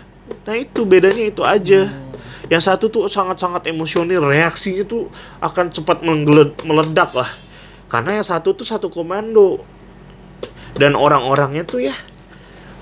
Nah 0.45 0.55
itu 0.55 0.85
bedanya 0.85 1.23
itu 1.25 1.41
aja. 1.41 1.89
Yang 2.47 2.63
satu 2.63 2.87
tuh 2.87 3.11
sangat-sangat 3.11 3.67
emosional 3.67 4.23
reaksinya 4.23 4.87
tuh 4.87 5.11
akan 5.43 5.67
cepat 5.73 5.99
meledak 6.63 7.11
lah. 7.11 7.27
Karena 7.91 8.21
yang 8.21 8.27
satu 8.27 8.55
tuh 8.55 8.63
satu 8.63 8.87
komando. 8.87 9.63
Dan 10.77 10.93
orang-orangnya 10.93 11.65
tuh 11.65 11.89
ya 11.89 11.95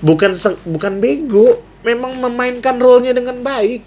bukan 0.04 0.36
bukan 0.68 1.00
bego 1.00 1.64
memang 1.80 2.20
memainkan 2.20 2.76
role-nya 2.76 3.16
dengan 3.16 3.40
baik. 3.40 3.82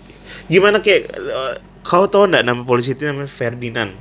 Gimana 0.50 0.82
kayak 0.82 1.04
eh, 1.14 1.54
kau 1.86 2.10
tahu 2.10 2.26
nggak 2.26 2.44
nama 2.44 2.62
polisi 2.66 2.98
itu 2.98 3.06
namanya 3.06 3.30
Ferdinand? 3.30 3.94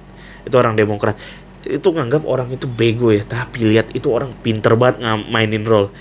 Itu 0.48 0.56
orang 0.56 0.74
Demokrat. 0.74 1.20
Itu 1.68 1.92
nganggap 1.92 2.24
orang 2.24 2.48
itu 2.48 2.64
bego 2.64 3.12
ya 3.12 3.20
tapi 3.28 3.68
lihat 3.68 3.92
itu 3.92 4.08
orang 4.08 4.32
pinter 4.40 4.72
banget 4.72 5.04
mainin 5.28 5.68
role 5.68 5.92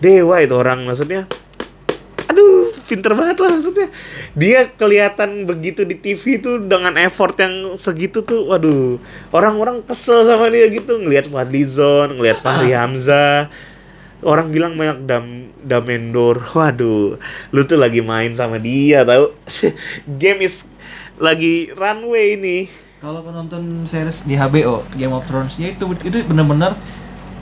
dewa 0.00 0.40
itu 0.42 0.54
orang 0.56 0.84
maksudnya. 0.84 1.24
Aduh 2.26 2.74
pinter 2.84 3.12
banget 3.16 3.36
lah 3.42 3.50
maksudnya. 3.56 3.88
Dia 4.36 4.68
kelihatan 4.68 5.48
begitu 5.48 5.82
di 5.82 5.96
TV 5.98 6.38
tuh 6.38 6.62
dengan 6.62 6.94
effort 7.00 7.34
yang 7.40 7.74
segitu 7.80 8.22
tuh 8.22 8.46
waduh. 8.48 9.00
Orang-orang 9.32 9.82
kesel 9.84 10.26
sama 10.28 10.52
dia 10.52 10.68
gitu 10.68 11.00
ngelihat 11.00 11.28
Fadlizon 11.28 12.16
ngelihat 12.16 12.38
Fahri 12.40 12.76
Hamzah. 12.76 13.48
Orang 14.24 14.48
bilang 14.48 14.76
banyak 14.76 15.04
dam 15.04 15.52
damendor. 15.60 16.44
Waduh 16.56 17.16
lu 17.50 17.60
tuh 17.64 17.78
lagi 17.80 18.00
main 18.00 18.32
sama 18.36 18.60
dia 18.60 19.02
tahu 19.04 19.32
game 20.20 20.44
is 20.44 20.68
lagi 21.16 21.72
runway 21.72 22.36
ini. 22.36 22.58
Kalau 22.96 23.20
penonton 23.20 23.84
series 23.84 24.24
di 24.24 24.34
HBO 24.40 24.82
Game 24.96 25.12
of 25.12 25.28
Thrones 25.28 25.60
ya 25.60 25.68
itu 25.68 25.84
itu 26.00 26.24
benar-benar 26.24 26.74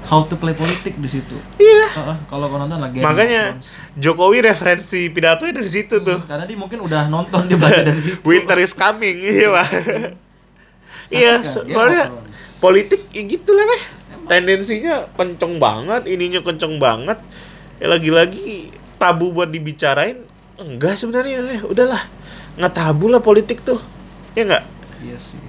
how 0.05 0.23
to 0.23 0.35
play 0.35 0.53
politik 0.53 0.95
di 0.95 1.09
situ. 1.09 1.37
iya 1.57 1.89
Heeh, 1.91 2.17
kalau 2.27 2.47
kau 2.47 2.57
nonton 2.57 2.77
lagi 2.77 3.01
makanya. 3.01 3.57
Jokowi 3.95 4.43
referensi 4.43 5.09
pidatonya 5.09 5.55
dari 5.55 5.71
situ 5.71 5.99
tuh 5.99 6.21
karena 6.25 6.45
dia 6.45 6.55
mungkin 6.55 6.81
udah 6.81 7.07
nonton 7.07 7.47
dia 7.47 7.57
belajar 7.57 7.85
dari 7.87 8.01
situ. 8.01 8.19
Winter 8.23 8.59
is 8.59 8.73
coming, 8.73 9.17
iya 9.19 9.49
pak. 9.51 9.69
Iya, 11.07 11.45
so- 11.45 11.65
soalnya 11.67 12.09
politik 12.59 13.07
ya 13.11 13.23
gitu 13.23 13.53
lah 13.53 13.65
meh. 13.65 13.83
Tendensinya 14.25 15.05
kenceng 15.13 15.61
banget, 15.61 16.09
ininya 16.09 16.41
kenceng 16.41 16.81
banget. 16.81 17.21
Ya 17.77 17.93
lagi-lagi 17.93 18.73
tabu 18.97 19.29
buat 19.31 19.53
dibicarain 19.53 20.25
enggak 20.57 20.97
sebenarnya, 20.97 21.45
eh, 21.51 21.61
udahlah 21.61 22.09
nggak 22.57 22.73
tabu 22.73 23.13
lah 23.13 23.21
politik 23.21 23.61
tuh, 23.61 23.83
ya 24.33 24.49
nggak. 24.49 24.65
Iya 25.05 25.17
sih. 25.19 25.44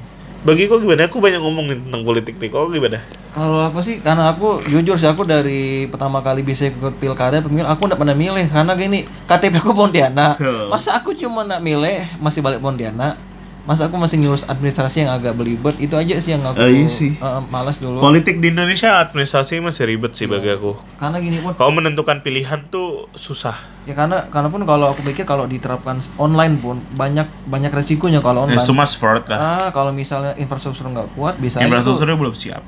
Bagi 0.46 0.70
kok 0.70 0.78
gimana? 0.78 1.10
Aku 1.10 1.18
banyak 1.18 1.42
ngomongin 1.42 1.82
tentang 1.90 2.06
politik 2.06 2.38
nih, 2.38 2.54
kok 2.54 2.70
gimana? 2.70 3.02
Kalau 3.34 3.66
aku 3.66 3.82
sih, 3.82 3.98
karena 3.98 4.30
aku 4.30 4.62
jujur 4.70 4.94
sih 4.94 5.10
aku 5.10 5.26
dari 5.26 5.90
pertama 5.90 6.22
kali 6.22 6.46
bisa 6.46 6.70
ikut 6.70 7.02
pilkada 7.02 7.42
pemilu, 7.42 7.66
aku 7.66 7.90
nggak 7.90 7.98
pernah 7.98 8.14
milih 8.14 8.46
karena 8.54 8.78
gini 8.78 9.10
KTP 9.26 9.58
aku 9.58 9.74
Pontianak. 9.74 10.38
Oh. 10.38 10.70
Masa 10.70 11.02
aku 11.02 11.18
cuma 11.18 11.42
nak 11.50 11.66
milih 11.66 12.06
masih 12.22 12.46
balik 12.46 12.62
Pontianak. 12.62 13.18
Masa 13.66 13.90
aku 13.90 13.98
masih 13.98 14.22
ngurus 14.22 14.46
administrasi 14.46 15.02
yang 15.02 15.12
agak 15.12 15.34
belibet 15.34 15.74
itu 15.78 15.94
aja 15.94 16.14
sih 16.16 16.32
yang 16.32 16.46
aku 16.46 16.54
Ah, 16.56 16.70
sih. 16.86 17.18
eh, 17.18 17.42
malas 17.50 17.78
dulu. 17.78 17.98
Politik 17.98 18.38
di 18.38 18.48
Indonesia 18.48 19.02
administrasi 19.02 19.58
masih 19.58 19.90
ribet 19.90 20.14
sih 20.14 20.26
bagi 20.26 20.50
aku. 20.50 20.78
karena 20.96 21.18
gini 21.18 21.42
pun 21.42 21.52
Kalau 21.52 21.74
menentukan 21.74 22.22
pilihan 22.22 22.62
tuh 22.68 23.10
susah. 23.12 23.58
ya 23.84 23.94
karena 23.94 24.30
karena 24.30 24.48
pun 24.48 24.62
kalau 24.64 24.90
aku 24.90 25.02
pikir 25.04 25.22
kalau 25.24 25.46
diterapkan 25.46 25.98
online 26.16 26.56
pun 26.56 26.78
banyak 26.92 27.26
banyak 27.44 27.70
resikonya 27.72 28.18
kalau 28.20 28.46
Ya, 28.46 28.62
online. 28.62 28.86
sport 28.88 29.26
lah. 29.28 29.38
Ah, 29.38 29.68
kalau 29.72 29.90
misalnya 29.90 30.34
infrastruktur 30.36 30.86
nggak 30.86 31.14
kuat 31.14 31.34
bisa 31.38 31.58
itu- 31.58 31.66
Infrastrukturnya 31.66 32.16
belum 32.16 32.34
siap. 32.34 32.62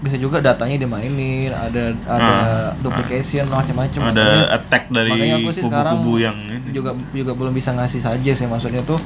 bisa 0.00 0.16
juga 0.16 0.36
datanya 0.38 0.76
dimainin, 0.76 1.48
ada 1.48 1.94
ada 2.04 2.34
duplication 2.76 3.46
macam-macam. 3.46 4.00
Ah. 4.00 4.08
Ada 4.10 4.20
Makanya- 4.20 4.48
attack 4.52 4.84
dari 4.90 5.10
kubu-kubu 5.54 6.12
yang 6.18 6.36
ini. 6.44 6.70
juga 6.72 6.90
juga 7.08 7.32
belum 7.32 7.52
bisa 7.52 7.70
ngasih 7.70 8.00
saja 8.00 8.32
sih 8.32 8.44
maksudnya 8.44 8.82
tuh 8.82 8.98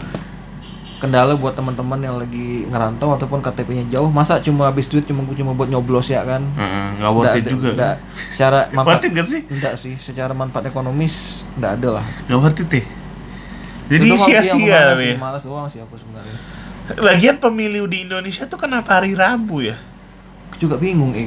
kendala 0.96 1.36
buat 1.36 1.52
teman-teman 1.52 2.00
yang 2.00 2.16
lagi 2.16 2.64
ngerantau 2.64 3.12
ataupun 3.12 3.38
KTP-nya 3.38 3.84
jauh 3.90 4.08
masa 4.08 4.40
cuma 4.40 4.64
habis 4.64 4.86
duit 4.86 5.04
cuma 5.04 5.28
cuma 5.28 5.52
buat 5.52 5.68
nyoblos 5.68 6.08
ya 6.08 6.24
kan 6.24 6.40
nggak 6.96 7.12
worth 7.14 7.30
it 7.30 7.42
Nggak- 7.42 7.52
juga. 7.52 7.68
nggak- 7.70 7.98
secara 8.32 8.58
manfaat 8.70 9.02
nggak 9.04 9.26
sih? 9.26 9.40
enggak 9.46 9.74
sih 9.76 9.94
secara 9.96 10.32
manfaat 10.32 10.64
ekonomis 10.66 11.14
enggak 11.54 11.72
ada 11.76 11.88
lah 12.00 12.04
Nggak 12.26 12.38
worth 12.38 12.60
it 12.60 12.68
deh. 12.70 12.86
Jadi 13.86 14.06
sia-sia 14.18 14.98
sih, 14.98 15.14
malas 15.14 15.42
doang 15.42 15.68
sih 15.68 15.78
aku 15.78 15.94
sebenarnya 15.94 16.34
Lagian 16.96 17.36
pemilu 17.36 17.86
di 17.86 18.02
Indonesia 18.02 18.42
tuh 18.42 18.56
kenapa 18.56 18.96
hari 18.96 19.12
Rabu 19.12 19.58
ya? 19.60 19.74
Aku 20.48 20.58
juga 20.58 20.74
bingung 20.74 21.12
eh 21.12 21.26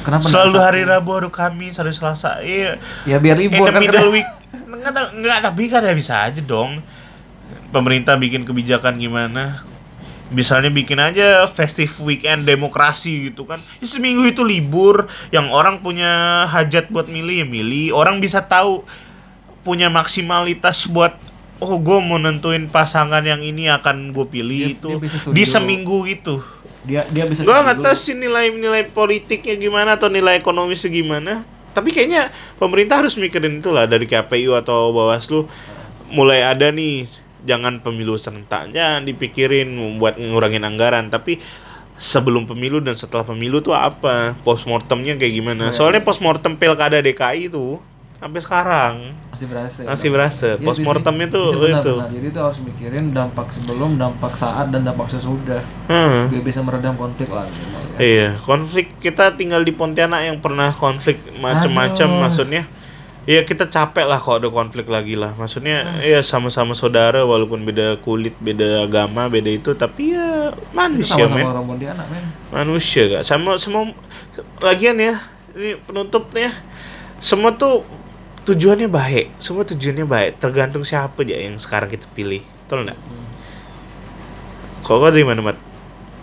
kenapa 0.00 0.20
nggak 0.22 0.32
Selalu 0.32 0.56
hari 0.58 0.82
Rabu, 0.84 1.10
hari 1.10 1.28
Kamis, 1.28 1.74
hari 1.74 1.90
Selasa. 1.90 2.38
Iya. 2.38 2.76
ya 3.04 3.16
biar 3.16 3.34
libur 3.34 3.66
kan 3.66 3.80
middle 3.80 4.08
week. 4.10 4.28
Enggak, 4.52 5.10
enggak, 5.10 5.38
tapi 5.42 5.62
kan 5.66 5.80
ya 5.80 5.92
bisa 5.92 6.14
aja 6.22 6.40
dong. 6.40 6.80
Pemerintah 7.72 8.20
bikin 8.20 8.44
kebijakan 8.44 9.00
gimana? 9.00 9.64
Misalnya 10.32 10.72
bikin 10.72 10.96
aja 10.96 11.44
festive 11.44 11.92
weekend 12.00 12.44
demokrasi 12.44 13.32
gitu 13.32 13.44
kan. 13.44 13.60
Ya, 13.80 13.86
seminggu 13.88 14.24
itu 14.24 14.40
libur, 14.44 15.08
yang 15.28 15.52
orang 15.52 15.84
punya 15.84 16.44
hajat 16.48 16.88
buat 16.88 17.08
milih 17.08 17.44
ya 17.44 17.46
milih. 17.48 17.92
Orang 17.92 18.20
bisa 18.20 18.40
tahu 18.44 18.84
punya 19.60 19.92
maksimalitas 19.92 20.88
buat 20.88 21.16
oh 21.62 21.78
gue 21.78 21.98
mau 22.02 22.18
nentuin 22.18 22.66
pasangan 22.66 23.22
yang 23.22 23.38
ini 23.38 23.70
akan 23.70 24.10
gue 24.10 24.26
pilih 24.26 24.58
Dia- 24.66 24.74
itu 24.74 24.90
dia 24.98 25.30
di 25.30 25.44
seminggu 25.46 26.02
itu. 26.10 26.42
dia 26.82 27.06
dia 27.06 27.22
bisa 27.30 27.46
Gue 27.46 27.54
nggak 27.54 27.78
tahu 27.78 27.94
sih 27.94 28.18
nilai-nilai 28.18 28.90
politiknya 28.90 29.54
gimana 29.54 29.94
atau 29.94 30.10
nilai 30.10 30.42
ekonomisnya 30.42 30.90
gimana. 30.90 31.46
Tapi 31.70 31.94
kayaknya 31.94 32.28
pemerintah 32.58 33.00
harus 33.06 33.14
mikirin 33.14 33.62
itu 33.62 33.70
lah 33.70 33.86
dari 33.86 34.04
KPU 34.04 34.58
atau 34.58 34.90
Bawaslu 34.90 35.46
mulai 36.10 36.42
ada 36.42 36.68
nih 36.74 37.06
jangan 37.42 37.78
pemilu 37.78 38.14
serentak 38.14 38.70
jangan 38.70 39.02
dipikirin 39.02 39.68
buat 39.96 40.14
ngurangin 40.14 40.62
anggaran 40.62 41.06
tapi 41.06 41.42
sebelum 41.94 42.44
pemilu 42.44 42.78
dan 42.78 42.94
setelah 42.94 43.22
pemilu 43.22 43.58
tuh 43.58 43.72
apa 43.72 44.34
postmortemnya 44.40 45.14
kayak 45.14 45.34
gimana 45.34 45.64
Iya. 45.68 45.76
soalnya 45.76 46.00
postmortem 46.00 46.54
pilkada 46.54 46.98
DKI 46.98 47.46
tuh 47.48 47.78
sampai 48.16 48.38
sekarang 48.38 48.94
masih 49.28 49.46
berasa 49.46 49.80
masih 49.84 50.08
berasa 50.08 50.48
Iya, 50.52 50.62
postmortemnya 50.62 51.26
tuh 51.28 51.46
bisa 51.48 51.58
benar, 51.60 51.80
itu 51.80 51.92
benar. 51.92 52.08
jadi 52.08 52.26
itu 52.28 52.40
harus 52.40 52.58
mikirin 52.60 53.04
dampak 53.08 53.46
sebelum 53.50 53.90
dampak 53.96 54.32
saat 54.34 54.70
dan 54.70 54.82
dampak 54.82 55.10
sesudah 55.10 55.62
Hmm. 55.86 56.26
biar 56.28 56.42
bisa 56.42 56.60
meredam 56.60 56.94
konflik 56.94 57.26
lah 57.28 57.44
minimal 57.44 57.82
ya. 57.82 57.98
Iya, 57.98 58.28
konflik 58.40 58.86
kita 58.98 59.34
tinggal 59.34 59.60
di 59.60 59.70
Pontianak 59.70 60.22
yang 60.24 60.38
pernah 60.38 60.70
konflik 60.72 61.18
macem-macem 61.36 62.08
Aduh. 62.08 62.20
maksudnya. 62.20 62.62
Iya 63.22 63.46
kita 63.46 63.70
capek 63.70 64.02
lah 64.02 64.18
kalau 64.18 64.42
ada 64.42 64.50
konflik 64.50 64.90
lagi 64.90 65.14
lah. 65.14 65.30
Maksudnya 65.38 66.02
ya 66.02 66.18
sama-sama 66.26 66.74
saudara 66.74 67.22
walaupun 67.22 67.62
beda 67.62 68.02
kulit, 68.02 68.34
beda 68.42 68.82
agama, 68.82 69.30
beda 69.30 69.46
itu 69.46 69.70
tapi 69.78 70.18
ya 70.18 70.50
manusia 70.74 71.30
men. 71.30 71.46
sama-sama 71.46 71.52
orang 71.54 71.66
Pontianak 71.70 72.06
men 72.10 72.24
Manusia 72.50 73.02
gak 73.06 73.22
sama 73.22 73.54
semua 73.62 73.94
lagian 74.58 74.98
ya. 74.98 75.22
Ini 75.54 75.78
penutupnya 75.86 76.50
semua 77.22 77.54
tuh 77.54 77.86
tujuannya 78.42 78.90
baik. 78.90 79.38
Semua 79.38 79.62
tujuannya 79.62 80.02
baik. 80.02 80.42
Tergantung 80.42 80.82
siapa 80.82 81.22
aja 81.22 81.38
yang 81.38 81.54
sekarang 81.62 81.94
kita 81.94 82.10
pilih. 82.10 82.42
Betul 82.66 82.90
enggak? 82.90 82.98
Kok 84.82 84.98
kau 84.98 85.10
dari 85.14 85.22
mana, 85.22 85.46
Mat? 85.46 85.58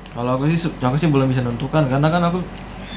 kalau 0.10 0.36
aku 0.36 0.50
sih 0.52 0.68
aku 0.82 0.96
sih 0.98 1.08
belum 1.08 1.30
bisa 1.30 1.46
nentukan 1.46 1.86
karena 1.86 2.08
kan 2.10 2.22
aku 2.28 2.42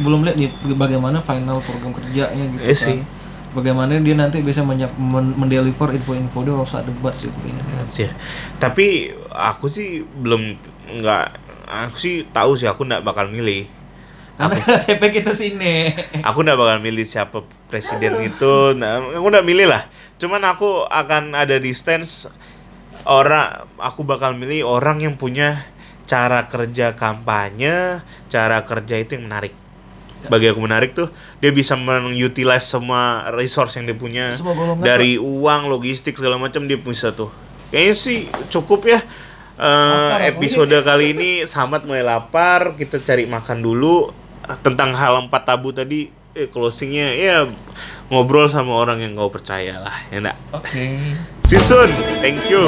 belum 0.01 0.24
lihat 0.24 0.37
nih 0.41 0.51
bagaimana 0.74 1.20
final 1.20 1.61
program 1.61 1.93
kerjanya 1.93 2.45
gitu 2.57 2.62
Iya 2.65 2.74
kan 2.74 2.83
sih. 2.83 2.99
Bagaimana 3.53 3.97
dia 4.01 4.16
nanti 4.16 4.41
bisa 4.41 4.65
mendeliver 4.65 5.89
info-info 5.93 6.39
dia 6.45 6.55
saat 6.65 6.85
debat 6.89 7.12
sih. 7.12 7.29
Ya. 7.97 8.11
Tapi 8.57 9.12
aku 9.29 9.69
sih 9.69 10.05
belum 10.05 10.57
nggak 11.01 11.24
aku 11.69 11.97
sih 11.97 12.15
tahu 12.29 12.57
sih 12.59 12.69
aku 12.69 12.85
nggak 12.85 13.05
bakal 13.05 13.29
milih. 13.29 13.69
karena 14.33 14.57
KTP 14.57 15.23
kita 15.23 15.37
sini 15.37 15.93
Aku 16.24 16.41
nggak 16.41 16.57
bakal 16.57 16.81
milih 16.81 17.05
siapa 17.05 17.45
presiden 17.69 18.16
itu. 18.24 18.73
Nah, 18.74 18.99
aku 19.20 19.27
nggak 19.29 19.47
milih 19.47 19.69
lah. 19.69 19.87
Cuman 20.16 20.41
aku 20.49 20.89
akan 20.89 21.37
ada 21.37 21.61
di 21.61 21.70
stance 21.77 22.33
orang 23.05 23.69
aku 23.77 24.03
bakal 24.03 24.33
milih 24.35 24.66
orang 24.66 25.05
yang 25.05 25.15
punya 25.20 25.62
cara 26.09 26.49
kerja 26.49 26.93
kampanye, 26.97 28.03
cara 28.29 28.65
kerja 28.65 28.99
itu 28.99 29.16
yang 29.16 29.31
menarik. 29.31 29.62
Bagi 30.28 30.47
aku 30.51 30.61
menarik 30.62 30.94
tuh 30.94 31.11
dia 31.43 31.51
bisa 31.51 31.74
mengutilize 31.74 32.66
semua 32.66 33.31
resource 33.35 33.78
yang 33.78 33.90
dia 33.90 33.99
punya 33.99 34.24
Semua 34.35 34.55
golongan, 34.55 34.85
dari 34.85 35.19
uang, 35.19 35.70
logistik 35.70 36.15
segala 36.19 36.39
macam 36.39 36.66
dia 36.66 36.78
bisa 36.78 37.11
tuh. 37.11 37.32
Kayaknya 37.73 37.94
sih 37.97 38.19
cukup 38.53 38.86
ya. 38.86 39.01
Aku 39.57 40.23
episode 40.23 40.74
kali 40.82 41.15
ini 41.15 41.31
Samat 41.47 41.86
mulai 41.86 42.03
lapar, 42.03 42.74
kita 42.74 42.99
cari 42.99 43.27
makan 43.31 43.62
dulu 43.62 44.11
tentang 44.62 44.94
hal 44.94 45.27
empat 45.27 45.43
tabu 45.47 45.70
tadi. 45.70 46.11
Eh, 46.32 46.49
closingnya 46.49 47.12
ya 47.12 47.44
ngobrol 48.09 48.49
sama 48.49 48.73
orang 48.73 49.05
yang 49.05 49.12
kau 49.12 49.28
percaya 49.28 49.77
lah, 49.77 50.01
ya 50.09 50.24
enggak? 50.24 50.39
oke 50.57 50.85
See 51.44 51.61
you 51.61 51.61
soon. 51.61 51.93
Thank 52.24 52.49
you. 52.49 52.65